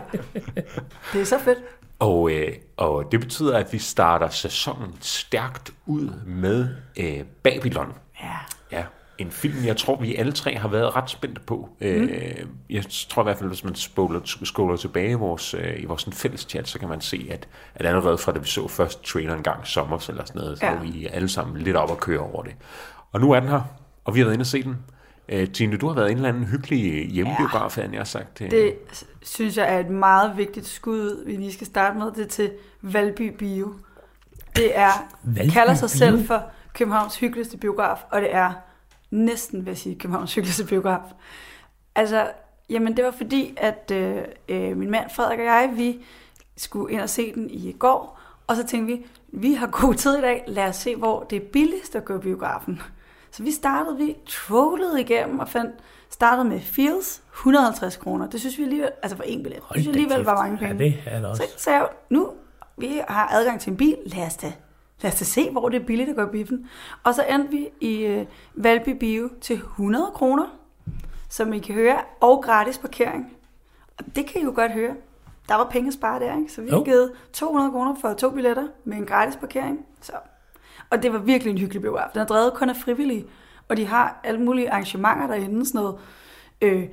Det 1.12 1.20
er 1.20 1.24
så 1.24 1.38
fedt. 1.44 1.58
Og, 1.98 2.30
øh, 2.32 2.52
og 2.76 3.12
det 3.12 3.20
betyder, 3.20 3.58
at 3.58 3.72
vi 3.72 3.78
starter 3.78 4.28
sæsonen 4.28 4.94
stærkt 5.00 5.72
ud 5.86 6.10
med 6.26 6.68
øh, 6.96 7.22
Babylon. 7.42 7.92
Ja. 8.22 8.32
Ja, 8.72 8.84
en 9.18 9.30
film, 9.30 9.64
jeg 9.64 9.76
tror, 9.76 9.96
vi 10.00 10.14
alle 10.16 10.32
tre 10.32 10.56
har 10.56 10.68
været 10.68 10.96
ret 10.96 11.10
spændte 11.10 11.40
på. 11.40 11.68
Mm. 11.80 11.86
Øh, 11.86 12.46
jeg 12.70 12.84
tror 13.08 13.22
i 13.22 13.24
hvert 13.24 13.38
fald, 13.38 13.48
hvis 13.48 13.64
man 13.64 13.74
spoler, 13.74 14.20
scroller 14.44 14.76
tilbage 14.76 15.10
i 15.10 15.14
vores, 15.14 15.54
øh, 15.54 15.82
i 15.82 15.84
vores 15.84 16.02
sådan 16.02 16.12
fælles 16.12 16.40
chat, 16.40 16.68
så 16.68 16.78
kan 16.78 16.88
man 16.88 17.00
se, 17.00 17.26
at, 17.30 17.48
at 17.74 17.86
allerede 17.86 18.18
fra 18.18 18.32
da 18.32 18.38
vi 18.38 18.46
så 18.46 18.68
først 18.68 19.02
trailer 19.04 19.34
en 19.34 19.42
gang 19.42 19.66
sommer 19.66 20.06
eller 20.08 20.24
sådan 20.24 20.42
noget, 20.42 20.58
så 20.58 20.66
Ja. 20.66 20.74
var 20.74 20.82
vi 20.82 21.06
alle 21.06 21.28
sammen 21.28 21.56
lidt 21.58 21.76
op 21.76 21.90
og 21.90 21.98
køre 21.98 22.20
over 22.20 22.42
det. 22.42 22.52
Og 23.12 23.20
nu 23.20 23.32
er 23.32 23.40
den 23.40 23.48
her, 23.48 23.60
og 24.04 24.14
vi 24.14 24.20
har 24.20 24.24
været 24.24 24.34
inde 24.34 24.42
og 24.42 24.46
se 24.46 24.62
den. 24.62 24.76
Øh, 25.28 25.50
Tine, 25.50 25.76
du 25.76 25.86
har 25.86 25.94
været 25.94 26.10
en 26.10 26.16
eller 26.16 26.28
anden 26.28 26.44
hyggelig 26.44 27.10
hjemmebiograf, 27.10 27.78
ja. 27.78 27.82
jeg 27.82 28.00
har 28.00 28.04
sagt. 28.04 28.40
øh. 28.40 28.50
Det 28.50 28.74
synes 29.22 29.56
jeg 29.56 29.74
er 29.74 29.78
et 29.78 29.90
meget 29.90 30.36
vigtigt 30.36 30.66
skud, 30.66 31.24
vi 31.26 31.32
lige 31.32 31.52
skal 31.52 31.66
starte 31.66 31.98
med. 31.98 32.12
Det 32.12 32.24
er 32.24 32.28
til 32.28 32.52
Valby 32.82 33.36
Bio. 33.38 33.74
Det 34.56 34.78
er, 34.78 34.90
Valby 35.22 35.50
kalder 35.50 35.74
sig 35.74 35.88
Bio? 35.88 35.98
selv 35.98 36.26
for 36.26 36.42
Københavns 36.74 37.16
hyggeligste 37.16 37.56
biograf, 37.56 37.98
og 38.10 38.20
det 38.20 38.34
er 38.34 38.52
næsten, 39.10 39.58
vil 39.64 39.70
jeg 39.70 39.78
sige, 39.78 39.94
Københavns 39.94 40.34
hyggeligste 40.34 40.64
biograf. 40.64 41.00
Altså, 41.94 42.30
jamen 42.70 42.96
det 42.96 43.04
var 43.04 43.10
fordi, 43.10 43.54
at 43.56 43.90
øh, 43.94 44.16
øh, 44.48 44.76
min 44.76 44.90
mand 44.90 45.10
Frederik 45.10 45.38
og 45.38 45.44
jeg, 45.44 45.72
vi 45.76 46.04
skulle 46.56 46.92
ind 46.92 47.00
og 47.00 47.10
se 47.10 47.34
den 47.34 47.50
i 47.50 47.72
går, 47.78 48.20
og 48.46 48.56
så 48.56 48.66
tænkte 48.66 48.94
vi, 48.96 49.06
vi 49.32 49.54
har 49.54 49.66
god 49.66 49.94
tid 49.94 50.18
i 50.18 50.20
dag, 50.20 50.44
lad 50.46 50.68
os 50.68 50.76
se, 50.76 50.96
hvor 50.96 51.26
det 51.30 51.36
er 51.36 51.46
billigst 51.52 51.96
at 51.96 52.04
gå 52.04 52.16
i 52.18 52.20
biografen. 52.20 52.82
Så 53.36 53.42
vi 53.42 53.50
startede, 53.50 53.96
vi 53.96 54.16
trollede 54.26 55.00
igennem 55.00 55.38
og 55.38 55.48
fandt, 55.48 55.74
startede 56.10 56.48
med 56.48 56.60
Fields, 56.60 57.22
150 57.32 57.96
kroner. 57.96 58.28
Det 58.30 58.40
synes 58.40 58.58
vi 58.58 58.62
alligevel, 58.62 58.90
altså 59.02 59.16
for 59.16 59.24
en 59.24 59.42
billet, 59.42 59.60
det 59.62 59.82
synes 59.82 59.86
vi 59.86 59.90
alligevel 59.90 60.24
var 60.24 60.42
mange 60.42 60.58
penge. 60.58 60.84
Ja, 60.84 60.84
det 60.84 61.02
er 61.06 61.18
det 61.20 61.28
også. 61.28 61.42
Så 61.42 61.62
sagde 61.62 61.78
jeg, 61.78 61.88
nu 62.10 62.30
vi 62.76 63.00
har 63.08 63.28
adgang 63.32 63.60
til 63.60 63.70
en 63.70 63.76
bil, 63.76 63.96
lad 64.06 64.26
os 64.26 64.36
da, 64.36 64.52
lad 65.02 65.12
os 65.12 65.18
da 65.18 65.24
se, 65.24 65.50
hvor 65.50 65.68
det 65.68 65.82
er 65.82 65.86
billigt 65.86 66.10
at 66.10 66.16
gå 66.16 66.22
i 66.22 66.30
biffen. 66.30 66.68
Og 67.04 67.14
så 67.14 67.24
endte 67.24 67.50
vi 67.50 67.68
i 67.80 68.04
øh, 68.04 68.26
Valby 68.54 68.88
Bio 68.88 69.30
til 69.40 69.56
100 69.56 70.10
kroner, 70.14 70.46
som 71.28 71.52
I 71.52 71.58
kan 71.58 71.74
høre, 71.74 71.98
og 72.20 72.42
gratis 72.42 72.78
parkering. 72.78 73.36
Og 73.98 74.04
det 74.16 74.26
kan 74.26 74.40
I 74.40 74.44
jo 74.44 74.52
godt 74.54 74.72
høre. 74.72 74.94
Der 75.48 75.54
var 75.54 75.68
penge 75.70 75.88
at 75.88 75.94
spare 75.94 76.20
der, 76.20 76.36
ikke? 76.36 76.52
Så 76.52 76.62
vi 76.62 76.70
har 76.70 76.82
givet 76.84 77.12
200 77.32 77.70
kroner 77.70 77.94
for 78.00 78.12
to 78.12 78.30
billetter 78.30 78.68
med 78.84 78.96
en 78.96 79.06
gratis 79.06 79.36
parkering. 79.36 79.86
Så. 80.00 80.12
Og 80.90 81.02
det 81.02 81.12
var 81.12 81.18
virkelig 81.18 81.50
en 81.50 81.58
hyggelig 81.58 81.82
biograf. 81.82 82.10
Den 82.14 82.20
er 82.20 82.26
drevet 82.26 82.54
kun 82.54 82.70
af 82.70 82.76
frivillige, 82.76 83.24
og 83.68 83.76
de 83.76 83.86
har 83.86 84.20
alle 84.24 84.40
mulige 84.40 84.70
arrangementer 84.70 85.26
derinde, 85.26 85.66
sådan 85.66 85.80
noget 85.80 85.94
øh, 86.60 86.84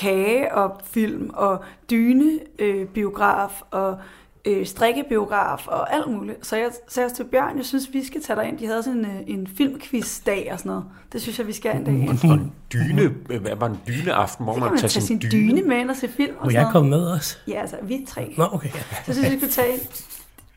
kage 0.00 0.54
og 0.54 0.80
film 0.84 1.30
og 1.34 1.64
dyne 1.90 2.38
øh, 2.58 2.86
biograf 2.86 3.62
og 3.70 3.98
øh, 4.44 4.66
strikkebiograf 4.66 5.66
og 5.66 5.94
alt 5.94 6.10
muligt. 6.10 6.46
Så 6.46 6.56
jeg 6.56 6.70
sagde 6.88 7.06
også 7.06 7.16
til 7.16 7.24
Bjørn, 7.24 7.56
jeg 7.56 7.64
synes, 7.64 7.88
vi 7.92 8.04
skal 8.04 8.22
tage 8.22 8.36
dig 8.36 8.48
ind. 8.48 8.58
De 8.58 8.66
havde 8.66 8.82
sådan 8.82 8.98
en, 8.98 9.06
øh, 9.06 9.22
en 9.26 9.46
filmquiz-dag 9.46 10.48
og 10.52 10.58
sådan 10.58 10.70
noget. 10.70 10.84
Det 11.12 11.22
synes 11.22 11.38
jeg, 11.38 11.46
vi 11.46 11.52
skal 11.52 11.76
en 11.76 11.84
dag. 11.84 12.08
Og 12.24 12.34
en 12.34 12.52
dyne, 12.72 13.08
hvad 13.40 13.56
var 13.56 13.66
en 13.66 13.80
dyneaften, 13.88 14.44
hvor 14.44 14.56
man, 14.56 14.60
man 14.60 14.78
tager 14.78 14.88
tage 14.88 15.02
sin 15.02 15.20
sin 15.20 15.30
dyne. 15.30 15.50
dyne 15.52 15.68
med 15.68 15.78
ind 15.78 15.90
og 15.90 15.96
se 15.96 16.08
film 16.08 16.36
og 16.38 16.44
Må 16.44 16.50
sådan 16.50 16.64
jeg 16.64 16.72
komme 16.72 16.90
med 16.90 17.06
også? 17.06 17.36
Ja, 17.48 17.60
altså, 17.60 17.76
vi 17.82 17.94
er 17.94 18.06
tre. 18.08 18.34
Nå, 18.36 18.44
okay. 18.52 18.68
Så 19.06 19.12
synes 19.12 19.24
jeg, 19.24 19.32
vi 19.32 19.36
skulle 19.38 19.52
tage 19.52 19.72
ind. 19.72 19.80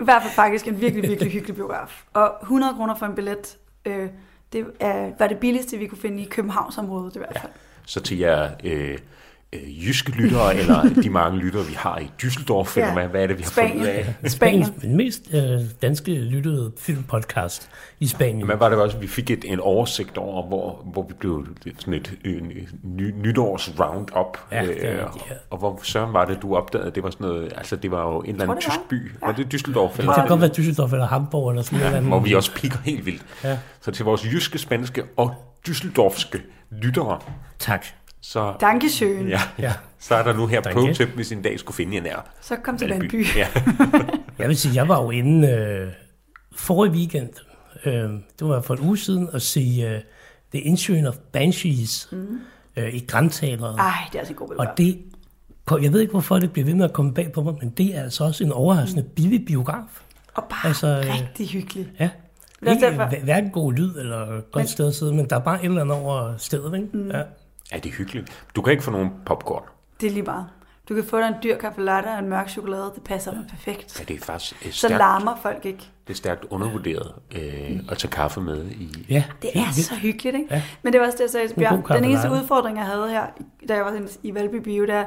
I 0.01 0.03
hvert 0.03 0.21
fald 0.21 0.33
faktisk 0.33 0.67
en 0.67 0.81
virkelig, 0.81 1.09
virkelig 1.09 1.31
hyggelig 1.31 1.55
biograf. 1.55 2.03
Og 2.13 2.35
100 2.41 2.73
kroner 2.73 2.95
for 2.95 3.05
en 3.05 3.15
billet, 3.15 3.57
øh, 3.85 4.09
det 4.53 4.65
er, 4.79 5.11
var 5.19 5.27
det 5.27 5.37
billigste, 5.37 5.77
vi 5.77 5.87
kunne 5.87 6.01
finde 6.01 6.23
i 6.23 6.25
Københavnsområdet 6.25 7.15
i 7.15 7.19
hvert 7.19 7.39
fald. 7.41 7.51
Så 7.85 8.01
til 8.01 8.17
jer 8.17 8.49
øh, 8.63 8.97
øh, 9.53 9.87
jyske 9.87 10.11
lyttere, 10.11 10.55
eller 10.59 10.83
de 11.03 11.09
mange 11.09 11.37
lyttere, 11.39 11.65
vi 11.65 11.73
har 11.73 11.97
i 11.99 12.11
Düsseldorf, 12.23 12.73
eller 12.75 12.87
Ja. 12.87 12.93
hvad, 12.93 13.07
hvad 13.07 13.23
er 13.23 13.27
det, 13.27 13.37
vi 13.37 13.43
har 13.43 13.49
Spanien. 13.51 13.77
fundet 13.77 13.87
af? 14.23 14.31
Spanien. 14.31 14.65
Den 14.81 14.97
mest 14.97 15.21
øh, 15.33 15.41
danske 15.81 16.11
lyttede 16.15 16.71
filmpodcast 16.79 17.69
i 17.99 18.07
Spanien. 18.07 18.45
Hvad 18.45 18.55
var 18.57 18.69
det 18.69 18.77
også? 18.77 18.97
Vi 18.97 19.07
fik 19.07 19.29
et, 19.29 19.45
en 19.47 19.59
oversigt 19.59 20.17
over, 20.17 20.47
hvor, 20.47 20.81
hvor 20.93 21.05
vi 21.07 21.13
blev 21.19 21.47
sådan 21.79 21.93
et 21.93 22.13
ny, 22.83 23.13
nytårs 23.21 23.71
roundup. 23.79 24.37
Ja, 24.51 24.63
øh, 24.63 24.77
ja. 24.83 25.03
Og 25.49 25.57
hvor 25.57 25.79
søren 25.83 26.13
var 26.13 26.25
det, 26.25 26.41
du 26.41 26.55
opdagede? 26.55 26.91
Det 26.95 27.03
var 27.03 27.09
sådan 27.09 27.27
noget, 27.27 27.53
altså 27.57 27.75
det 27.75 27.91
var 27.91 28.01
jo 28.13 28.19
en 28.21 28.29
eller 28.29 28.43
anden 28.43 28.61
tysk 28.61 28.79
by. 28.89 29.11
Var 29.21 29.31
det 29.31 29.53
Düsseldorf? 29.53 29.97
Det 29.97 30.15
kan 30.15 30.27
godt 30.27 30.41
være 30.41 30.49
Düsseldorf 30.57 30.91
eller 30.93 31.05
Hamburg 31.07 31.49
eller 31.49 31.61
sådan 31.63 31.91
noget. 31.91 32.03
hvor 32.03 32.19
vi 32.19 32.33
også 32.33 32.53
piker 32.53 32.79
helt 32.85 33.05
vildt. 33.05 33.25
Ja. 33.43 33.57
Så 33.81 33.91
til 33.91 34.05
vores 34.05 34.25
jyske, 34.25 34.57
spanske 34.59 35.03
og 35.17 35.33
Düsseldorfske 35.69 36.37
lyttere, 36.71 37.19
Tak. 37.59 37.85
Så, 38.25 38.53
Dankeschön. 38.59 39.27
ja, 39.27 39.41
Ja. 39.59 39.73
så 39.99 40.15
er 40.15 40.23
der 40.23 40.33
nu 40.33 40.47
her 40.47 40.61
Danke. 40.61 40.79
pro 40.79 40.93
tip, 40.93 41.07
hvis 41.09 41.31
en 41.31 41.41
dag 41.41 41.59
skulle 41.59 41.75
finde 41.75 41.97
en 41.97 42.03
nær 42.03 42.29
Så 42.41 42.55
kom 42.55 42.77
til 42.77 42.89
Valby. 42.89 43.01
Valby. 43.15 43.25
Ja. 43.37 43.47
Jeg 44.39 44.47
vil 44.47 44.57
sige, 44.57 44.75
jeg 44.75 44.87
var 44.87 45.03
jo 45.03 45.11
inde 45.11 45.47
øh, 45.47 45.87
forrige 46.55 46.91
weekend, 46.93 47.29
øh, 47.85 47.93
det 48.39 48.47
var 48.47 48.61
for 48.61 48.73
en 48.73 48.79
uge 48.79 48.97
siden, 48.97 49.29
at 49.33 49.41
se 49.41 49.59
øh, 49.87 50.01
The 50.53 50.61
Insurance 50.61 51.07
of 51.09 51.15
Banshees 51.31 52.09
mm. 52.11 52.39
øh, 52.75 52.93
i 52.93 53.05
Grandtaleren. 53.07 53.79
Ej, 53.79 53.91
det 54.11 54.15
er 54.15 54.19
altså 54.19 54.33
en 54.33 54.37
god 54.37 54.55
Og 54.55 54.67
det, 54.77 54.99
jeg 55.81 55.93
ved 55.93 55.99
ikke, 56.01 56.11
hvorfor 56.11 56.39
det 56.39 56.51
bliver 56.51 56.65
ved 56.65 56.73
med 56.73 56.85
at 56.85 56.93
komme 56.93 57.13
bag 57.13 57.31
på 57.33 57.41
mig, 57.43 57.53
men 57.61 57.69
det 57.69 57.95
er 57.97 58.03
altså 58.03 58.23
også 58.23 58.43
en 58.43 58.51
overraskende 58.51 59.03
billig 59.03 59.45
biograf. 59.45 60.01
Og 60.33 60.43
bare 60.49 60.67
Altså, 60.67 60.87
øh, 60.87 61.13
rigtig 61.21 61.47
hyggeligt. 61.49 61.89
Ja. 61.99 62.09
Ikke 62.67 62.81
derfor- 62.85 63.05
hver- 63.05 63.23
hverken 63.23 63.49
god 63.49 63.73
lyd 63.73 63.95
eller 63.97 64.25
godt 64.27 64.55
men, 64.55 64.67
sted 64.67 64.87
at 64.87 64.95
sidde, 64.95 65.13
men 65.13 65.29
der 65.29 65.35
er 65.35 65.39
bare 65.39 65.59
et 65.59 65.65
eller 65.65 65.81
andet 65.81 65.95
over 65.97 66.33
stedet, 66.37 66.75
ikke? 66.75 66.87
Mm. 66.93 67.11
Ja. 67.11 67.21
Ja, 67.73 67.77
det 67.79 67.89
er 67.89 67.93
hyggeligt. 67.93 68.45
Du 68.55 68.61
kan 68.61 68.71
ikke 68.71 68.83
få 68.83 68.91
nogen 68.91 69.11
popcorn. 69.25 69.63
Det 70.01 70.07
er 70.07 70.11
lige 70.11 70.23
meget. 70.23 70.45
Du 70.89 70.95
kan 70.95 71.03
få 71.03 71.17
dig 71.19 71.27
en 71.27 71.33
dyr 71.43 71.57
kaffe 71.57 71.81
latte 71.81 72.07
og 72.07 72.19
en 72.19 72.29
mørk 72.29 72.49
chokolade. 72.49 72.91
Det 72.95 73.03
passer 73.03 73.31
mig 73.31 73.45
perfekt. 73.49 73.99
Ja, 73.99 74.03
det 74.05 74.15
er 74.15 74.19
faktisk 74.25 74.65
øh, 74.65 74.71
Så 74.71 74.77
stærkt, 74.77 74.97
larmer 74.97 75.35
folk 75.41 75.65
ikke. 75.65 75.79
det 76.07 76.13
er 76.13 76.17
stærkt 76.17 76.45
undervurderet 76.49 77.11
øh, 77.35 77.79
at 77.89 77.97
tage 77.97 78.11
kaffe 78.11 78.41
med 78.41 78.65
i... 78.65 79.05
ja 79.09 79.23
Det 79.41 79.49
helt 79.53 79.65
er 79.67 79.73
vildt. 79.73 79.85
så 79.87 79.95
hyggeligt, 79.95 80.35
ikke? 80.35 80.47
Ja. 80.55 80.63
Men 80.83 80.93
det 80.93 81.01
var 81.01 81.07
også 81.07 81.17
det, 81.17 81.21
jeg 81.23 81.29
sagde 81.29 81.47
til 81.47 81.55
Bjørn. 81.55 81.83
Den 81.87 82.03
eneste 82.03 82.31
udfordring, 82.31 82.77
jeg 82.77 82.85
havde 82.85 83.09
her, 83.09 83.25
da 83.69 83.75
jeg 83.75 83.85
var 83.85 84.01
i 84.23 84.33
Valby 84.33 84.55
Bio, 84.55 84.85
der, 84.85 85.05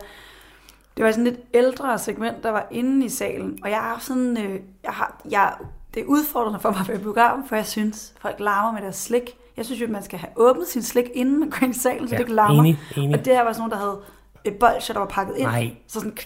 det 0.97 1.05
var 1.05 1.11
sådan 1.11 1.25
lidt 1.25 1.41
ældre 1.55 1.99
segment, 1.99 2.43
der 2.43 2.51
var 2.51 2.67
inde 2.71 3.07
i 3.07 3.09
salen. 3.09 3.59
Og 3.63 3.71
jeg 3.71 3.93
er 3.95 3.99
sådan, 3.99 4.37
øh, 4.45 4.61
jeg 4.85 4.93
har, 4.93 5.21
jeg, 5.31 5.55
det 5.95 6.01
er 6.03 6.07
udfordrende 6.07 6.61
for 6.61 6.71
mig 6.71 6.81
at 6.81 6.89
være 6.89 6.99
biografen, 6.99 7.49
for 7.49 7.57
jeg 7.57 7.67
synes, 7.67 8.15
folk 8.21 8.41
larmer 8.41 8.73
med 8.73 8.83
deres 8.83 8.97
slik. 8.97 9.37
Jeg 9.57 9.65
synes 9.65 9.81
jo, 9.81 9.85
at 9.87 9.93
man 9.93 10.03
skal 10.03 10.19
have 10.19 10.31
åbnet 10.37 10.69
sin 10.69 10.83
slik, 10.83 11.05
inden 11.15 11.41
man 11.41 11.51
går 11.51 11.59
ind 11.63 11.75
i 11.75 11.79
salen, 11.79 12.09
så 12.09 12.15
Ja, 12.15 12.19
det 12.19 12.25
ikke 12.25 12.35
larmer. 12.35 12.61
enig, 12.63 12.79
enig. 12.97 13.19
Og 13.19 13.25
det 13.25 13.33
her 13.35 13.43
var 13.45 13.53
sådan 13.53 13.61
nogen, 13.61 13.71
der 13.71 13.77
havde 13.79 13.99
et 14.45 14.55
bolsjer, 14.55 14.93
der 14.95 15.01
var 15.01 15.09
pakket 15.09 15.37
ind. 15.37 15.47
Nej. 15.47 15.71
Så 15.89 16.01
sådan, 16.01 16.17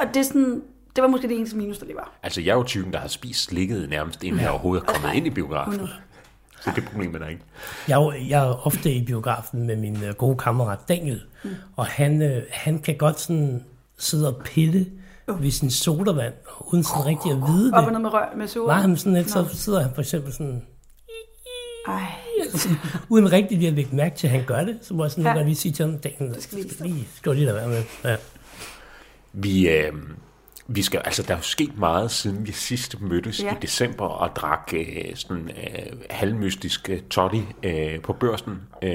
og 0.00 0.06
det 0.08 0.16
er 0.16 0.22
sådan, 0.22 0.62
det 0.96 1.02
var 1.02 1.08
måske 1.08 1.28
det 1.28 1.36
eneste 1.36 1.56
minus, 1.56 1.78
der 1.78 1.86
lige 1.86 1.96
var. 1.96 2.12
Altså, 2.22 2.40
jeg 2.40 2.50
er 2.50 2.56
jo 2.56 2.62
typen, 2.62 2.92
der 2.92 2.98
har 2.98 3.08
spist 3.08 3.40
slikket 3.44 3.88
nærmest, 3.90 4.24
inden 4.24 4.40
jeg 4.40 4.50
overhovedet 4.50 4.84
er 4.88 4.92
kommet 4.92 5.14
ind 5.14 5.26
i 5.26 5.30
biografen. 5.30 5.88
Så 6.60 6.70
det 6.74 6.84
problem 6.84 7.14
er 7.14 7.18
der 7.18 7.28
ikke. 7.28 7.42
Jeg, 7.88 7.96
jo- 7.96 8.12
jeg 8.28 8.44
er 8.46 8.66
ofte 8.66 8.92
i 8.92 9.04
biografen 9.04 9.66
med 9.66 9.76
min 9.76 10.02
øh, 10.04 10.14
gode 10.14 10.36
kammerat 10.38 10.78
Daniel, 10.88 11.22
mm. 11.44 11.50
og 11.76 11.86
han, 11.86 12.22
øh, 12.22 12.42
han 12.50 12.78
kan 12.78 12.96
godt 12.96 13.20
sådan 13.20 13.64
sidde 13.98 14.36
og 14.36 14.42
pille 14.44 14.86
uh. 15.28 15.42
ved 15.42 15.50
sin 15.50 15.70
sodavand, 15.70 16.34
uden 16.60 16.84
sådan 16.84 17.06
rigtig 17.06 17.30
at 17.32 17.36
vide 17.36 17.70
Op 17.74 17.78
og 17.78 17.82
det. 17.84 17.92
ned 17.92 18.00
med, 18.00 18.12
rør, 18.12 18.28
med 18.36 18.48
suger. 18.48 18.66
Var 18.66 18.80
han 18.80 18.96
sådan 18.96 19.14
lidt, 19.14 19.30
så 19.30 19.44
sidder 19.52 19.82
han 19.82 19.90
for 19.94 20.00
eksempel 20.00 20.32
sådan, 20.32 20.62
Ej, 21.88 22.02
uden 23.08 23.32
rigtig 23.32 23.58
lige 23.58 23.68
at 23.68 23.74
lægge 23.74 23.96
mærke 23.96 24.16
til, 24.16 24.26
at 24.26 24.30
han 24.32 24.44
gør 24.46 24.64
det, 24.64 24.78
så 24.82 24.94
må 24.94 25.04
jeg 25.04 25.10
sådan 25.10 25.24
Ja. 25.24 25.36
ja. 25.38 25.42
lige 25.44 25.54
sige 25.54 25.72
til 25.72 25.84
ham, 25.86 25.98
Det 25.98 26.14
skal 26.42 26.58
lige 26.58 26.70
skal 26.74 26.86
lige, 26.86 27.08
skal 27.14 27.34
lige 27.34 27.44
lade 27.44 27.56
være 27.56 27.68
med. 27.68 27.82
Ja. 28.04 28.16
Vi, 29.32 29.68
øh, 29.68 29.92
vi 30.66 30.82
skal, 30.82 31.00
altså, 31.04 31.22
der 31.22 31.32
er 31.32 31.36
jo 31.38 31.42
sket 31.42 31.78
meget, 31.78 32.10
siden 32.10 32.46
vi 32.46 32.52
sidst 32.52 33.00
mødtes 33.00 33.42
Ja. 33.42 33.52
i 33.52 33.56
december 33.62 34.04
og 34.04 34.36
drak 34.36 34.72
øh, 34.76 35.14
sådan 35.14 35.48
øh, 35.50 35.92
halvmystisk 36.10 36.90
øh, 36.90 37.00
toddy 37.02 37.40
øh, 37.62 38.00
på 38.00 38.12
børsen. 38.12 38.60
Øh, 38.82 38.90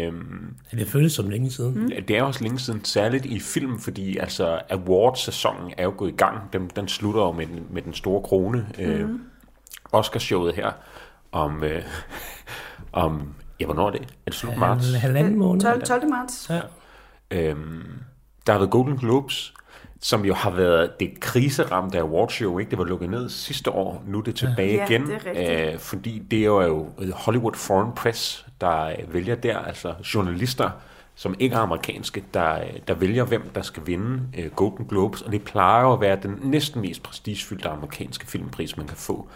Ja, 0.73 0.77
Det 0.77 0.87
føles 0.87 1.13
som 1.13 1.29
længe 1.29 1.51
siden. 1.51 1.79
Mm. 1.83 1.91
det 2.07 2.17
er 2.17 2.23
også 2.23 2.43
længe 2.43 2.59
siden, 2.59 2.85
særligt 2.85 3.25
i 3.25 3.39
film, 3.39 3.79
fordi 3.79 4.17
altså, 4.17 4.59
awards-sæsonen 4.69 5.73
er 5.77 5.83
jo 5.83 5.93
gået 5.97 6.11
i 6.11 6.15
gang. 6.15 6.37
Den, 6.53 6.71
den 6.75 6.87
slutter 6.87 7.21
jo 7.21 7.31
med, 7.31 7.45
den- 7.47 7.65
med 7.71 7.81
den 7.81 7.93
store 7.93 8.21
krone. 8.23 8.67
Øh, 8.79 9.09
Oscarshowet 9.91 10.55
her 10.55 10.71
om, 11.31 11.63
øh, 11.63 11.83
om 12.95 13.33
ja, 13.59 13.65
hvornår 13.65 13.87
er 13.87 13.91
det? 13.91 14.01
Er 14.01 14.05
det 14.25 14.33
slut 14.35 14.57
marts? 14.57 14.85
Halv- 14.87 14.97
Halvanden 14.99 15.35
måned. 15.39 15.61
12, 15.61 15.83
12. 15.83 16.09
marts. 16.09 16.49
Ja. 16.49 16.61
Øhm, 17.31 17.83
der 18.47 18.53
har 18.53 18.59
været 18.59 18.71
Golden 18.71 18.97
Globes, 18.97 19.53
som 20.01 20.25
jo 20.25 20.33
har 20.33 20.49
været 20.49 20.99
det 20.99 21.19
kriseramte 21.19 21.99
awardshow, 21.99 22.59
ikke? 22.59 22.69
Det 22.71 22.77
var 22.79 22.83
lukket 22.85 23.09
ned 23.09 23.29
sidste 23.29 23.71
år, 23.71 24.03
nu 24.07 24.17
er 24.19 24.23
det 24.23 24.35
tilbage 24.35 24.73
Ja, 24.75 24.85
igen. 24.85 25.05
det 25.05 25.19
er 25.35 25.73
øh, 25.73 25.79
fordi 25.79 26.19
det 26.31 26.39
er 26.39 26.45
jo 26.45 26.87
Hollywood 27.13 27.53
Foreign 27.53 27.91
Press, 27.95 28.45
der 28.61 28.85
øh, 28.85 29.13
vælger 29.13 29.35
der, 29.35 29.57
altså 29.59 29.93
journalister, 30.15 30.69
som 31.15 31.35
ikke 31.39 31.55
er 31.55 31.59
amerikanske, 31.59 32.23
der, 32.33 32.53
øh, 32.59 32.67
der 32.87 32.93
vælger, 32.93 33.25
hvem 33.25 33.49
der 33.55 33.61
skal 33.61 33.83
vinde 33.85 34.21
øh, 34.37 34.51
Golden 34.51 34.85
Globes, 34.85 35.21
og 35.21 35.31
det 35.31 35.41
plejer 35.43 35.81
jo 35.83 35.93
at 35.93 36.01
være 36.01 36.17
den 36.23 36.39
næsten 36.43 36.81
mest 36.81 37.03
prestigefyldte 37.03 37.69
amerikanske 37.69 38.27
filmpris, 38.27 38.77
man 38.77 38.87
kan 38.87 38.97
få. 38.97 39.27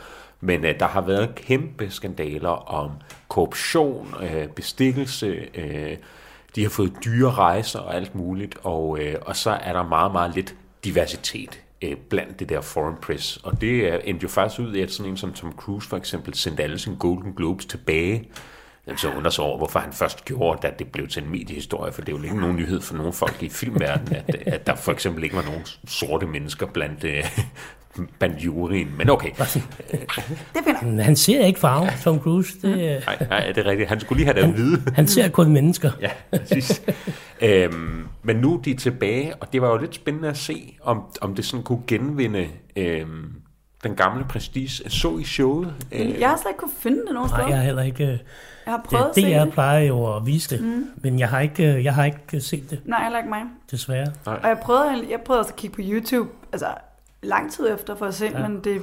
Men 0.41 0.65
øh, 0.65 0.79
der 0.79 0.87
har 0.87 1.01
været 1.01 1.35
kæmpe 1.35 1.89
skandaler 1.89 2.73
om 2.73 2.91
korruption, 3.29 4.15
øh, 4.21 4.47
bestikkelse, 4.47 5.47
øh, 5.55 5.97
de 6.55 6.63
har 6.63 6.69
fået 6.69 6.93
dyre 7.05 7.31
rejser 7.31 7.79
og 7.79 7.95
alt 7.95 8.15
muligt, 8.15 8.57
og, 8.63 8.99
øh, 8.99 9.15
og 9.21 9.35
så 9.35 9.49
er 9.49 9.73
der 9.73 9.83
meget, 9.83 10.11
meget 10.11 10.35
lidt 10.35 10.55
diversitet 10.83 11.61
øh, 11.81 11.95
blandt 12.09 12.39
det 12.39 12.49
der 12.49 12.61
foreign 12.61 12.95
press. 13.01 13.37
Og 13.37 13.61
det 13.61 13.93
øh, 13.93 13.99
endte 14.03 14.23
jo 14.23 14.29
faktisk 14.29 14.59
ud 14.59 14.75
i, 14.75 14.81
at 14.81 14.91
sådan 14.91 15.11
en 15.11 15.17
som 15.17 15.33
Tom 15.33 15.53
Cruise 15.57 15.89
for 15.89 15.97
eksempel 15.97 16.33
sendte 16.33 16.63
alle 16.63 16.79
sine 16.79 16.95
Golden 16.95 17.33
Globes 17.33 17.65
tilbage. 17.65 18.29
Så 18.97 19.11
undrer 19.17 19.31
sig 19.31 19.43
over, 19.43 19.57
hvorfor 19.57 19.79
han 19.79 19.93
først 19.93 20.25
gjorde, 20.25 20.59
da 20.61 20.71
det 20.79 20.87
blev 20.87 21.07
til 21.07 21.23
en 21.23 21.31
mediehistorie, 21.31 21.91
for 21.91 22.01
det 22.01 22.13
er 22.13 22.17
jo 22.17 22.23
ikke 22.23 22.39
nogen 22.39 22.55
nyhed 22.55 22.81
for 22.81 22.95
nogen 22.95 23.13
folk 23.13 23.43
i 23.43 23.49
filmverdenen, 23.49 24.15
at, 24.27 24.35
at 24.55 24.67
der 24.67 24.75
for 24.75 24.91
eksempel 24.91 25.23
ikke 25.23 25.35
var 25.35 25.43
nogen 25.43 25.61
sorte 25.87 26.25
mennesker 26.25 26.65
blandt, 26.65 27.03
øh, 27.03 27.23
blandt 28.19 28.45
juryen. 28.45 28.93
Men 28.97 29.09
okay, 29.09 29.29
Det 30.53 30.63
finder 30.63 31.03
Han 31.03 31.15
ser 31.15 31.45
ikke 31.45 31.59
farve, 31.59 31.89
Tom 32.03 32.19
Cruise. 32.19 32.61
Det, 32.61 32.71
øh, 32.71 32.77
nej, 33.05 33.27
nej, 33.29 33.51
det 33.55 33.57
er 33.57 33.65
rigtigt. 33.65 33.89
Han 33.89 33.99
skulle 33.99 34.23
lige 34.23 34.33
have 34.33 34.41
det 34.41 34.49
at 34.49 34.57
vide. 34.57 34.83
han 34.95 35.07
ser 35.07 35.29
kun 35.29 35.51
mennesker. 35.51 35.91
Ja, 36.01 36.11
præcis. 36.37 36.81
øhm, 37.41 38.07
men 38.23 38.35
nu 38.35 38.57
er 38.57 38.61
de 38.61 38.73
tilbage, 38.73 39.35
og 39.35 39.53
det 39.53 39.61
var 39.61 39.69
jo 39.69 39.77
lidt 39.77 39.95
spændende 39.95 40.29
at 40.29 40.37
se, 40.37 40.75
om, 40.81 41.03
om 41.21 41.35
det 41.35 41.45
sådan 41.45 41.63
kunne 41.63 41.81
genvinde 41.87 42.47
øhm, 42.75 43.31
den 43.83 43.95
gamle 43.95 44.25
prestige. 44.29 44.89
Så 44.89 45.17
i 45.17 45.23
showet? 45.23 45.73
Øh, 45.91 46.19
Jeg 46.19 46.29
har 46.29 46.37
slet 46.37 46.49
ikke 46.49 46.59
kunne 46.59 46.71
finde 46.79 46.97
det 47.05 47.13
nogen 47.13 47.29
Nej, 47.29 47.45
jeg 47.49 47.57
har 47.57 47.63
heller 47.63 47.81
ikke... 47.83 48.03
øh, 48.03 48.09
Jeg 48.65 48.73
har 48.73 48.81
prøvet 48.85 49.05
Det, 49.15 49.23
at 49.23 49.29
se 49.31 49.35
DR 49.39 49.43
det. 49.45 49.53
plejer 49.53 49.79
jo 49.79 50.15
at 50.15 50.25
vise 50.25 50.55
det, 50.57 50.65
mm. 50.65 50.85
men 51.03 51.19
jeg 51.19 51.29
har 51.29 51.39
ikke, 51.39 51.73
øh, 51.73 51.83
jeg 51.83 51.93
har 51.95 52.05
ikke 52.05 52.41
set 52.41 52.69
det, 52.69 52.79
Nej, 52.85 53.03
heller 53.03 53.17
ikke 53.19 53.29
mig. 53.29 53.41
desværre. 53.71 54.07
Og 54.25 54.39
jeg 54.47 54.57
prøvede, 54.61 55.05
jeg 55.09 55.21
prøvede 55.25 55.39
også 55.41 55.51
at 55.51 55.55
kigge 55.55 55.75
på 55.75 55.81
YouTube, 55.83 56.29
altså 56.53 56.67
lang 57.23 57.51
tid 57.51 57.73
efter 57.73 57.95
for 57.95 58.05
at 58.05 58.13
se, 58.15 58.25
ja. 58.25 58.47
men 58.47 58.59
det, 58.63 58.81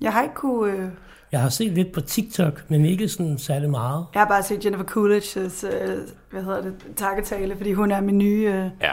jeg 0.00 0.12
har 0.12 0.22
ikke 0.22 0.34
kunne... 0.34 0.72
Øh, 0.72 0.88
Jeg 1.32 1.40
har 1.40 1.48
set 1.48 1.72
lidt 1.72 1.92
på 1.92 2.00
TikTok, 2.00 2.64
men 2.70 2.84
ikke 2.84 3.08
sådan 3.08 3.38
særlig 3.38 3.70
meget. 3.70 4.06
jeg 4.14 4.20
har 4.22 4.28
bare 4.28 4.42
set 4.42 4.64
Jennifer 4.64 4.84
Coolidge's, 4.84 5.66
øh, 5.66 5.98
hvad 6.30 6.42
hedder 6.42 6.62
det, 6.62 6.74
takketale, 6.96 7.56
fordi 7.56 7.72
hun 7.72 7.90
er 7.90 8.00
min 8.00 8.18
nye... 8.18 8.52
Øh, 8.54 8.70
Ja, 8.80 8.92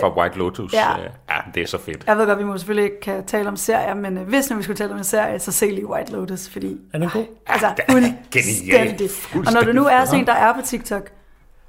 fra 0.00 0.20
White 0.20 0.38
Lotus. 0.38 0.72
Ja. 0.72 0.98
Øh, 0.98 1.10
ja, 1.30 1.36
det 1.54 1.62
er 1.62 1.66
så 1.66 1.78
fedt. 1.78 2.04
jeg 2.06 2.16
ved 2.18 2.26
godt, 2.26 2.38
vi 2.38 2.44
må 2.44 2.56
selvfølgelig 2.58 2.84
ikke 2.84 3.00
kan 3.00 3.26
tale 3.26 3.48
om 3.48 3.56
serier, 3.56 3.94
men 3.94 4.18
øh, 4.18 4.28
hvis 4.28 4.50
nu 4.50 4.56
vi 4.56 4.62
skulle 4.62 4.76
tale 4.76 4.92
om 4.92 4.98
en 4.98 5.04
serie, 5.04 5.38
så 5.38 5.52
se 5.52 5.66
lige 5.70 5.86
White 5.86 6.12
Lotus, 6.12 6.48
fordi... 6.48 6.76
Er 6.92 6.98
den 6.98 7.08
god? 7.10 7.24
Altså, 7.46 7.66
Genial. 8.30 9.08
fuldstændig. 9.08 9.10
Og 9.46 9.52
når 9.52 9.60
du 9.62 9.72
nu 9.72 9.84
er 9.86 10.04
sådan 10.04 10.20
en, 10.20 10.26
der 10.26 10.32
er 10.32 10.52
på 10.54 10.60
TikTok, 10.64 11.10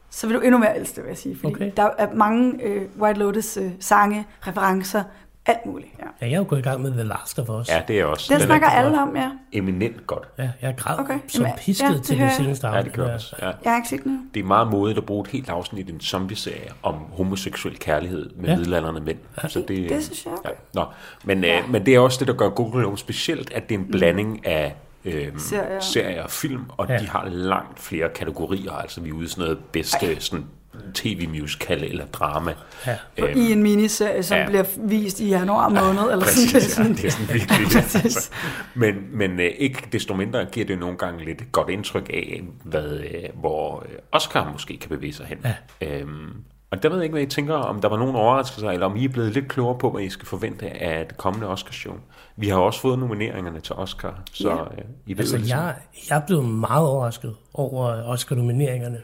så 0.09 0.27
vil 0.27 0.35
du 0.35 0.41
endnu 0.41 0.57
mere 0.57 0.77
elske 0.77 0.95
det, 0.95 1.03
vil 1.03 1.09
jeg 1.09 1.17
sige. 1.17 1.37
Fordi 1.41 1.53
Okay. 1.53 1.71
der 1.77 1.89
er 1.97 2.07
mange 2.13 2.63
øh, 2.63 2.81
White 2.99 3.19
Lotus 3.19 3.57
øh, 3.57 3.71
sange, 3.79 4.27
referencer, 4.47 5.03
alt 5.45 5.65
muligt. 5.65 5.91
Ja. 5.99 6.05
Ja, 6.21 6.25
jeg 6.25 6.33
er 6.33 6.37
jo 6.37 6.45
gået 6.47 6.59
i 6.59 6.61
gang 6.61 6.81
med 6.81 6.91
The 6.91 7.03
Last 7.03 7.39
of 7.39 7.49
Us. 7.49 7.69
Ja, 7.69 7.81
det 7.87 7.99
er 7.99 8.05
også. 8.05 8.33
Den 8.33 8.39
den 8.39 8.45
snakker 8.47 8.67
er 8.67 8.71
alle 8.71 9.01
om, 9.01 9.15
ja. 9.15 9.31
eminent 9.51 10.07
godt. 10.07 10.27
Ja, 10.37 10.49
jeg 10.61 10.75
græd 10.77 10.99
Okay. 10.99 11.19
som 11.27 11.43
Jamen, 11.45 11.57
pisket 11.59 11.83
ja, 11.83 11.89
ja, 11.89 11.95
det 11.97 12.03
til 12.03 12.19
det 12.19 12.31
seneste 12.31 12.67
Ja, 12.67 12.73
afsnit. 12.73 12.91
det 12.91 12.99
gør 12.99 13.05
jeg 13.05 13.15
også. 13.15 13.35
Ja. 13.41 13.45
Jeg 13.45 13.71
har 13.71 13.75
ikke 13.77 13.89
set 13.89 14.03
den. 14.03 14.29
Det 14.33 14.39
er 14.39 14.43
meget 14.43 14.67
modigt 14.67 14.97
at 14.97 15.05
bruge 15.05 15.21
et 15.21 15.27
helt 15.27 15.49
afsnit 15.49 15.89
i 15.89 15.91
en 15.91 16.01
zombie-serie 16.01 16.69
om 16.83 16.95
homoseksuel 16.95 17.79
kærlighed 17.79 18.29
med 18.35 18.45
ja. 18.45 18.51
Ja. 18.51 18.57
middelalderne 18.57 18.99
mænd. 18.99 19.17
Så 19.47 19.59
det, 19.67 19.89
det 19.89 20.03
synes 20.03 20.25
jeg. 20.25 20.33
Ja. 20.45 20.49
Nå. 20.73 20.85
Men, 21.23 21.43
ja. 21.43 21.59
øh, 21.59 21.69
men 21.71 21.85
det 21.85 21.95
er 21.95 21.99
også 21.99 22.19
det, 22.19 22.27
der 22.27 22.33
gør 22.33 22.49
Globe 22.49 22.97
specielt, 22.97 23.53
at 23.53 23.69
det 23.69 23.75
er 23.75 23.79
en 23.79 23.87
blanding 23.91 24.47
af 24.47 24.75
øhm, 25.05 25.39
Serier. 25.39 25.79
serier 25.79 26.23
og 26.23 26.31
film, 26.31 26.63
og 26.77 26.87
ja. 26.87 26.93
Ja. 26.93 26.99
de 26.99 27.07
har 27.07 27.25
langt 27.29 27.79
flere 27.79 28.09
kategorier. 28.09 28.71
Altså 28.71 29.01
vi 29.01 29.09
er 29.09 29.13
ude 29.13 29.25
i 29.25 29.27
sådan 29.27 29.41
noget 29.43 29.59
bedste 29.71 30.21
sådan, 30.21 30.45
tv-musical 30.93 31.83
eller 31.83 32.05
drama. 32.05 32.53
Ja. 32.87 32.97
Øhm, 33.17 33.39
I 33.39 33.51
en 33.51 33.63
miniserie, 33.63 34.23
som 34.23 34.35
ja. 34.37 34.41
ja. 34.41 34.47
bliver 34.47 34.63
vist 34.77 35.19
i 35.19 35.29
januar 35.29 35.69
måned, 35.69 36.11
eller 36.11 36.25
Præcis, 36.25 36.63
sådan. 36.63 36.91
ja, 36.91 36.97
det 36.97 37.05
er 37.05 37.11
sådan 37.11 37.33
virkelig 37.39 37.67
det. 37.67 37.95
Altså. 38.03 38.29
Men, 38.73 38.95
men 39.11 39.39
øh, 39.39 39.49
ikke 39.57 39.87
desto 39.91 40.13
mindre 40.15 40.45
giver 40.45 40.65
det 40.65 40.79
nogle 40.79 40.97
gange 40.97 41.25
lidt 41.25 41.41
et 41.41 41.51
godt 41.51 41.69
indtryk 41.69 42.09
af, 42.13 42.41
hvad, 42.63 42.99
øh, 42.99 43.23
hvor 43.39 43.85
øh, 43.89 43.95
Oscar 44.11 44.51
måske 44.51 44.77
kan 44.77 44.89
bevæge 44.89 45.13
sig 45.13 45.25
hen. 45.25 45.37
Ja. 45.81 45.87
Øhm, 45.99 46.29
Og 46.71 46.83
der 46.83 46.89
ved 46.89 46.97
jeg 46.97 47.03
ikke, 47.03 47.13
hvad 47.13 47.21
I 47.23 47.25
tænker, 47.25 47.53
om 47.55 47.81
der 47.81 47.89
var 47.89 47.97
nogen 47.97 48.15
overraskelser, 48.15 48.69
eller 48.71 48.85
om 48.85 48.95
I 48.97 49.05
er 49.05 49.09
blevet 49.09 49.33
lidt 49.33 49.47
klogere 49.47 49.77
på, 49.79 49.91
hvad 49.91 50.01
I 50.03 50.09
skal 50.09 50.27
forvente 50.27 50.69
af 50.69 51.07
det 51.07 51.17
kommende 51.17 51.47
Oscarshow. 51.47 51.93
Vi 52.35 52.47
har 52.47 52.57
også 52.57 52.81
fået 52.81 52.99
nomineringerne 52.99 53.59
til 53.59 53.75
Oscar, 53.75 54.19
så 54.33 54.49
Ja. 54.49 54.55
øh, 54.61 54.67
I 55.05 55.13
ved 55.13 55.19
Altså, 55.19 55.37
det. 55.37 55.49
jeg, 55.49 55.75
jeg 56.09 56.17
er 56.17 56.21
blevet 56.25 56.45
meget 56.45 56.87
overrasket 56.87 57.35
over 57.53 58.03
Oscar-nomineringerne. 58.03 58.97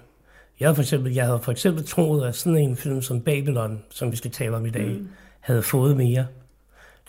Jeg 0.60 0.76
for 0.76 0.82
eksempel, 0.82 1.14
jeg 1.14 1.26
havde 1.26 1.40
for 1.40 1.52
eksempel 1.52 1.86
troet, 1.86 2.28
at 2.28 2.36
sådan 2.36 2.58
en 2.58 2.76
film 2.76 3.02
som 3.02 3.22
Babylon, 3.22 3.84
som 3.90 4.12
vi 4.12 4.16
skal 4.16 4.32
tale 4.32 4.56
om 4.56 4.66
i 4.66 4.70
dag, 4.70 4.88
mm. 4.88 5.10
havde 5.40 5.62
fået 5.62 5.98
mere. 5.98 6.26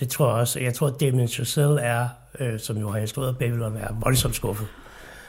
Det 0.00 0.08
tror 0.08 0.28
jeg 0.28 0.34
også. 0.34 0.60
Jeg 0.60 0.74
tror, 0.74 0.86
at 0.86 1.00
Damien 1.00 1.28
Chazelle 1.28 1.80
er, 1.80 2.08
øh, 2.40 2.60
som 2.60 2.76
jo 2.76 2.90
har 2.90 2.98
instrueret 2.98 3.38
Babylon, 3.38 3.76
er 3.76 3.88
voldsomt 4.00 4.34
skuffet. 4.34 4.66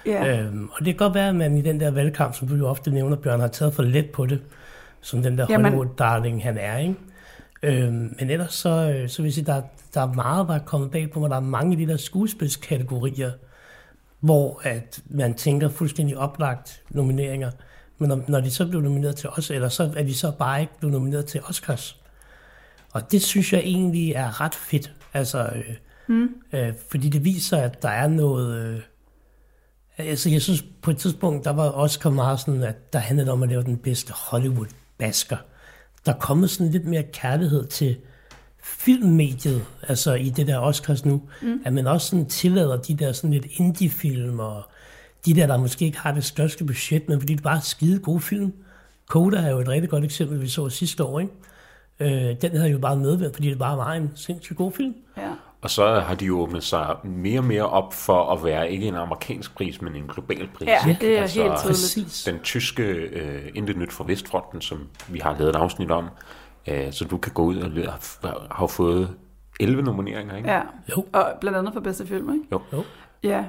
Ja. 0.05 0.39
Øhm, 0.39 0.69
og 0.73 0.77
det 0.79 0.85
kan 0.85 0.95
godt 0.95 1.13
være, 1.13 1.29
at 1.29 1.35
man 1.35 1.57
i 1.57 1.61
den 1.61 1.79
der 1.79 1.91
valgkamp, 1.91 2.35
som 2.35 2.47
du 2.47 2.55
jo 2.55 2.67
ofte 2.67 2.91
nævner, 2.91 3.17
Bjørn, 3.17 3.39
har 3.39 3.47
taget 3.47 3.73
for 3.73 3.83
let 3.83 4.09
på 4.09 4.25
det, 4.25 4.41
som 5.01 5.23
den 5.23 5.37
der 5.37 5.45
Jamen- 5.49 5.73
Hollywood-darling, 5.73 6.43
han 6.43 6.57
er, 6.57 6.77
ikke? 6.77 6.95
Øhm, 7.63 8.15
men 8.19 8.29
ellers 8.29 8.53
så, 8.53 8.69
øh, 8.69 9.09
så 9.09 9.21
vil 9.21 9.29
jeg 9.29 9.33
sige, 9.33 9.45
der, 9.45 9.61
der 9.93 10.01
er 10.01 10.13
meget, 10.13 10.47
der 10.47 10.53
er 10.53 10.59
kommet 10.59 10.91
bag 10.91 11.11
på 11.11 11.19
mig. 11.19 11.29
Der 11.29 11.35
er 11.35 11.39
mange 11.39 11.71
af 11.71 11.77
de 11.77 11.87
der 11.87 11.97
skuespilskategorier, 11.97 13.31
hvor 14.19 14.61
at 14.63 15.01
man 15.09 15.33
tænker 15.33 15.69
fuldstændig 15.69 16.17
oplagt 16.17 16.81
nomineringer. 16.89 17.51
Men 17.99 18.09
når, 18.09 18.23
når 18.27 18.39
de 18.39 18.51
så 18.51 18.67
bliver 18.67 18.83
nomineret 18.83 19.15
til 19.15 19.29
os, 19.29 19.51
eller 19.51 19.69
så 19.69 19.93
er 19.95 20.03
de 20.03 20.15
så 20.15 20.31
bare 20.31 20.61
ikke 20.61 20.77
blevet 20.79 20.93
nomineret 20.93 21.25
til 21.25 21.41
Oscars. 21.43 21.97
Og 22.93 23.11
det 23.11 23.21
synes 23.21 23.53
jeg 23.53 23.59
egentlig 23.59 24.11
er 24.11 24.41
ret 24.41 24.55
fedt. 24.55 24.91
Altså, 25.13 25.43
øh, 25.55 25.75
mm. 26.07 26.29
øh, 26.53 26.73
fordi 26.89 27.09
det 27.09 27.25
viser, 27.25 27.57
at 27.57 27.81
der 27.81 27.89
er 27.89 28.07
noget... 28.07 28.65
Øh, 28.65 28.81
altså, 29.97 30.29
jeg 30.29 30.41
synes 30.41 30.65
på 30.81 30.91
et 30.91 30.97
tidspunkt, 30.97 31.45
der 31.45 31.51
var 31.51 31.71
Oscar 31.71 32.09
meget 32.09 32.39
sådan, 32.39 32.63
at 32.63 32.93
der 32.93 32.99
handlede 32.99 33.31
om 33.31 33.43
at 33.43 33.49
lave 33.49 33.63
den 33.63 33.77
bedste 33.77 34.13
Hollywood-basker. 34.13 35.37
Der 36.05 36.13
er 36.13 36.17
kommet 36.17 36.49
sådan 36.49 36.71
lidt 36.71 36.85
mere 36.85 37.03
kærlighed 37.03 37.67
til 37.67 37.97
filmmediet, 38.63 39.65
altså 39.87 40.13
i 40.13 40.29
det 40.29 40.47
der 40.47 40.57
Oscars 40.57 41.05
nu, 41.05 41.21
mm. 41.41 41.61
at 41.65 41.73
man 41.73 41.87
også 41.87 42.07
sådan 42.07 42.25
tillader 42.25 42.77
de 42.77 42.95
der 42.95 43.11
sådan 43.11 43.31
lidt 43.31 43.45
indie-film, 43.51 44.39
og 44.39 44.63
de 45.25 45.33
der, 45.35 45.47
der 45.47 45.57
måske 45.57 45.85
ikke 45.85 45.99
har 45.99 46.11
det 46.11 46.23
største 46.23 46.63
budget, 46.65 47.09
men 47.09 47.19
fordi 47.19 47.33
det 47.35 47.43
bare 47.43 47.57
er 47.57 47.61
skide 47.61 47.99
gode 47.99 48.19
film. 48.21 48.53
Coda 49.09 49.37
er 49.37 49.49
jo 49.49 49.59
et 49.59 49.67
rigtig 49.67 49.89
godt 49.89 50.03
eksempel, 50.03 50.41
vi 50.41 50.47
så 50.47 50.69
sidste 50.69 51.03
år, 51.03 51.19
ikke? 51.19 51.33
Øh, 51.99 52.35
den 52.41 52.51
havde 52.57 52.69
jo 52.71 52.77
bare 52.77 52.95
medvært, 52.95 53.33
fordi 53.33 53.49
det 53.49 53.59
bare 53.59 53.77
var 53.77 53.93
en 53.93 54.11
sindssygt 54.15 54.57
god 54.57 54.71
film. 54.71 54.95
ja. 55.17 55.29
Og 55.61 55.69
så 55.69 55.99
har 55.99 56.15
de 56.15 56.25
jo 56.25 56.39
åbnet 56.39 56.63
sig 56.63 56.95
mere 57.03 57.39
og 57.39 57.43
mere 57.45 57.69
op 57.69 57.93
for 57.93 58.33
at 58.33 58.43
være 58.43 58.71
ikke 58.71 58.87
en 58.87 58.95
amerikansk 58.95 59.55
pris, 59.55 59.81
men 59.81 59.95
en 59.95 60.03
global 60.07 60.49
pris. 60.55 60.67
Ja, 60.67 60.95
det 61.01 61.17
er 61.17 61.21
altså, 61.21 61.41
helt 61.43 61.75
tydeligt. 61.75 62.23
Den 62.25 62.39
tyske 62.43 63.09
uh, 63.15 63.57
Intet 63.57 63.77
Nyt 63.77 63.91
fra 63.93 64.03
Vestfronten, 64.07 64.61
som 64.61 64.87
vi 65.07 65.19
har 65.19 65.35
lavet 65.39 65.49
et 65.49 65.55
afsnit 65.55 65.91
om, 65.91 66.05
uh, 66.67 66.73
så 66.91 67.05
du 67.05 67.17
kan 67.17 67.31
gå 67.33 67.43
ud 67.43 67.57
og 67.57 67.67
lø- 67.69 67.89
har, 67.89 68.47
har 68.51 68.67
fået 68.67 69.09
11 69.59 69.81
nomineringer, 69.83 70.35
ikke? 70.37 70.51
ja. 70.51 70.61
Jo. 70.97 71.05
Og 71.13 71.27
blandt 71.41 71.57
andet 71.57 71.73
for 71.73 71.79
bedste 71.81 72.07
film, 72.07 72.33
ikke? 72.33 72.45
Jo. 72.51 72.61
Jo. 72.73 72.83
Ja. 73.23 73.43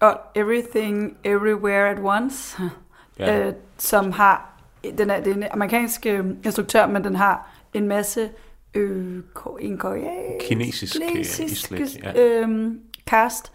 Og 0.00 0.20
Everything, 0.34 1.16
Everywhere 1.24 1.88
at 1.90 1.98
Once, 2.02 2.58
Ja. 3.18 3.46
øh, 3.46 3.52
som 3.78 4.12
har, 4.12 4.50
den 4.98 5.10
er, 5.10 5.20
det 5.20 5.30
er 5.30 5.34
en 5.36 5.44
amerikansk 5.50 6.06
øh, 6.06 6.24
instruktør, 6.44 6.86
men 6.86 7.04
den 7.04 7.16
har 7.16 7.50
en 7.74 7.88
masse 7.88 8.28
øh, 8.74 9.22
en 9.60 9.78
koreansk, 9.78 10.48
Kinesisk, 10.48 10.96
øh, 11.02 11.08
kinesisk 11.08 11.72
ja. 12.04 12.22
øh, 12.22 12.68
cast, 13.10 13.52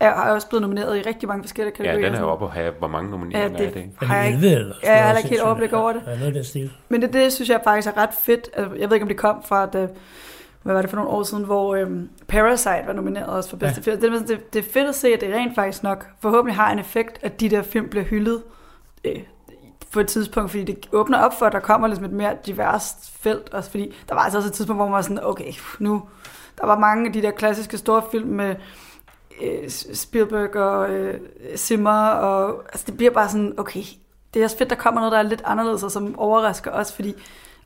er, 0.00 0.06
er 0.08 0.12
også 0.32 0.48
blevet 0.48 0.62
nomineret 0.62 0.96
i 0.98 1.02
rigtig 1.02 1.28
mange 1.28 1.42
forskellige 1.42 1.74
Ja, 1.78 1.84
kategorier. 1.84 2.08
den 2.08 2.16
er 2.18 2.20
jo 2.20 2.28
oppe 2.28 2.44
at 2.44 2.50
have, 2.50 2.72
hvor 2.78 2.88
mange 2.88 3.10
nomineringer 3.10 3.48
Ja, 3.48 3.54
er 3.54 3.66
det, 3.66 3.74
det- 3.74 3.80
ikke? 3.80 3.92
Har 4.06 4.16
jeg 4.16 4.24
det 4.24 4.34
ikke- 4.34 4.46
11 4.46 4.56
eller? 4.60 4.74
Ja, 4.82 4.90
jeg 4.92 5.00
er 5.00 5.04
heller 5.06 5.18
ikke 5.18 5.28
helt 5.28 5.42
overblik 5.42 5.72
over 5.72 5.92
det. 5.92 6.02
Ja, 6.06 6.10
noget 6.14 6.26
af 6.26 6.32
den 6.32 6.44
stil. 6.44 6.70
Men 6.88 7.02
det, 7.02 7.12
det 7.12 7.32
synes 7.32 7.48
jeg 7.50 7.60
faktisk 7.64 7.88
er 7.88 7.96
ret 7.96 8.14
fedt. 8.22 8.48
Altså, 8.52 8.74
Jeg 8.74 8.88
ved 8.90 8.96
ikke, 8.96 9.04
om 9.04 9.08
det 9.08 9.16
kom 9.16 9.42
fra, 9.42 9.66
da, 9.66 9.88
hvad 10.62 10.74
var 10.74 10.80
det 10.80 10.90
for 10.90 10.96
nogle 10.96 11.10
år 11.10 11.22
siden, 11.22 11.44
hvor 11.44 11.74
øhm, 11.74 12.08
Parasite 12.28 12.82
var 12.86 12.92
nomineret 12.92 13.26
også 13.26 13.50
for 13.50 13.56
bedste 13.56 13.82
Ja. 13.86 13.96
film. 13.96 14.12
Det, 14.12 14.28
det, 14.28 14.52
det 14.52 14.58
er 14.58 14.72
fedt 14.72 14.88
at 14.88 14.94
se, 14.94 15.08
at 15.08 15.20
det 15.20 15.34
rent 15.34 15.54
faktisk 15.54 15.82
nok 15.82 16.06
forhåbentlig 16.20 16.56
har 16.56 16.72
en 16.72 16.78
effekt, 16.78 17.18
at 17.22 17.40
de 17.40 17.48
der 17.48 17.62
film 17.62 17.88
bliver 17.88 18.04
hyldet 18.04 18.42
øh, 19.04 19.16
på 19.92 20.00
et 20.00 20.06
tidspunkt, 20.08 20.50
fordi 20.50 20.64
det 20.64 20.86
åbner 20.92 21.18
op 21.18 21.38
for, 21.38 21.46
at 21.46 21.52
der 21.52 21.60
kommer 21.60 21.88
ligesom 21.88 22.04
et 22.04 22.12
mere 22.12 22.36
diverst 22.46 23.20
felt, 23.20 23.54
også 23.54 23.70
fordi 23.70 23.94
der 24.08 24.14
var 24.14 24.22
altså 24.22 24.38
også 24.38 24.48
et 24.48 24.52
tidspunkt, 24.54 24.78
hvor 24.78 24.84
man 24.86 24.92
var 24.94 25.02
sådan, 25.02 25.24
okay, 25.24 25.52
nu, 25.78 26.02
der 26.60 26.66
var 26.66 26.78
mange 26.78 27.06
af 27.06 27.12
de 27.12 27.22
der 27.22 27.30
klassiske 27.30 27.78
store 27.78 28.02
film 28.10 28.28
med 28.28 28.54
øh, 29.42 29.68
Spielberg 29.94 30.56
og 30.56 30.90
øh, 30.90 31.20
Zimmer, 31.56 32.08
og 32.08 32.62
altså, 32.72 32.84
det 32.86 32.96
bliver 32.96 33.10
bare 33.12 33.28
sådan, 33.28 33.54
okay, 33.58 33.82
det 34.34 34.40
er 34.40 34.44
også 34.44 34.58
fedt, 34.58 34.70
der 34.70 34.76
kommer 34.76 35.00
noget, 35.00 35.12
der 35.12 35.18
er 35.18 35.22
lidt 35.22 35.42
anderledes, 35.44 35.82
og 35.82 35.90
som 35.90 36.18
overrasker 36.18 36.70
os, 36.70 36.92
fordi 36.92 37.14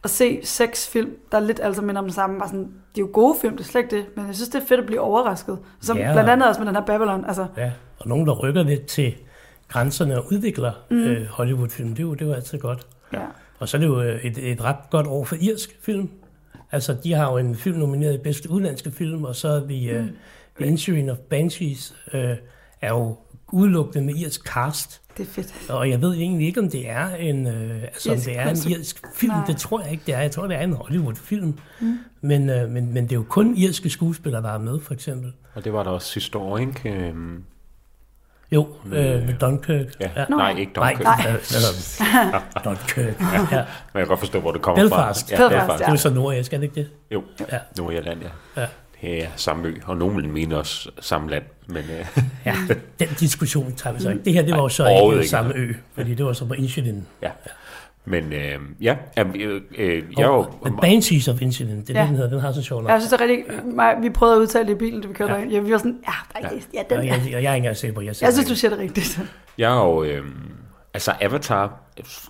at 0.04 0.10
se 0.10 0.40
seks 0.44 0.88
film, 0.88 1.10
der 1.32 1.38
er 1.38 1.42
lidt 1.42 1.60
altså 1.62 1.82
minder 1.82 1.98
om 2.00 2.04
den 2.04 2.12
samme, 2.14 2.38
bare 2.38 2.48
sådan, 2.48 2.64
det 2.64 3.00
er 3.02 3.06
jo 3.06 3.10
gode 3.12 3.36
film, 3.40 3.56
det 3.56 3.64
er 3.64 3.68
slet 3.68 3.82
ikke 3.82 3.96
det, 3.96 4.04
men 4.16 4.26
jeg 4.26 4.34
synes, 4.34 4.48
det 4.48 4.62
er 4.62 4.66
fedt 4.66 4.80
at 4.80 4.86
blive 4.86 5.00
overrasket. 5.00 5.58
Som 5.80 5.96
Ja. 5.96 6.12
blandt 6.12 6.30
andet 6.30 6.48
også 6.48 6.60
med 6.60 6.66
den 6.66 6.76
her 6.76 6.84
Babylon, 6.84 7.24
altså, 7.24 7.46
Ja, 7.56 7.72
og 7.98 8.08
nogen, 8.08 8.26
der 8.26 8.32
rykker 8.32 8.62
lidt 8.62 8.86
til 8.86 9.14
grænserne 9.68 10.18
og 10.18 10.26
udvikler 10.32 10.72
mm. 10.90 10.96
øh, 11.04 11.26
Hollywood-film, 11.26 11.88
det 11.88 11.98
er, 11.98 12.02
jo, 12.02 12.14
det 12.14 12.22
er 12.22 12.26
jo 12.26 12.32
altid 12.32 12.58
godt. 12.58 12.86
ja. 13.12 13.20
Og 13.58 13.68
så 13.68 13.76
er 13.76 13.78
det 13.78 13.86
jo 13.86 14.02
øh, 14.02 14.24
et, 14.24 14.38
et 14.52 14.64
ret 14.64 14.76
godt 14.90 15.06
år 15.06 15.24
for 15.24 15.36
irsk 15.40 15.78
film. 15.82 16.10
Altså, 16.72 16.96
de 17.04 17.12
har 17.12 17.30
jo 17.32 17.38
en 17.38 17.54
film 17.56 17.78
nomineret 17.78 18.14
i 18.14 18.18
bedste 18.18 18.50
udenlandske 18.50 18.90
film, 18.90 19.24
og 19.24 19.36
så 19.36 19.48
er 19.48 19.60
vi 19.60 19.96
uh, 19.98 20.04
The 20.60 20.66
Insuring 20.66 21.10
of 21.10 21.16
Banshees, 21.18 21.94
uh, 22.14 22.20
er 22.80 22.88
jo 22.88 23.16
udelukkende 23.52 24.06
med 24.06 24.14
irsk 24.14 24.48
cast. 24.48 25.01
Det 25.16 25.26
er 25.28 25.30
fedt. 25.30 25.70
Og 25.70 25.90
jeg 25.90 26.00
ved 26.02 26.14
egentlig 26.14 26.46
ikke, 26.46 26.60
om 26.60 26.68
det 26.70 26.90
er 26.90 27.14
en, 27.14 27.46
øh, 27.46 27.82
altså, 27.82 28.12
om 28.12 28.18
det 28.18 28.38
er 28.38 28.48
en 28.50 28.56
irsk 28.70 29.00
film. 29.14 29.32
Nej. 29.32 29.46
Det 29.46 29.56
tror 29.56 29.80
jeg 29.82 29.90
ikke, 29.92 30.02
det 30.06 30.14
er. 30.14 30.20
Jeg 30.20 30.30
tror, 30.30 30.46
det 30.46 30.56
er 30.56 30.60
en 30.60 30.72
Hollywood-film. 30.72 31.58
Mm. 31.80 31.98
Men, 32.20 32.50
øh, 32.50 32.68
men, 32.70 32.94
men 32.94 33.04
det 33.04 33.12
er 33.12 33.16
jo 33.16 33.24
kun 33.28 33.56
irske 33.56 33.90
skuespillere, 33.90 34.42
der 34.42 34.52
er 34.52 34.58
med, 34.58 34.80
for 34.80 34.94
eksempel. 34.94 35.32
Og 35.54 35.64
det 35.64 35.72
var 35.72 35.82
der 35.82 35.90
også 35.90 36.08
sidste 36.08 36.38
år, 36.38 36.58
ikke? 36.58 36.88
Øhm, 36.90 37.44
Jo, 38.52 38.66
øh, 38.86 38.92
med 38.92 39.34
Dunkirk. 39.40 39.86
ja. 40.00 40.10
Ja. 40.16 40.24
Nej, 40.30 40.50
ikke 40.58 40.72
Nej, 40.76 40.92
Dunkirk. 40.92 41.04
nej. 41.04 42.34
Øh, 42.34 42.62
Dunkirk. 42.64 43.20
Ja. 43.20 43.36
Men 43.50 43.54
jeg 43.54 43.66
kan 43.94 44.06
godt 44.06 44.18
forstå, 44.18 44.40
hvor 44.40 44.52
det 44.52 44.62
kommer 44.62 44.82
Belfast. 44.82 45.28
fra. 45.36 45.42
Ja, 45.42 45.48
Belfast, 45.48 45.66
Belfast. 45.66 45.84
Det 45.86 45.92
er 45.92 45.96
så 45.96 46.10
nordjysk, 46.10 46.52
er 46.52 46.56
det 46.56 46.64
ikke 46.64 46.74
det? 46.74 46.88
Jo, 47.10 47.22
Ja. 47.52 47.58
Nordjylland, 47.78 48.20
ja. 48.56 48.60
Ja. 48.62 48.66
Er 49.02 49.26
samme 49.36 49.68
ø, 49.68 49.74
og 49.84 49.96
nogen 49.96 50.16
vil 50.16 50.28
mene 50.28 50.58
også 50.58 50.90
samme 51.00 51.30
land, 51.30 51.44
men 51.66 51.76
øh, 51.98 52.06
Ja, 52.46 52.54
den 53.00 53.08
diskussion 53.20 53.72
tager 53.76 53.94
vi 53.96 54.02
så 54.02 54.10
ikke. 54.10 54.24
Det 54.24 54.32
her, 54.32 54.42
det 54.42 54.52
var 54.52 54.62
jo 54.62 54.68
så 54.68 54.84
overhovedet 54.86 55.12
ikke 55.18 55.22
ikke. 55.22 55.30
samme 55.30 55.54
ø, 55.54 55.72
fordi 55.94 56.14
det 56.14 56.26
var 56.26 56.32
så 56.32 56.44
på 56.46 56.54
Insulin. 56.54 57.06
ja. 57.22 57.30
Men 58.04 58.32
øh, 58.32 58.58
ja, 58.80 58.96
øh, 59.18 59.60
øh, 59.78 60.02
jeg 60.18 60.22
er 60.22 60.26
jo... 60.26 60.34
Og 60.38 60.66
The 60.66 60.76
Banshees 60.80 61.28
of 61.28 61.42
Insulin, 61.42 61.80
det 61.80 61.96
er 61.96 62.00
Ja. 62.00 62.06
den 62.06 62.14
hedder. 62.16 62.30
Den 62.30 62.40
har 62.40 62.52
så 62.52 62.62
sjovt 62.62 62.82
nok. 62.82 62.90
Jeg 62.90 63.00
synes, 63.00 63.10
det 63.12 63.20
er 63.20 63.24
rigtig, 63.28 63.44
mig, 63.64 63.94
vi 64.02 64.10
prøvede 64.10 64.36
at 64.36 64.40
udtale 64.40 64.66
det 64.68 64.72
i 64.72 64.78
bilen, 64.78 65.00
da 65.02 65.08
vi 65.08 65.14
kørte 65.14 65.32
Ja. 65.34 65.40
ja. 65.50 65.60
vi 65.60 65.72
var 65.72 65.78
sådan, 65.78 65.98
ja, 66.06 66.40
der 66.42 66.48
er, 66.48 66.52
ja, 66.74 66.82
den 66.90 66.98
Og 66.98 67.06
jeg, 67.06 67.22
jeg, 67.24 67.32
jeg 67.32 67.34
er 67.34 67.38
ikke 67.38 67.56
engang 67.56 67.76
sikker 67.76 67.94
på, 67.94 68.00
jeg 68.00 68.16
siger 68.16 68.26
Jeg 68.26 68.32
synes, 68.34 68.46
du 68.46 68.50
det. 68.50 68.58
siger 68.58 68.70
det 68.70 68.78
rigtigt. 68.78 69.20
Jeg 69.58 69.72
er 69.78 69.84
jo... 69.84 70.02
Øh, 70.04 70.24
altså, 70.94 71.12
Avatar 71.20 71.80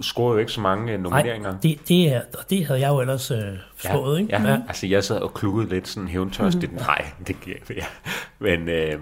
scorer 0.02 0.32
jo 0.32 0.38
ikke 0.38 0.52
så 0.52 0.60
mange 0.60 0.92
øh, 0.92 1.00
nomineringer. 1.00 1.50
Nej, 1.50 1.60
det, 1.62 1.88
det, 1.88 2.12
er, 2.12 2.20
og 2.38 2.50
det 2.50 2.66
havde 2.66 2.80
jeg 2.80 2.88
jo 2.88 3.00
ellers 3.00 3.30
øh, 3.30 3.38
slået, 3.76 4.20
ikke? 4.20 4.32
Ja, 4.36 4.42
ja. 4.42 4.58
altså 4.68 4.86
jeg 4.86 5.04
sad 5.04 5.18
og 5.20 5.34
klukkede 5.34 5.68
lidt 5.68 5.88
sådan 5.88 6.08
hævntørstigt. 6.08 6.72
Mm-hmm. 6.72 6.86
Nej, 6.86 7.04
det 7.26 7.36
giver. 7.40 7.56
Ja. 7.70 7.84
Men, 8.38 8.68
øh, 8.68 9.00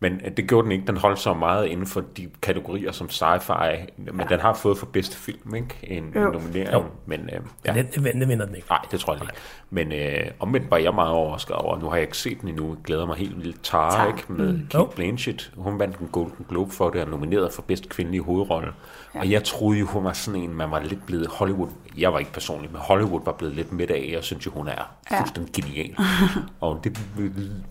men 0.00 0.20
det 0.36 0.48
gjorde 0.48 0.64
den 0.64 0.72
ikke. 0.72 0.86
Den 0.86 0.96
holdt 0.96 1.18
så 1.18 1.34
meget 1.34 1.66
inden 1.66 1.86
for 1.86 2.02
de 2.16 2.28
kategorier 2.42 2.92
som 2.92 3.06
sci-fi. 3.10 3.86
Men 3.96 4.20
ja. 4.20 4.26
den 4.28 4.40
har 4.40 4.54
fået 4.54 4.78
for 4.78 4.86
bedste 4.86 5.16
film, 5.16 5.54
ikke? 5.54 5.74
En, 5.82 6.04
en 6.04 6.12
Jo. 6.14 6.30
nominering. 6.30 6.72
Jo. 6.72 6.84
Men 7.06 7.20
øh, 7.20 7.28
Ja. 7.32 7.74
ja. 7.74 7.82
Den, 7.82 8.04
den, 8.04 8.20
den 8.20 8.28
vinder 8.28 8.46
den 8.46 8.54
ikke. 8.54 8.68
Nej, 8.70 8.80
det 8.90 9.00
tror 9.00 9.14
jeg 9.14 9.22
ikke. 9.22 9.34
Men 9.74 9.92
øh, 9.92 10.30
omvendt 10.40 10.70
var 10.70 10.76
jeg 10.76 10.94
meget 10.94 11.10
overrasket 11.12 11.56
over, 11.56 11.78
nu 11.78 11.88
har 11.88 11.96
jeg 11.96 12.02
ikke 12.02 12.16
set 12.18 12.40
den 12.40 12.48
endnu, 12.48 12.68
jeg 12.68 12.76
glæder 12.84 13.06
mig 13.06 13.16
helt 13.16 13.36
vildt. 13.44 13.62
Tara, 13.62 13.90
Tara. 13.90 14.06
ikke? 14.06 14.32
Med 14.32 14.52
mm. 14.52 14.66
Kate 14.70 14.84
Blanchett, 14.96 15.52
hun 15.56 15.78
vandt 15.78 15.96
en 15.98 16.08
Golden 16.12 16.46
Globe 16.48 16.72
for 16.72 16.90
det, 16.90 17.02
og 17.02 17.08
nomineret 17.08 17.52
for 17.52 17.62
bedste 17.62 17.88
kvindelige 17.88 18.22
hovedrolle. 18.22 18.68
Ja. 19.14 19.20
Og 19.20 19.30
jeg 19.30 19.44
troede 19.44 19.78
jo, 19.78 19.86
hun 19.86 20.04
var 20.04 20.12
sådan 20.12 20.40
en, 20.40 20.54
man 20.54 20.70
var 20.70 20.80
lidt 20.80 21.06
blevet 21.06 21.26
Hollywood, 21.26 21.68
jeg 21.98 22.12
var 22.12 22.18
ikke 22.18 22.32
personligt, 22.32 22.72
men 22.72 22.80
Hollywood 22.82 23.20
var 23.24 23.32
blevet 23.32 23.54
lidt 23.54 23.72
midt 23.72 23.90
af, 23.90 24.08
jeg 24.12 24.24
synes 24.24 24.46
jo, 24.46 24.50
hun 24.50 24.68
er 24.68 24.94
Ja. 25.10 25.18
fuldstændig 25.20 25.52
genial. 25.54 25.96
og 26.60 26.80
det 26.84 26.98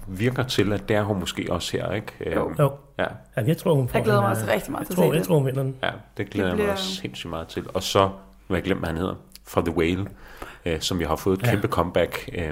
virker 0.08 0.44
til, 0.44 0.74
at 0.74 0.90
det 0.90 0.96
er 0.96 1.04
hun 1.04 1.20
måske 1.20 1.48
også 1.50 1.78
her, 1.78 1.92
ikke? 1.92 2.12
Jo. 2.36 2.46
Øhm, 2.50 2.56
Jo. 2.60 2.72
Ja, 3.00 3.06
Ja, 3.38 3.42
jeg 3.48 3.58
tror, 3.58 3.74
hun 3.76 3.88
får 3.88 3.98
Jeg 3.98 4.04
glæder 4.04 4.22
mig 4.22 4.26
øh, 4.28 4.32
også 4.32 4.46
rigtig 4.54 4.72
meget 4.72 4.82
jeg 4.82 4.88
til 4.88 4.96
tror, 4.96 5.04
se 5.04 5.10
jeg 5.10 5.20
det. 5.20 5.28
tror, 5.28 5.36
hun 5.38 5.46
vinder 5.46 5.64
den. 5.64 5.76
ja, 5.84 5.90
det 6.18 6.30
glæder 6.30 6.50
Det 6.50 6.52
jeg 6.52 6.58
mig 6.58 6.64
bliver- 6.66 6.72
også 6.72 6.96
sindssygt 6.96 7.30
meget 7.30 7.48
til. 7.48 7.66
Og 7.74 7.84
så, 7.84 8.00
nu 8.00 8.10
har 8.48 8.56
jeg 8.56 8.64
glemt, 8.64 8.80
hvad 8.82 8.90
han 8.90 8.98
hedder, 8.98 9.16
fra 9.48 9.62
The 9.62 9.78
Whale, 9.78 10.08
øh, 10.66 10.82
som 10.82 11.02
jeg 11.02 11.08
har 11.10 11.16
fået 11.16 11.40
et 11.40 11.46
Ja. 11.46 11.52
kæmpe 11.52 11.68
comeback. 11.68 12.30
Øh, 12.34 12.50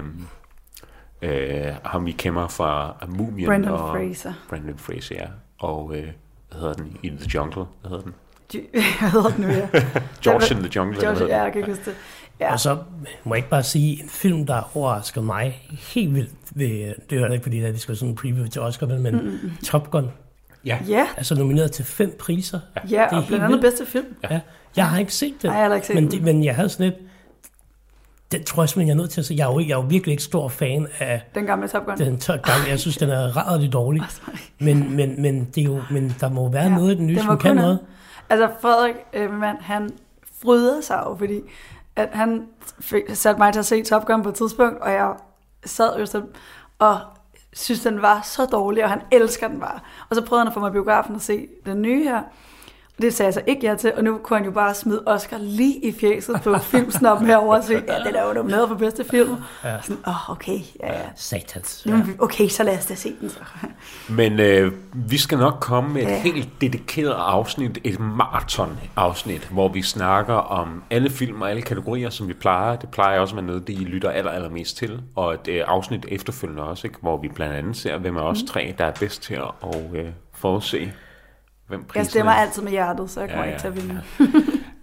øh, 1.22 1.66
ham 1.86 2.06
vi 2.06 2.12
kender 2.12 2.48
fra 2.48 2.96
Mumien 3.08 3.48
Brandon 3.48 3.72
og 3.72 3.80
Fraser. 3.80 4.34
Brandon 4.50 4.78
Fraser, 4.78 5.16
ja. 5.16 5.26
Og 5.60 5.92
øh, 5.96 6.04
hvad 6.52 6.60
hedder 6.60 6.74
den? 6.74 6.98
In 7.04 7.18
the 7.18 7.30
Jungle, 7.36 7.66
hvad 7.82 7.90
hedder 7.90 8.04
den? 8.04 8.14
Hvad 9.00 9.10
hedder 9.12 9.30
den 9.30 9.42
nu, 9.46 9.48
ja? 9.48 9.68
George 10.24 10.56
in 10.56 10.64
the 10.64 10.72
Jungle, 10.76 11.02
George, 11.02 11.26
ja, 11.26 11.44
jeg 11.44 11.52
kan 11.52 11.60
ikke 11.62 11.72
huske 11.72 11.86
det. 11.86 11.96
Ja, 12.40 12.52
Og 12.54 12.60
så 12.60 12.78
må 13.24 13.34
jeg 13.36 13.38
ikke 13.38 13.50
bare 13.50 13.64
sige, 13.64 14.04
en 14.04 14.10
film, 14.10 14.46
der 14.46 14.78
overrasker 14.78 15.22
mig 15.22 15.62
helt 15.94 16.16
vildt, 16.16 16.32
ved, 16.56 16.94
det 17.10 17.18
er 17.22 17.28
jo 17.28 17.32
ikke 17.34 17.44
fordi, 17.44 17.64
at 17.64 17.74
vi 17.74 17.80
skal 17.80 17.96
sådan 17.96 18.10
en 18.10 18.16
preview 18.16 18.46
til 18.48 18.62
Oscar, 18.62 18.88
men, 18.88 19.02
men 19.04 19.16
mm. 19.16 19.52
Top 19.66 19.92
Gun 19.92 20.12
Ja, 20.66 20.78
ja, 20.88 21.08
er 21.18 21.24
så 21.24 21.36
nomineret 21.36 21.72
til 21.72 21.86
fem 21.86 22.16
priser. 22.20 22.60
ja 22.76 22.80
Det 22.90 22.94
er 22.98 23.08
og 23.08 23.16
helt 23.16 23.28
blandt 23.28 23.46
andet 23.46 23.62
bedste 23.62 23.86
film. 23.86 24.06
Ja. 24.30 24.40
Jeg 24.76 24.90
har 24.90 25.00
ikke 25.00 25.14
set 25.14 25.34
den, 25.42 25.50
Nej, 25.50 25.58
jeg 25.60 25.68
har 25.68 25.76
ikke 25.76 25.88
set 25.88 25.96
men, 25.96 26.04
den. 26.04 26.12
det, 26.12 26.22
men 26.22 26.44
jeg 26.44 26.56
havde 26.56 26.70
sådan 26.70 26.86
lidt, 26.86 27.11
Den 28.32 28.44
tror 28.44 28.64
jeg 28.64 28.70
simpelthen, 28.70 28.88
jeg 28.88 28.94
er 28.94 28.98
nødt 28.98 29.12
til 29.12 29.22
at 29.22 29.26
se. 29.26 29.34
Jeg 29.38 29.50
er 29.50 29.54
jo, 29.54 29.60
jeg 29.60 29.70
er 29.70 29.76
jo 29.76 29.86
virkelig 29.90 30.12
ikke 30.12 30.24
stor 30.24 30.48
fan 30.48 30.88
af 31.00 31.22
Den 31.36 31.46
gamle 31.46 31.68
Top 31.68 31.86
Gun. 31.86 31.98
den 31.98 32.18
tør 32.18 32.38
gang. 32.38 32.70
Jeg 32.70 32.80
synes, 32.80 32.98
den 32.98 33.10
er 33.10 33.38
rædderligt 33.38 33.74
dårlig. 33.74 34.04
Men, 34.60 34.96
men, 34.96 35.22
men, 35.22 35.46
det 35.56 35.62
er 35.62 35.66
jo, 35.66 35.82
men 35.92 36.16
der 36.20 36.30
må 36.30 36.50
være 36.50 36.64
ja, 36.64 36.70
noget 36.70 36.96
i 36.96 36.98
den 36.98 37.08
nye, 37.08 37.16
den 37.16 37.24
som 37.24 37.38
kan 37.38 37.56
noget. 37.56 37.80
Altså 38.30 38.50
Frederik, 38.62 38.96
øh, 39.14 39.34
mand, 39.40 39.58
han 39.62 39.90
frydede 40.42 40.84
sig 40.84 41.04
jo, 41.08 41.16
fordi 41.16 41.42
at 41.96 42.10
han 42.12 42.46
fik, 42.80 43.04
satte 43.14 43.40
mig 43.40 43.54
til 43.54 43.60
at 43.60 43.66
se 43.66 43.84
Top 43.84 44.06
Gun 44.06 44.24
på 44.24 44.30
et 44.30 44.36
tidspunkt, 44.36 44.82
og 44.82 44.92
jeg 44.92 45.14
sad 45.66 46.00
jo 46.00 46.06
så 46.06 46.22
og 46.80 47.00
synes, 47.54 47.82
den 47.82 48.02
var 48.02 48.22
så 48.24 48.46
dårlig, 48.46 48.84
og 48.84 48.90
han 48.90 49.02
elsker 49.12 49.48
den 49.48 49.60
bare. 49.60 49.80
Og 50.10 50.16
så 50.16 50.26
prøvede 50.26 50.42
han 50.42 50.48
at 50.48 50.54
få 50.54 50.60
mig 50.60 50.70
i 50.70 50.72
biografen 50.72 51.16
og 51.16 51.22
se 51.22 51.48
den 51.66 51.82
nye 51.82 52.04
her. 52.04 52.22
Og 53.02 53.06
det 53.06 53.14
sagde 53.14 53.28
jeg 53.28 53.34
så 53.34 53.42
ikke 53.48 53.68
ja 53.68 53.76
til, 53.76 53.94
og 53.98 54.04
nu 54.04 54.18
kunne 54.24 54.38
han 54.38 54.46
jo 54.46 54.52
bare 54.52 54.74
smide 54.74 55.04
Oscar 55.06 55.38
lige 55.40 55.76
i 55.86 55.92
fjeset 56.00 56.42
på 56.44 56.58
filmsnoppen 56.58 57.28
herovre 57.28 57.58
og 57.58 57.64
sige, 57.64 57.84
ja, 57.88 58.00
den 58.08 58.16
er 58.16 58.28
jo 58.28 58.34
nomineret 58.34 58.68
for 58.68 58.76
bedste 58.76 59.06
film. 59.12 59.36
Ja. 59.64 59.82
Sådan, 59.82 59.98
åh, 60.08 60.30
oh, 60.30 60.36
okay, 60.36 60.60
ja, 60.80 60.94
ja. 60.94 61.00
Satans. 61.16 61.86
Er 61.86 62.04
vi- 62.04 62.12
okay, 62.20 62.48
så 62.48 62.64
lad 62.64 62.78
os 62.78 62.86
da 62.86 62.96
se 62.96 63.14
den 63.22 63.30
så. 63.30 63.40
Men 64.10 64.40
øh, 64.40 64.72
vi 64.94 65.18
skal 65.18 65.38
nok 65.38 65.54
komme 65.62 65.94
med 65.94 66.02
et 66.02 66.08
Ja. 66.08 66.22
helt 66.22 66.50
dedikeret 66.62 67.14
afsnit, 67.18 67.80
et 67.84 68.00
maraton-afsnit, 68.00 69.48
hvor 69.52 69.68
vi 69.68 69.82
snakker 69.82 70.34
om 70.34 70.84
alle 70.90 71.10
film 71.10 71.42
og 71.42 71.50
alle 71.50 71.62
kategorier, 71.62 72.10
som 72.10 72.28
vi 72.28 72.34
plejer. 72.34 72.76
Det 72.76 72.90
plejer 72.90 73.20
også 73.20 73.32
at 73.34 73.36
være 73.38 73.46
noget, 73.46 73.68
det 73.68 73.74
I 73.74 73.84
lytter 73.84 74.10
aller, 74.10 74.32
allermest 74.32 74.78
til. 74.78 75.02
Og 75.16 75.34
et 75.34 75.48
øh, 75.48 75.64
afsnit 75.68 76.06
efterfølgende 76.10 76.64
også, 76.64 76.88
ikke? 76.88 76.98
hvor 77.02 77.18
vi 77.18 77.28
blandt 77.28 77.56
andet 77.56 77.78
ser, 77.78 77.98
hvem 77.98 78.18
af 78.18 78.22
Mhm. 78.24 78.30
os 78.32 78.44
tre, 78.48 78.76
der 78.78 78.86
er 78.86 78.92
bedst 79.00 79.24
til 79.24 79.34
at 79.34 79.76
øh, 79.94 80.06
forudse, 80.34 80.92
hvem 81.72 81.84
prisen 81.84 81.98
Jeg 82.00 82.06
stemmer 82.06 82.32
er. 82.32 82.36
altid 82.36 82.62
med 82.62 82.72
hjertet, 82.72 83.10
så 83.10 83.20
jeg 83.20 83.30
kommer 83.30 83.46
Ja, 83.46 83.50
ikke 83.50 83.62
til 83.62 83.68
at 83.68 83.76
vinde. 83.76 84.02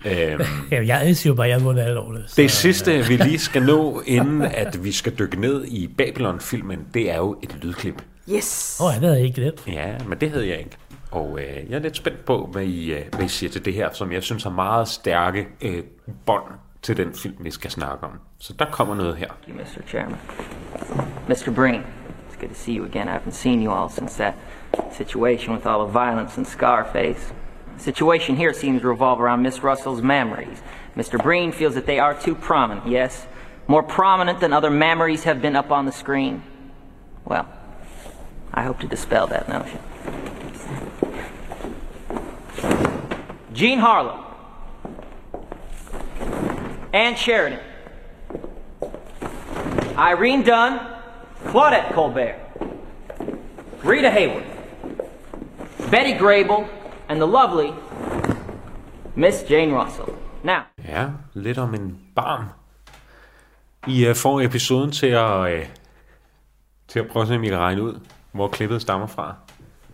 Øhm, 0.04 0.42
Ja, 0.86 0.86
jeg 0.86 1.16
siger 1.16 1.30
jo 1.30 1.34
bare, 1.36 1.46
at 1.46 1.52
jeg 1.52 1.60
må 1.62 1.72
det 1.72 1.80
alle 1.80 2.00
årene. 2.00 2.24
det 2.36 2.50
sidste, 2.50 3.06
vi 3.06 3.16
lige 3.16 3.38
skal 3.38 3.62
nå, 3.62 4.02
inden 4.06 4.42
at 4.42 4.84
vi 4.84 4.92
skal 4.92 5.18
dykke 5.18 5.40
ned 5.40 5.64
i 5.64 5.86
Babylon-filmen, 5.98 6.86
det 6.94 7.10
er 7.10 7.16
jo 7.16 7.36
et 7.42 7.56
lydklip. 7.62 8.02
Yes! 8.30 8.78
Åh, 8.80 8.86
oh, 8.86 8.92
det 8.94 9.00
havde 9.02 9.16
jeg 9.16 9.24
ikke 9.24 9.40
glemt. 9.40 9.64
Ja, 9.66 9.94
men 10.08 10.18
det 10.20 10.30
havde 10.30 10.48
jeg 10.48 10.58
ikke. 10.58 10.76
Og 11.10 11.38
øh, 11.40 11.70
jeg 11.70 11.76
er 11.76 11.80
lidt 11.80 11.96
spændt 11.96 12.24
på, 12.24 12.48
hvad 12.52 12.62
I, 12.62 12.92
øh, 12.92 13.00
hvad 13.16 13.24
I 13.24 13.28
siger 13.28 13.50
til 13.50 13.64
det 13.64 13.74
her, 13.74 13.88
som 13.92 14.12
jeg 14.12 14.22
synes 14.22 14.42
har 14.42 14.50
meget 14.50 14.88
stærke 14.88 15.46
øh, 15.62 15.82
bånd 16.26 16.44
til 16.82 16.96
den 16.96 17.14
film, 17.14 17.34
vi 17.40 17.50
skal 17.50 17.70
snakke 17.70 18.04
om. 18.04 18.10
Så 18.38 18.52
der 18.58 18.64
kommer 18.64 18.94
noget 18.94 19.16
her. 19.16 19.26
Thank 19.26 19.58
you, 19.58 19.80
Mr. 19.82 19.88
Chairman. 19.88 20.16
Mr. 21.28 21.50
Breen, 21.54 21.80
it's 22.30 22.40
good 22.40 22.48
to 22.48 22.54
see 22.54 22.74
you 22.76 22.84
again. 22.86 23.08
I 23.08 23.10
haven't 23.10 23.30
seen 23.34 23.62
you 23.64 23.72
all 23.72 23.90
since 23.90 24.22
that 24.22 24.34
situation 24.92 25.52
with 25.52 25.66
all 25.66 25.86
the 25.86 25.92
violence 25.92 26.36
and 26.36 26.46
Scarface. 26.46 27.32
The 27.76 27.82
situation 27.82 28.36
here 28.36 28.52
seems 28.52 28.82
to 28.82 28.88
revolve 28.88 29.20
around 29.20 29.42
Miss 29.42 29.62
Russell's 29.62 30.02
memories. 30.02 30.62
Mr. 30.96 31.22
Breen 31.22 31.52
feels 31.52 31.74
that 31.74 31.86
they 31.86 31.98
are 31.98 32.14
too 32.14 32.34
prominent, 32.34 32.86
yes? 32.88 33.26
More 33.66 33.82
prominent 33.82 34.40
than 34.40 34.52
other 34.52 34.70
memories 34.70 35.24
have 35.24 35.40
been 35.40 35.54
up 35.54 35.70
on 35.70 35.86
the 35.86 35.92
screen. 35.92 36.42
Well, 37.24 37.46
I 38.52 38.62
hope 38.62 38.80
to 38.80 38.86
dispel 38.86 39.26
that 39.28 39.48
notion. 39.48 39.78
Gene 43.52 43.78
Harlow. 43.78 44.24
Ann 46.92 47.14
Sheridan. 47.14 47.60
Irene 49.98 50.44
Dunn, 50.44 50.78
Claudette 51.46 51.92
Colbert, 51.92 52.38
Rita 53.82 54.08
Hayworth, 54.10 54.46
Betty 55.90 56.18
Grable, 56.18 56.64
and 57.08 57.18
the 57.20 57.26
lovely 57.26 57.70
Miss 59.14 59.44
Jane 59.50 59.72
Russell. 59.82 60.08
Now, 60.44 60.60
Ja, 60.88 61.06
lidt 61.34 61.58
om 61.58 61.74
en 61.74 61.98
barn. 62.16 62.44
I 63.86 64.06
øh, 64.06 64.14
får 64.14 64.40
episoden 64.40 64.90
til 64.92 65.06
at, 65.06 65.52
øh, 65.52 65.66
til 66.88 66.98
at 66.98 67.06
prøve 67.08 67.22
at 67.22 67.28
se, 67.28 67.34
om 67.36 67.44
I 67.44 67.48
kan 67.48 67.58
regne 67.58 67.82
ud, 67.82 68.00
hvor 68.32 68.48
klippet 68.48 68.82
stammer 68.82 69.06
fra. 69.06 69.34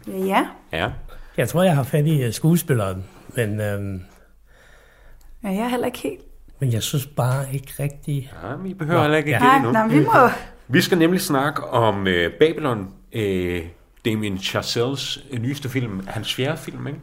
Ja, 0.07 0.13
ja. 0.13 0.47
Ja, 0.73 0.91
Jeg 1.37 1.49
tror, 1.49 1.63
jeg 1.63 1.77
har 1.77 1.83
fat 1.83 2.07
i 2.07 2.23
øh, 2.23 2.33
skuespilleren, 2.33 3.05
men, 3.37 3.61
øhm, 3.61 4.03
ja 5.45 5.49
jeg 5.49 5.59
er 5.65 5.69
heller 5.69 5.87
ikke 5.87 5.99
helt. 5.99 6.21
men 6.59 6.73
jeg 6.73 6.83
synes 6.83 7.07
bare 7.07 7.45
ikke 7.53 7.73
rigtig... 7.81 8.33
ja 8.43 8.57
men 8.57 8.67
I 8.67 8.75
behøver 8.75 9.01
heller 9.03 9.19
ikke 9.19 9.31
Ja. 9.31 9.37
ja. 9.37 9.43
Nej, 9.43 9.55
det 9.55 9.63
nu. 9.65 9.73
nej, 9.73 9.87
vi 9.89 10.05
må... 10.05 10.13
Vi 10.69 10.81
skal 10.81 10.99
nemlig 10.99 11.21
snakke 11.21 11.65
om 11.65 12.07
øh, 12.07 12.33
Babylon, 12.39 12.95
øh, 13.13 13.63
Damien 14.05 14.39
Chazelles 14.39 15.25
nyeste 15.39 15.69
film, 15.69 16.07
hans 16.09 16.35
fjerde 16.35 16.57
film, 16.59 16.87
ikke? 16.87 16.99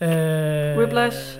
Øh, 0.00 0.78
Whiplash. 0.78 1.38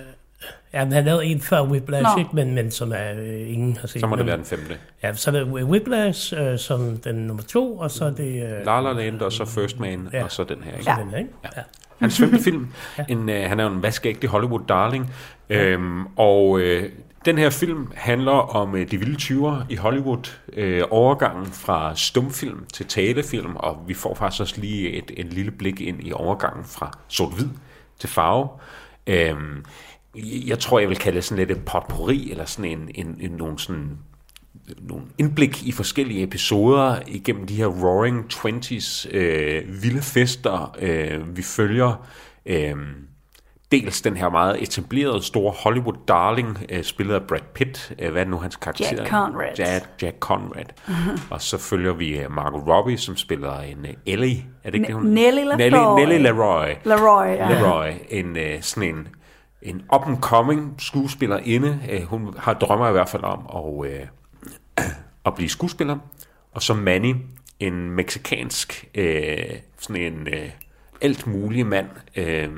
Ja, 0.73 0.83
men 0.85 0.93
han 0.93 1.05
lavede 1.05 1.25
en 1.25 1.41
før 1.41 1.61
Whiplash, 1.61 2.17
ikke? 2.19 2.29
Men, 2.33 2.55
men 2.55 2.71
som 2.71 2.91
er 2.91 3.11
øh, 3.17 3.53
ingen 3.53 3.77
har 3.77 3.87
set. 3.87 4.01
Så 4.01 4.07
må 4.07 4.15
det 4.15 4.19
Men- 4.19 4.27
være 4.27 4.37
den 4.37 4.45
femte. 4.45 4.77
Ja, 5.03 5.13
så 5.13 5.31
er 5.31 5.35
det 5.35 5.43
Whiplash 5.47 6.33
øh, 6.37 6.59
som 6.59 6.97
den 6.97 7.15
nummer 7.15 7.43
to, 7.43 7.77
og 7.77 7.91
så 7.91 8.05
er 8.05 8.11
det... 8.11 8.43
Øh, 8.43 8.65
La 8.65 8.81
La 8.81 8.91
Land, 8.91 9.21
og 9.21 9.31
så 9.31 9.45
First 9.45 9.79
Man, 9.79 10.09
Ja. 10.13 10.23
og 10.23 10.31
så 10.31 10.43
den 10.43 10.63
her, 10.63 10.71
ikke? 10.71 10.83
så 10.83 10.91
den 11.01 11.09
her, 11.09 11.17
ikke? 11.17 11.29
Ja. 11.57 11.61
Hans 11.99 12.17
femte 12.19 12.39
film. 12.43 12.67
En, 13.09 13.29
øh, 13.29 13.49
han 13.49 13.59
er 13.59 13.63
jo 13.63 13.69
en 13.71 13.83
vaskeægte 13.83 14.27
Hollywood 14.27 14.61
darling. 14.69 15.13
Øhm, 15.49 16.05
og 16.15 16.59
øh, 16.59 16.89
den 17.25 17.37
her 17.37 17.49
film 17.49 17.91
handler 17.95 18.31
om 18.31 18.75
øh, 18.75 18.91
de 18.91 18.97
vilde 18.97 19.17
20'er 19.21 19.65
i 19.69 19.75
Hollywood. 19.75 20.37
Øh, 20.53 20.83
overgangen 20.89 21.45
fra 21.45 21.95
stumfilm 21.95 22.65
til 22.73 22.85
talefilm. 22.85 23.55
Og 23.55 23.83
vi 23.87 23.93
får 23.93 24.15
faktisk 24.15 24.41
også 24.41 24.61
lige 24.61 24.89
et, 24.89 25.11
et 25.17 25.33
lille 25.33 25.51
blik 25.51 25.81
ind 25.81 26.07
i 26.07 26.11
overgangen 26.11 26.65
fra 26.65 26.97
sort-hvid 27.07 27.49
til 27.99 28.09
farve. 28.09 28.49
Øh, 29.07 29.35
jeg 30.47 30.59
tror, 30.59 30.79
jeg 30.79 30.89
vil 30.89 30.97
kalde 30.97 31.15
det 31.15 31.23
sådan 31.23 31.47
lidt 31.47 31.57
et 31.57 31.65
potpourri, 31.65 32.31
eller 32.31 32.45
sådan 32.45 32.71
en, 32.71 32.89
en, 32.95 33.17
en 33.19 33.31
nogle 33.31 33.59
sådan 33.59 33.97
nogle 34.79 35.05
indblik 35.17 35.63
i 35.63 35.71
forskellige 35.71 36.23
episoder 36.23 36.99
igennem 37.07 37.47
de 37.47 37.55
her 37.55 37.65
Roaring 37.65 38.29
Twenties 38.29 39.07
øh, 39.11 39.83
vilde 39.83 40.01
fester. 40.01 40.75
Øh, 40.79 41.37
vi 41.37 41.41
følger 41.41 42.07
øh, 42.45 42.75
dels 43.71 44.01
den 44.01 44.17
her 44.17 44.29
meget 44.29 44.61
etablerede 44.63 45.23
store 45.23 45.53
Hollywood 45.63 45.95
darling, 46.07 46.57
øh, 46.69 46.83
spillet 46.83 47.15
af 47.15 47.21
Brad 47.27 47.39
Pitt. 47.53 47.93
Øh, 47.99 48.11
hvad 48.11 48.21
er 48.21 48.25
nu 48.25 48.37
hans 48.37 48.55
karakter? 48.55 48.85
Jack 48.91 49.09
Conrad. 49.09 49.47
Jack, 49.57 49.85
Jack 50.01 50.19
Conrad. 50.19 50.65
og 51.31 51.41
så 51.41 51.57
følger 51.57 51.93
vi 51.93 52.19
øh, 52.19 52.31
Margot 52.31 52.67
Robbie, 52.67 52.97
som 52.97 53.15
spiller 53.15 53.59
en 53.59 53.85
øh, 53.85 53.93
Ellie. 54.05 54.45
Er 54.63 54.71
det 54.71 54.75
ikke 54.75 54.87
det, 54.87 54.95
hun? 54.95 55.05
Nellie 55.05 55.43
Leroy. 55.43 55.57
Nellie, 55.57 55.95
Nellie 55.95 56.17
Leroy. 56.17 56.67
Leroy, 56.83 57.27
ja. 57.27 57.49
Leroy, 57.49 57.91
en 58.09 58.37
øh, 58.37 58.61
sådan 58.61 58.95
en, 58.95 59.07
en 59.61 59.81
up-and-coming 59.95 60.75
skuespillerinde. 60.77 61.79
Øh, 61.89 62.01
hun 62.01 62.33
har 62.37 62.53
drømmer 62.53 62.89
i 62.89 62.91
hvert 62.91 63.09
fald 63.09 63.23
om 63.23 63.39
at, 63.55 63.91
øh, 63.91 64.07
at 65.27 65.35
blive 65.35 65.49
skuespiller. 65.49 65.97
Og 66.51 66.61
så 66.61 66.73
Manny, 66.73 67.15
en 67.59 67.91
meksikansk, 67.91 68.85
øh, 68.95 69.37
sådan 69.79 70.01
en 70.01 70.27
øh, 70.27 70.49
alt 71.01 71.27
mulig 71.27 71.65
mand, 71.65 71.87
øh, 72.15 72.49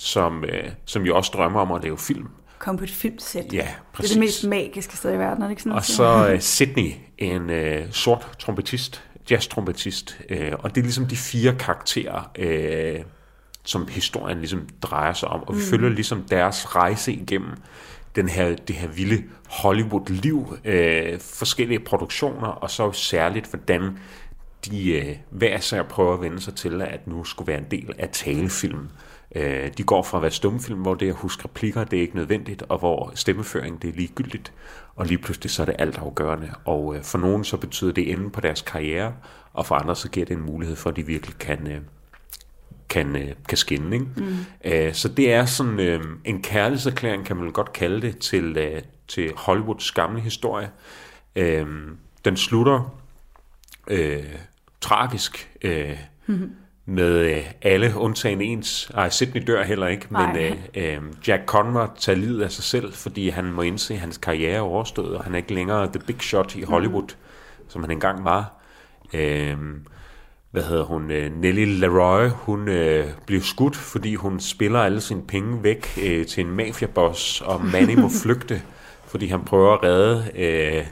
som, 0.00 0.44
øh, 0.44 0.70
som 0.84 1.02
jo 1.02 1.16
også 1.16 1.30
drømmer 1.34 1.60
om 1.60 1.72
at 1.72 1.82
lave 1.82 1.98
film. 1.98 2.28
Kom 2.58 2.76
på 2.76 2.84
et 2.84 2.90
filmsæt. 2.90 3.44
Ja, 3.44 3.48
Det 3.50 3.60
er 3.60 3.66
præcis. 3.92 4.10
det 4.10 4.20
mest 4.20 4.46
magiske 4.46 4.96
sted 4.96 5.14
i 5.14 5.18
verden, 5.18 5.42
er 5.42 5.46
det 5.46 5.50
ikke 5.50 5.62
sådan? 5.62 5.76
Og 5.76 5.84
så 5.84 6.28
øh, 6.32 6.40
Sydney, 6.40 6.92
en 7.18 7.50
øh, 7.50 7.92
sort 7.92 8.28
trompetist, 8.38 9.04
jazz-trompetist. 9.30 10.20
Øh, 10.28 10.52
og 10.58 10.74
det 10.74 10.80
er 10.80 10.82
ligesom 10.82 11.06
de 11.06 11.16
fire 11.16 11.54
karakterer, 11.58 12.30
øh, 12.38 13.00
som 13.64 13.88
historien 13.88 14.38
ligesom 14.38 14.68
drejer 14.82 15.12
sig 15.12 15.28
om. 15.28 15.42
Og 15.42 15.54
vi 15.54 15.60
mm. 15.60 15.66
følger 15.66 15.88
ligesom 15.88 16.22
deres 16.22 16.76
rejse 16.76 17.12
igennem 17.12 17.50
den 18.16 18.28
her, 18.28 18.56
det 18.56 18.76
her 18.76 18.88
vilde 18.88 19.24
Hollywood-liv, 19.48 20.56
øh, 20.64 21.20
forskellige 21.20 21.80
produktioner, 21.80 22.48
og 22.48 22.70
så 22.70 22.92
særligt, 22.92 23.46
hvordan 23.46 23.98
de 24.64 24.92
øh, 24.92 25.16
hver 25.30 25.58
især 25.58 25.82
prøver 25.82 26.14
at 26.14 26.20
vende 26.20 26.40
sig 26.40 26.54
til, 26.54 26.82
at 26.82 27.06
nu 27.06 27.24
skulle 27.24 27.46
være 27.46 27.58
en 27.58 27.70
del 27.70 27.92
af 27.98 28.08
talefilm. 28.12 28.88
Øh, 29.34 29.70
de 29.78 29.82
går 29.82 30.02
fra 30.02 30.18
at 30.18 30.22
være 30.22 30.30
stumfilm, 30.30 30.80
hvor 30.80 30.94
det 30.94 31.08
at 31.08 31.14
huske 31.14 31.44
replikker, 31.44 31.84
det 31.84 31.96
er 31.96 32.00
ikke 32.00 32.16
nødvendigt, 32.16 32.62
og 32.68 32.78
hvor 32.78 33.12
stemmeføring, 33.14 33.82
det 33.82 33.90
er 33.90 33.94
ligegyldigt, 33.94 34.52
og 34.96 35.06
lige 35.06 35.18
pludselig 35.18 35.50
så 35.50 35.62
er 35.62 35.66
det 35.66 35.76
alt 35.78 35.98
afgørende. 35.98 36.50
Og 36.64 36.96
øh, 36.96 37.02
for 37.02 37.18
nogen 37.18 37.44
så 37.44 37.56
betyder 37.56 37.92
det 37.92 38.12
enden 38.12 38.30
på 38.30 38.40
deres 38.40 38.62
karriere, 38.62 39.14
og 39.52 39.66
for 39.66 39.74
andre 39.74 39.96
så 39.96 40.10
giver 40.10 40.26
det 40.26 40.36
en 40.36 40.42
mulighed 40.42 40.76
for, 40.76 40.90
at 40.90 40.96
de 40.96 41.06
virkelig 41.06 41.38
kan, 41.38 41.66
øh, 41.66 41.80
kan, 42.88 43.16
øh, 43.16 43.32
kan 43.48 43.58
skinne. 43.58 43.96
Ikke? 43.96 44.06
Mm. 44.16 44.36
Øh, 44.64 44.94
så 44.94 45.08
det 45.08 45.32
er 45.32 45.44
sådan 45.44 45.80
øh, 45.80 46.04
en 46.24 46.42
kærlighedserklæring, 46.42 47.26
kan 47.26 47.36
man 47.36 47.50
godt 47.50 47.72
kalde 47.72 48.02
det, 48.02 48.18
til, 48.18 48.56
øh, 48.56 48.82
til 49.08 49.32
Hollywoods 49.36 49.92
gamle 49.92 50.20
historie. 50.20 50.70
Øh, 51.36 51.66
den 52.24 52.36
slutter 52.36 53.00
øh, 53.90 54.24
tragisk 54.80 55.50
øh, 55.62 55.96
mm-hmm. 56.26 56.50
Med 56.86 57.18
øh, 57.18 57.44
alle 57.62 57.92
undtagen 57.96 58.40
ens. 58.40 58.90
Ej, 58.94 59.08
Sidney 59.08 59.42
dør 59.46 59.62
heller 59.62 59.86
ikke, 59.86 60.06
men 60.10 60.36
øh, 60.36 60.56
øh, 60.74 61.02
Jack 61.28 61.46
Conrad 61.46 61.88
tager 61.98 62.18
livet 62.18 62.42
af 62.42 62.50
sig 62.50 62.64
selv, 62.64 62.92
fordi 62.92 63.28
han 63.28 63.44
må 63.44 63.62
indse, 63.62 63.94
at 63.94 64.00
hans 64.00 64.18
karriere 64.18 64.52
er 64.56 64.60
overstået, 64.60 65.16
og 65.16 65.24
han 65.24 65.32
er 65.32 65.36
ikke 65.36 65.54
længere 65.54 65.86
the 65.86 66.00
big 66.06 66.22
shot 66.22 66.56
i 66.56 66.62
Hollywood, 66.62 67.02
mm. 67.02 67.64
som 67.68 67.82
han 67.82 67.90
engang 67.90 68.24
var. 68.24 68.52
Øh, 69.14 69.56
hvad 70.50 70.62
hedder 70.62 70.84
hun, 70.84 71.10
øh, 71.10 71.40
Nellie 71.40 71.66
Leroy, 71.66 72.28
hun 72.28 72.68
øh, 72.68 73.06
blev 73.26 73.40
skudt, 73.40 73.76
fordi 73.76 74.14
hun 74.14 74.40
spiller 74.40 74.80
alle 74.80 75.00
sine 75.00 75.22
penge 75.28 75.62
væk 75.62 75.98
øh, 76.02 76.26
til 76.26 76.44
en 76.44 76.50
mafiaboss, 76.50 77.40
og 77.40 77.64
Manny 77.72 77.94
må 77.94 78.08
flygte 78.22 78.62
fordi 79.10 79.26
han 79.26 79.44
prøver 79.44 79.74
at 79.74 79.82
redde, 79.82 80.30
øh, 80.34 80.86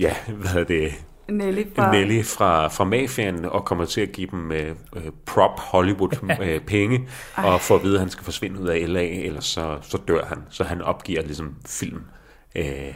ja, 0.00 0.14
hvad 0.28 0.54
er 0.54 0.64
det, 0.64 0.92
Nelly 1.30 1.64
fra... 1.76 1.92
Nelly 1.92 2.24
fra, 2.24 2.68
fra 2.68 2.84
mafiaen 2.84 3.44
og 3.44 3.64
kommer 3.64 3.84
til 3.84 4.00
at 4.00 4.12
give 4.12 4.28
dem 4.30 4.52
øh, 4.52 4.74
øh, 4.96 5.02
prop 5.26 5.58
Hollywood 5.58 6.30
øh, 6.42 6.60
penge 6.60 7.08
og 7.36 7.60
får 7.60 7.76
at 7.76 7.82
vide, 7.82 7.94
at 7.94 8.00
han 8.00 8.10
skal 8.10 8.24
forsvinde 8.24 8.60
ud 8.60 8.68
af 8.68 8.92
LA, 8.92 9.02
ellers 9.02 9.44
så, 9.44 9.78
så 9.82 9.98
dør 10.08 10.24
han. 10.24 10.38
Så 10.50 10.64
han 10.64 10.82
opgiver 10.82 11.22
ligesom 11.22 11.56
film, 11.66 12.02
øh, 12.56 12.94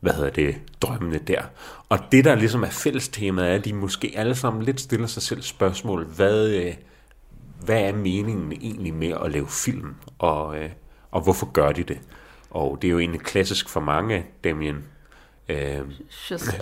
hvad 0.00 0.12
hedder 0.12 0.30
det, 0.30 0.56
drømmene 0.80 1.18
der. 1.18 1.42
Og 1.88 1.98
det 2.12 2.24
der 2.24 2.34
ligesom 2.34 2.62
er 2.62 2.70
fællestemaet 2.70 3.50
er, 3.50 3.54
at 3.54 3.64
de 3.64 3.72
måske 3.72 4.12
alle 4.16 4.34
sammen 4.34 4.62
lidt 4.62 4.80
stiller 4.80 5.06
sig 5.06 5.22
selv 5.22 5.42
spørgsmål, 5.42 6.04
hvad, 6.04 6.48
øh, 6.48 6.74
hvad 7.64 7.80
er 7.80 7.92
meningen 7.92 8.52
egentlig 8.52 8.94
med 8.94 9.12
at 9.24 9.32
lave 9.32 9.48
film, 9.48 9.94
og, 10.18 10.58
øh, 10.58 10.70
og 11.10 11.20
hvorfor 11.20 11.52
gør 11.52 11.72
de 11.72 11.82
det? 11.82 11.98
Og 12.50 12.78
det 12.82 12.88
er 12.88 12.92
jo 12.92 12.98
egentlig 12.98 13.20
klassisk 13.20 13.68
for 13.68 13.80
mange, 13.80 14.26
Damien 14.44 14.84
øh, 15.48 15.80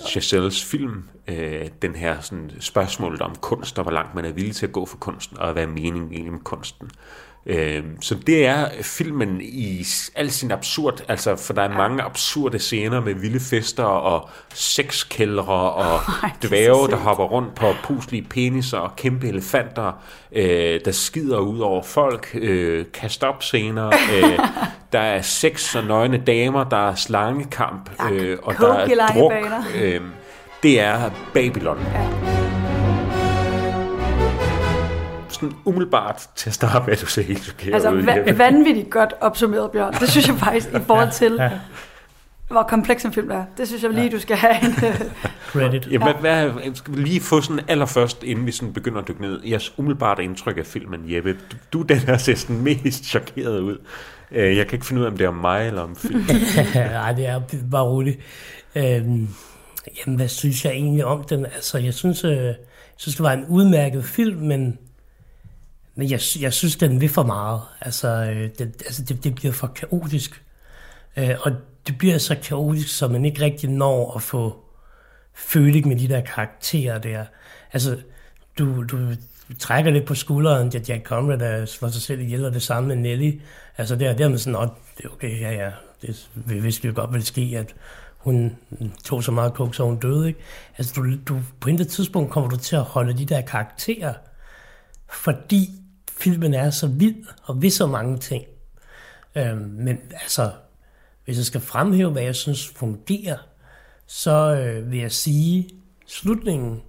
Chazelles 0.08 0.64
film, 0.64 1.08
øh, 1.28 1.68
den 1.82 1.94
her 1.94 2.20
sådan, 2.20 2.50
spørgsmål 2.60 3.22
om 3.22 3.34
kunst, 3.34 3.78
og 3.78 3.82
hvor 3.82 3.92
langt 3.92 4.14
man 4.14 4.24
er 4.24 4.32
villig 4.32 4.54
til 4.54 4.66
at 4.66 4.72
gå 4.72 4.86
for 4.86 4.96
kunsten, 4.96 5.38
og 5.38 5.52
hvad 5.52 5.62
er 5.62 5.66
meningen 5.66 6.12
egentlig 6.12 6.32
med 6.32 6.40
kunsten. 6.40 6.90
Øh, 7.46 7.82
så 8.00 8.14
det 8.26 8.46
er 8.46 8.68
filmen 8.82 9.40
i 9.40 9.84
al 10.14 10.30
sin 10.30 10.52
absurd, 10.52 11.04
altså 11.08 11.36
for 11.36 11.52
der 11.52 11.62
er 11.62 11.68
mange 11.68 12.02
absurde 12.02 12.58
scener 12.58 13.00
med 13.00 13.14
vilde 13.14 13.40
fester 13.40 13.84
og 13.84 14.28
sexkældre 14.54 15.72
og 15.72 16.00
dvæve, 16.48 16.88
der 16.88 16.96
hopper 16.96 17.24
rundt 17.24 17.54
på 17.54 17.66
puslige 17.82 18.22
peniser 18.22 18.78
og 18.78 18.96
kæmpe 18.96 19.28
elefanter, 19.28 19.92
øh, 20.32 20.80
der 20.84 20.92
skider 20.92 21.38
ud 21.38 21.58
over 21.58 21.82
folk, 21.82 22.30
øh, 22.34 22.84
kast 22.94 23.24
op 23.24 23.42
scener, 23.42 23.86
øh, 23.86 24.38
der 24.92 25.00
er 25.00 25.22
sex 25.22 25.74
og 25.74 25.84
nøgne 25.84 26.22
damer, 26.26 26.64
der 26.64 26.88
er 26.90 26.94
slangekamp, 26.94 27.90
øh, 28.12 28.38
og 28.42 28.54
der 28.54 28.72
er 28.72 29.06
druk. 29.14 29.32
Øh, 29.76 30.00
det 30.62 30.80
er 30.80 31.10
Babylon. 31.34 31.78
Ja 31.78 32.45
sådan 35.40 35.56
umiddelbart 35.64 36.28
til 36.36 36.50
at 36.50 36.54
starte 36.54 36.84
med, 36.86 36.92
at 36.92 37.00
du 37.00 37.06
ser 37.06 37.22
helt 37.22 37.42
chokeret 37.42 37.74
altså, 37.74 37.90
ud. 37.90 38.08
Altså 38.08 38.34
vanvittigt 38.44 38.90
godt 38.90 39.14
opsummeret, 39.20 39.70
Bjørn. 39.70 39.92
Det 39.92 40.08
synes 40.08 40.28
jeg 40.28 40.36
faktisk 40.36 40.68
i 40.68 40.78
forhold 40.86 41.10
til, 41.22 41.40
hvor 42.48 42.62
kompleks 42.62 43.04
en 43.04 43.12
film 43.12 43.30
er. 43.30 43.44
Det 43.58 43.68
synes 43.68 43.82
jeg 43.82 43.90
lige, 43.90 44.10
du 44.10 44.18
skal 44.18 44.36
have 44.36 44.64
en... 44.64 44.74
Credit. 45.46 45.88
Ja, 45.92 45.98
hvad, 45.98 46.14
hvad, 46.20 46.74
skal 46.74 46.96
vi 46.96 47.00
lige 47.00 47.20
få 47.20 47.40
sådan 47.40 47.60
allerførst, 47.68 48.22
inden 48.22 48.46
vi 48.46 48.52
sådan 48.52 48.72
begynder 48.72 49.00
at 49.00 49.08
dykke 49.08 49.20
ned, 49.20 49.42
jeres 49.44 49.78
umiddelbart 49.78 50.18
indtryk 50.18 50.58
af 50.58 50.66
filmen, 50.66 51.00
Jeppe. 51.06 51.32
Du, 51.32 51.56
du 51.72 51.82
den 51.82 51.98
her 51.98 52.16
ser 52.16 52.34
sådan 52.34 52.60
mest 52.62 53.04
chokeret 53.04 53.60
ud. 53.60 53.78
Øh, 54.32 54.56
jeg 54.56 54.66
kan 54.66 54.76
ikke 54.76 54.86
finde 54.86 55.00
ud 55.00 55.06
af, 55.06 55.10
om 55.10 55.16
det 55.16 55.24
er 55.24 55.28
om 55.28 55.34
mig 55.34 55.66
eller 55.66 55.82
om 55.82 55.96
filmen. 55.96 56.26
Nej, 56.74 57.12
det 57.12 57.26
er 57.26 57.40
bare 57.70 57.84
roligt. 57.84 58.18
Øhm, 58.74 59.28
jamen, 59.98 60.16
hvad 60.16 60.28
synes 60.28 60.64
jeg 60.64 60.72
egentlig 60.72 61.04
om 61.04 61.24
den? 61.24 61.46
Altså, 61.46 61.78
jeg 61.78 61.94
synes, 61.94 62.24
øh, 62.24 62.36
jeg 62.36 62.54
synes 62.96 63.16
det 63.16 63.22
var 63.22 63.32
en 63.32 63.44
udmærket 63.48 64.04
film, 64.04 64.40
men 64.40 64.78
men 65.96 66.10
jeg, 66.10 66.20
jeg 66.40 66.52
synes, 66.52 66.76
den 66.76 67.00
vil 67.00 67.08
for 67.08 67.22
meget. 67.22 67.60
Altså, 67.80 68.08
øh, 68.08 68.50
det, 68.58 68.60
altså 68.60 69.02
det, 69.02 69.24
det 69.24 69.34
bliver 69.34 69.52
for 69.52 69.66
kaotisk. 69.66 70.42
Øh, 71.16 71.30
og 71.40 71.52
det 71.86 71.98
bliver 71.98 72.18
så 72.18 72.36
kaotisk, 72.42 72.96
så 72.96 73.08
man 73.08 73.24
ikke 73.24 73.44
rigtig 73.44 73.70
når 73.70 74.16
at 74.16 74.22
få 74.22 74.64
føling 75.34 75.88
med 75.88 75.96
de 75.96 76.08
der 76.08 76.20
karakterer 76.20 76.98
der. 76.98 77.24
Altså, 77.72 77.98
du, 78.58 78.82
du 78.82 78.98
trækker 79.58 79.90
lidt 79.90 80.06
på 80.06 80.14
skulderen, 80.14 80.72
at 80.74 80.88
Jack 80.88 81.06
Conrad 81.06 81.38
der 81.38 81.66
slår 81.66 81.88
sig 81.88 82.02
selv 82.02 82.20
ihjel, 82.20 82.44
og 82.44 82.54
det 82.54 82.62
samme 82.62 82.88
med 82.88 82.96
Nelly. 82.96 83.40
Altså, 83.78 83.96
der, 83.96 84.16
der 84.16 84.24
er 84.24 84.28
man 84.28 84.38
sådan, 84.38 84.62
at 84.62 84.68
det 84.98 85.04
er 85.04 85.08
okay, 85.08 85.40
ja, 85.40 85.50
ja, 85.52 85.70
det 86.48 86.62
vidste 86.62 86.88
jo 86.88 86.92
godt 86.96 87.12
ville 87.12 87.26
ske, 87.26 87.54
at 87.56 87.74
hun 88.16 88.56
tog 89.04 89.24
så 89.24 89.32
meget 89.32 89.54
kok, 89.54 89.74
så 89.74 89.84
hun 89.84 89.98
døde, 89.98 90.28
ikke? 90.28 90.40
Altså, 90.78 90.92
du, 90.96 91.16
du, 91.28 91.40
på 91.60 91.68
intet 91.68 91.88
tidspunkt 91.88 92.30
kommer 92.30 92.50
du 92.50 92.56
til 92.56 92.76
at 92.76 92.82
holde 92.82 93.18
de 93.18 93.24
der 93.24 93.40
karakterer, 93.40 94.14
fordi 95.10 95.70
filmen 96.16 96.54
er 96.54 96.70
så 96.70 96.86
vild 96.86 97.24
og 97.42 97.62
ved 97.62 97.70
så 97.70 97.86
mange 97.86 98.18
ting. 98.18 98.44
Øh, 99.34 99.58
men 99.58 99.98
altså, 100.12 100.50
hvis 101.24 101.36
jeg 101.36 101.44
skal 101.44 101.60
fremhæve, 101.60 102.10
hvad 102.10 102.22
jeg 102.22 102.34
synes 102.34 102.68
fungerer, 102.68 103.36
så 104.06 104.56
øh, 104.56 104.90
vil 104.90 105.00
jeg 105.00 105.12
sige 105.12 105.68
slutningen, 106.06 106.82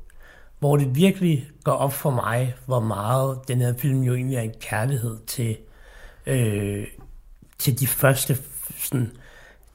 hvor 0.60 0.78
det 0.78 0.96
virkelig 0.96 1.50
går 1.64 1.72
op 1.72 1.94
for 1.94 2.12
mig, 2.12 2.56
hvor 2.66 2.80
meget 2.80 3.40
den 3.48 3.62
her 3.62 3.74
film 3.74 4.04
jo 4.04 4.16
egentlig 4.16 4.38
er 4.38 4.42
en 4.42 4.54
kærlighed 4.60 5.18
til, 5.28 5.58
øh, 6.26 6.88
til 7.58 7.80
de 7.80 7.88
første 7.88 8.38
sådan, 8.78 9.12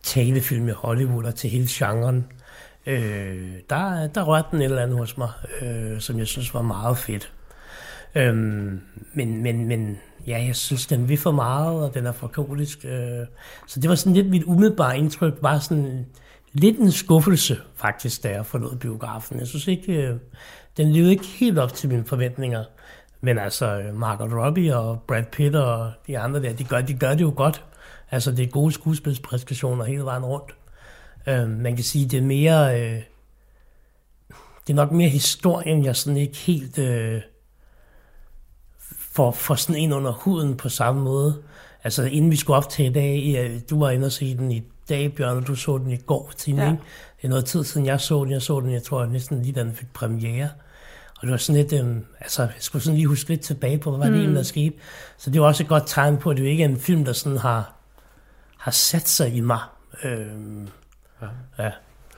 talefilm 0.02 0.68
i 0.68 0.72
Hollywood 0.72 1.24
og 1.24 1.34
til 1.34 1.50
hele 1.50 1.66
genren. 1.70 2.26
Øh, 2.86 3.52
der, 3.70 4.06
der 4.06 4.22
rørte 4.22 4.48
den 4.50 4.60
et 4.60 4.64
eller 4.64 4.82
andet 4.82 4.98
hos 4.98 5.16
mig, 5.16 5.30
øh, 5.62 6.00
som 6.00 6.18
jeg 6.18 6.26
synes 6.26 6.54
var 6.54 6.62
meget 6.62 6.98
fedt. 6.98 7.32
Øhm, 8.14 8.80
men, 9.14 9.42
men, 9.42 9.68
men 9.68 9.98
ja, 10.26 10.44
jeg 10.46 10.56
synes, 10.56 10.86
den 10.86 11.08
vil 11.08 11.18
for 11.18 11.30
meget, 11.30 11.84
og 11.84 11.94
den 11.94 12.06
er 12.06 12.12
for 12.12 12.26
kaotisk. 12.26 12.84
Øh, 12.84 13.26
så 13.66 13.80
det 13.80 13.90
var 13.90 13.94
sådan 13.94 14.12
lidt 14.12 14.30
mit 14.30 14.44
umiddelbare 14.44 14.98
indtryk, 14.98 15.34
var 15.40 15.58
sådan 15.58 16.06
lidt 16.52 16.78
en 16.78 16.92
skuffelse 16.92 17.58
faktisk, 17.74 18.22
da 18.22 18.30
jeg 18.30 18.46
forlod 18.46 18.76
biografen. 18.76 19.38
Jeg 19.38 19.46
synes 19.46 19.68
ikke, 19.68 19.92
øh, 19.92 20.16
den 20.76 20.92
levede 20.92 21.10
ikke 21.10 21.26
helt 21.26 21.58
op 21.58 21.74
til 21.74 21.88
mine 21.88 22.04
forventninger. 22.04 22.64
Men 23.20 23.38
altså, 23.38 23.82
Margot 23.94 24.32
Robbie 24.32 24.76
og 24.76 25.02
Brad 25.08 25.24
Pitt 25.32 25.56
og 25.56 25.92
de 26.06 26.18
andre 26.18 26.42
der, 26.42 26.52
de 26.52 26.64
gør, 26.64 26.80
de 26.80 26.94
gør 26.94 27.10
det 27.10 27.20
jo 27.20 27.32
godt. 27.36 27.64
Altså, 28.10 28.30
det 28.30 28.42
er 28.42 28.50
gode 28.50 28.72
skuespilspræstationer 28.72 29.84
hele 29.84 30.04
vejen 30.04 30.24
rundt. 30.24 30.54
Øh, 31.26 31.48
man 31.48 31.74
kan 31.74 31.84
sige, 31.84 32.08
det 32.08 32.18
er 32.18 32.22
mere... 32.22 32.80
Øh, 32.80 33.02
det 34.66 34.72
er 34.72 34.74
nok 34.74 34.92
mere 34.92 35.08
historien, 35.08 35.84
jeg 35.84 35.96
sådan 35.96 36.16
ikke 36.16 36.36
helt... 36.36 36.78
Øh, 36.78 37.20
for, 39.14 39.30
for 39.30 39.54
sådan 39.54 39.76
en 39.76 39.92
under 39.92 40.12
huden 40.12 40.56
på 40.56 40.68
samme 40.68 41.02
måde. 41.02 41.42
Altså 41.84 42.02
inden 42.02 42.30
vi 42.30 42.36
skulle 42.36 42.56
op 42.56 42.68
til 42.68 42.84
i 42.84 42.92
dag, 42.92 43.60
du 43.70 43.78
var 43.78 43.90
inde 43.90 44.06
og 44.06 44.12
se 44.12 44.36
den 44.36 44.52
i 44.52 44.62
dag, 44.88 45.14
Bjørn, 45.14 45.36
og 45.36 45.46
du 45.46 45.54
så 45.54 45.78
den 45.78 45.90
i 45.90 45.96
går 45.96 46.32
til 46.36 46.54
ja. 46.54 46.76
Det 47.22 47.28
er 47.28 47.28
noget 47.28 47.44
tid 47.44 47.64
siden, 47.64 47.86
jeg 47.86 48.00
så 48.00 48.24
den. 48.24 48.32
Jeg 48.32 48.42
så 48.42 48.60
den, 48.60 48.72
jeg 48.72 48.82
tror 48.82 49.06
næsten 49.06 49.42
lige 49.42 49.52
da 49.52 49.60
den 49.60 49.74
fik 49.74 49.92
premiere. 49.92 50.48
Og 51.16 51.22
det 51.22 51.30
var 51.30 51.36
sådan 51.36 51.62
lidt, 51.62 51.72
øhm, 51.72 52.04
altså 52.20 52.42
jeg 52.42 52.52
skulle 52.58 52.82
sådan 52.82 52.96
lige 52.96 53.06
huske 53.06 53.30
lidt 53.30 53.40
tilbage 53.40 53.78
på, 53.78 53.96
hvad 53.96 54.10
var 54.10 54.16
det 54.16 54.28
mm. 54.28 54.34
der 54.34 54.42
skete. 54.42 54.76
Så 55.18 55.30
det 55.30 55.40
var 55.40 55.46
også 55.46 55.62
et 55.62 55.68
godt 55.68 55.82
tegn 55.86 56.16
på, 56.16 56.30
at 56.30 56.36
det 56.36 56.42
jo 56.42 56.48
ikke 56.48 56.64
er 56.64 56.68
en 56.68 56.80
film, 56.80 57.04
der 57.04 57.12
sådan 57.12 57.38
har, 57.38 57.74
har 58.58 58.70
sat 58.70 59.08
sig 59.08 59.34
i 59.34 59.40
mig. 59.40 59.60
Øhm, 60.04 60.68
ja. 61.22 61.26
ja. 61.58 61.70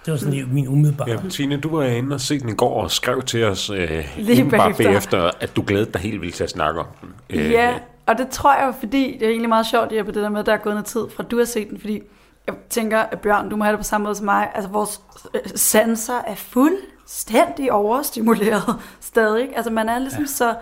Det 0.04 0.12
var 0.12 0.18
sådan 0.18 0.48
min 0.52 0.68
umiddelbare. 0.68 1.10
Ja, 1.10 1.16
Tine, 1.30 1.56
du 1.56 1.76
var 1.76 1.84
inde 1.84 2.14
og 2.14 2.20
se 2.20 2.40
den 2.40 2.48
i 2.48 2.54
går 2.54 2.82
og 2.82 2.90
skrev 2.90 3.22
til 3.22 3.44
os 3.44 3.70
øh, 3.70 4.14
Lige 4.16 4.50
bare 4.50 4.74
bagefter, 4.74 5.30
at 5.40 5.56
du 5.56 5.64
glædede 5.66 5.92
dig 5.92 6.00
helt 6.00 6.20
vildt 6.20 6.34
til 6.34 6.44
at 6.44 6.50
snakke 6.50 6.80
om 6.80 6.86
den. 7.00 7.14
Øh, 7.30 7.50
ja, 7.50 7.74
og 8.06 8.18
det 8.18 8.28
tror 8.28 8.54
jeg 8.54 8.74
fordi 8.78 9.16
det 9.20 9.26
er 9.26 9.30
egentlig 9.30 9.48
meget 9.48 9.66
sjovt, 9.66 9.92
at 9.92 10.06
det 10.06 10.14
der 10.14 10.28
med, 10.28 10.40
at 10.40 10.46
der 10.46 10.52
er 10.52 10.56
gået 10.56 10.74
noget 10.74 10.86
tid 10.86 11.06
fra, 11.16 11.22
du 11.22 11.38
har 11.38 11.44
set 11.44 11.70
den, 11.70 11.80
fordi 11.80 12.00
jeg 12.46 12.54
tænker, 12.70 12.98
at 12.98 13.20
Bjørn, 13.20 13.48
du 13.48 13.56
må 13.56 13.64
have 13.64 13.72
det 13.72 13.78
på 13.78 13.84
samme 13.84 14.04
måde 14.04 14.14
som 14.14 14.24
mig. 14.24 14.50
Altså, 14.54 14.70
vores 14.70 15.00
øh, 15.34 15.40
sanser 15.54 16.20
er 16.26 16.34
fuldstændig 16.34 17.72
overstimuleret 17.72 18.80
stadig. 19.00 19.56
Altså, 19.56 19.70
man 19.70 19.88
er 19.88 19.98
ligesom 19.98 20.22
ja. 20.22 20.26
så... 20.26 20.54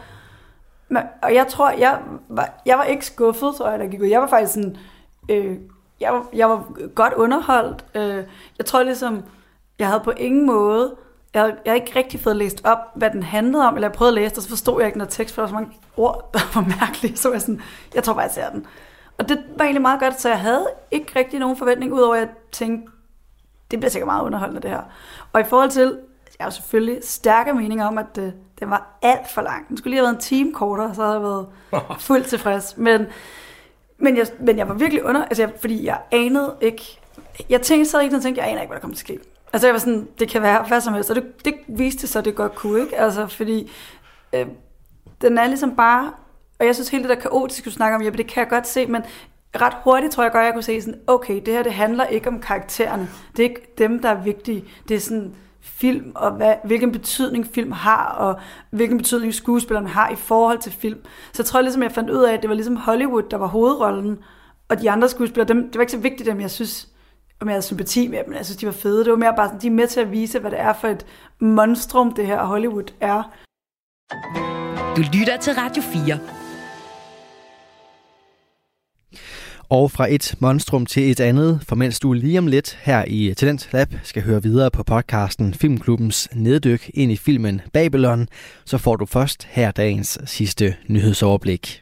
Og 1.23 1.35
jeg 1.35 1.47
tror, 1.49 1.71
jeg 1.71 1.99
var, 2.29 2.63
jeg 2.67 2.79
var 2.79 2.85
ikke 2.85 3.07
skuffet, 3.07 3.55
tror 3.59 3.71
jeg, 3.71 3.79
der 3.79 3.87
gik 3.87 4.01
ud. 4.01 4.07
Jeg 4.07 4.21
var 4.21 4.27
faktisk 4.27 4.53
sådan... 4.53 4.77
Øh, 5.29 5.57
jeg, 6.03 6.13
var, 6.13 6.27
jeg 6.33 6.51
var 6.51 6.89
godt 6.95 7.13
underholdt. 7.13 7.85
Øh, 7.95 8.25
jeg 8.59 8.67
tror 8.67 8.83
ligesom, 8.83 9.23
jeg 9.79 9.89
havde 9.89 10.01
på 10.01 10.11
ingen 10.11 10.47
måde, 10.47 10.95
jeg 11.35 11.43
havde, 11.43 11.57
jeg 11.65 11.73
havde 11.73 11.85
ikke 11.85 11.99
rigtig 11.99 12.21
fået 12.21 12.37
læst 12.37 12.61
op, 12.65 12.79
hvad 12.95 13.11
den 13.11 13.23
handlede 13.23 13.69
om, 13.69 13.75
eller 13.75 13.89
jeg 13.89 13.93
prøvede 13.93 14.17
at 14.17 14.23
læse 14.23 14.35
det, 14.35 14.43
så 14.43 14.49
forstod 14.49 14.81
jeg 14.81 14.87
ikke 14.87 14.99
noget 14.99 15.13
tekst, 15.13 15.35
for 15.35 15.43
der 15.43 15.47
var 15.47 15.49
så 15.49 15.55
mange 15.55 15.79
ord, 15.97 16.31
der 16.35 16.41
var 16.55 16.67
mærkelige, 16.81 17.17
så 17.17 17.29
var 17.29 17.35
jeg 17.35 17.43
sådan, 17.43 17.63
jeg 17.95 18.05
tror 18.05 18.13
bare, 18.13 18.23
jeg 18.23 18.31
ser 18.31 18.51
den. 18.51 18.67
Og 19.19 19.29
det 19.29 19.45
var 19.57 19.65
egentlig 19.65 19.83
meget 19.83 20.01
godt, 20.01 20.21
så 20.21 20.29
jeg 20.29 20.41
havde 20.41 20.67
ikke 20.91 21.19
rigtig 21.19 21.41
nogen 21.41 21.57
forventning, 21.57 21.93
udover 21.93 22.15
at 22.15 22.21
jeg 22.21 22.29
tænkte, 22.53 22.93
det 23.71 23.81
bliver 23.81 23.91
sikkert 23.91 24.07
meget 24.07 24.25
underholdende 24.25 24.63
det 24.63 24.71
her. 24.71 24.83
Og 25.33 25.41
i 25.41 25.45
forhold 25.45 25.71
til, 25.71 25.99
jeg 26.39 26.45
har 26.45 26.51
selvfølgelig 26.51 26.99
stærke 27.03 27.55
meninger 27.55 27.87
om, 27.87 27.99
at 27.99 28.17
det, 28.17 28.35
den 28.61 28.71
var 28.71 28.99
alt 29.03 29.31
for 29.31 29.43
lang. 29.43 29.69
Den 29.69 29.77
skulle 29.77 29.91
lige 29.91 29.99
have 29.99 30.05
været 30.05 30.15
en 30.15 30.21
time 30.21 30.53
kortere, 30.53 30.95
så 30.95 31.03
havde 31.03 31.15
jeg 31.15 31.23
været 31.23 31.47
fuldt 32.09 32.27
tilfreds. 32.27 32.77
Men 32.77 33.07
men 34.03 34.17
jeg, 34.17 34.27
men 34.41 34.59
jeg 34.59 34.69
var 34.69 34.75
virkelig 34.75 35.05
under, 35.05 35.25
altså 35.25 35.43
jeg, 35.43 35.53
fordi 35.61 35.87
jeg 35.87 35.99
anede 36.11 36.57
ikke, 36.61 36.99
jeg 37.51 37.63
tænkte 37.63 37.91
så 37.91 38.01
ikke, 38.01 38.17
og 38.17 38.23
tænkte, 38.23 38.43
jeg 38.43 38.51
aner 38.51 38.61
ikke, 38.61 38.71
hvad 38.71 38.77
der 38.77 38.81
kommer 38.81 38.97
til 38.97 39.03
at 39.03 39.19
ske. 39.19 39.29
Altså 39.53 39.67
jeg 39.67 39.75
var 39.75 39.79
sådan, 39.81 40.09
det 40.19 40.29
kan 40.29 40.43
være 40.43 40.65
hvad 40.69 40.81
som 40.81 40.95
helst, 40.95 41.11
og 41.11 41.17
det, 41.17 41.45
det 41.45 41.55
viste 41.69 42.07
sig, 42.07 42.25
det 42.25 42.35
godt 42.35 42.55
kunne, 42.55 42.81
ikke? 42.81 42.99
Altså 42.99 43.27
fordi, 43.27 43.71
øh, 44.33 44.47
den 45.21 45.39
er 45.39 45.47
ligesom 45.47 45.77
bare, 45.77 46.13
og 46.59 46.67
jeg 46.67 46.75
synes 46.75 46.89
hele 46.89 47.03
det 47.03 47.17
der 47.17 47.23
kaotiske, 47.23 47.65
du 47.65 47.71
snakker 47.71 47.97
om, 47.97 48.03
ja, 48.03 48.11
det 48.11 48.27
kan 48.27 48.41
jeg 48.41 48.51
godt 48.51 48.67
se, 48.67 48.87
men 48.87 49.03
ret 49.57 49.77
hurtigt 49.85 50.13
tror 50.13 50.23
jeg 50.23 50.33
godt, 50.33 50.45
jeg 50.45 50.53
kunne 50.53 50.63
se 50.63 50.83
sådan, 50.83 51.01
okay, 51.07 51.43
det 51.47 51.55
her, 51.55 51.63
det 51.63 51.73
handler 51.73 52.05
ikke 52.05 52.29
om 52.29 52.41
karaktererne. 52.41 53.09
Det 53.37 53.45
er 53.45 53.49
ikke 53.49 53.75
dem, 53.79 54.03
der 54.03 54.09
er 54.09 54.23
vigtige. 54.23 54.65
Det 54.89 54.95
er 54.95 55.01
sådan, 55.01 55.35
film, 55.83 56.13
og 56.15 56.31
hvad, 56.31 56.55
hvilken 56.65 56.93
betydning 56.93 57.47
film 57.47 57.73
har, 57.73 58.07
og 58.07 58.41
hvilken 58.71 58.99
betydning 58.99 59.35
skuespillerne 59.35 59.89
har 59.89 60.11
i 60.11 60.17
forhold 60.17 60.59
til 60.59 60.73
film. 60.73 60.99
Så 61.33 61.43
jeg 61.43 61.47
tror 61.47 61.61
ligesom, 61.61 61.83
jeg 61.83 61.93
fandt 61.93 62.11
ud 62.11 62.25
af, 62.25 62.33
at 62.33 62.43
det 62.43 62.49
var 62.49 62.55
ligesom 62.55 62.77
Hollywood, 62.77 63.23
der 63.31 63.37
var 63.37 63.47
hovedrollen, 63.47 64.19
og 64.69 64.81
de 64.81 64.91
andre 64.91 65.09
skuespillere, 65.09 65.49
dem, 65.49 65.65
det 65.65 65.75
var 65.75 65.81
ikke 65.81 65.93
så 65.93 65.99
vigtigt, 65.99 66.27
dem 66.27 66.41
jeg 66.41 66.51
synes, 66.51 66.89
om 67.41 67.49
jeg 67.49 67.55
havde 67.55 67.63
sympati 67.63 68.09
med 68.09 68.25
dem. 68.25 68.35
Jeg 68.35 68.45
synes, 68.45 68.57
de 68.57 68.67
var 68.67 68.73
fede. 68.73 69.05
Det 69.05 69.11
var 69.11 69.19
mere 69.19 69.35
bare 69.37 69.49
sådan, 69.49 69.61
de 69.61 69.67
er 69.67 69.71
med 69.71 69.87
til 69.87 70.01
at 70.01 70.13
vise, 70.13 70.39
hvad 70.39 70.51
det 70.51 70.61
er 70.61 70.73
for 70.73 70.89
et 70.89 71.07
monstrum, 71.41 72.15
det 72.15 72.27
her 72.27 72.45
Hollywood 72.45 72.93
er. 73.01 73.23
Du 74.97 75.03
lytter 75.19 75.37
til 75.41 75.53
Radio 75.53 75.83
4. 75.83 76.42
Og 79.73 79.91
fra 79.91 80.13
et 80.15 80.35
monstrum 80.39 80.87
til 80.87 81.11
et 81.11 81.21
andet, 81.21 81.61
for 81.69 81.77
mens 81.77 82.01
du 82.01 82.13
lige 82.13 82.39
om 82.39 82.47
lidt 82.47 82.79
her 82.83 83.05
i 83.07 83.35
Talent 83.37 83.69
Lab 83.73 83.95
skal 84.03 84.23
høre 84.23 84.43
videre 84.43 84.71
på 84.71 84.83
podcasten 84.83 85.55
Filmklubbens 85.55 86.29
neddyk 86.33 86.91
ind 86.95 87.13
i 87.13 87.17
filmen 87.17 87.61
Babylon, 87.73 88.29
så 88.65 88.79
får 88.79 88.97
du 88.97 89.07
først 89.07 89.49
her 89.51 89.71
dagens 89.71 90.19
sidste 90.25 90.75
nyhedsoverblik. 90.89 91.82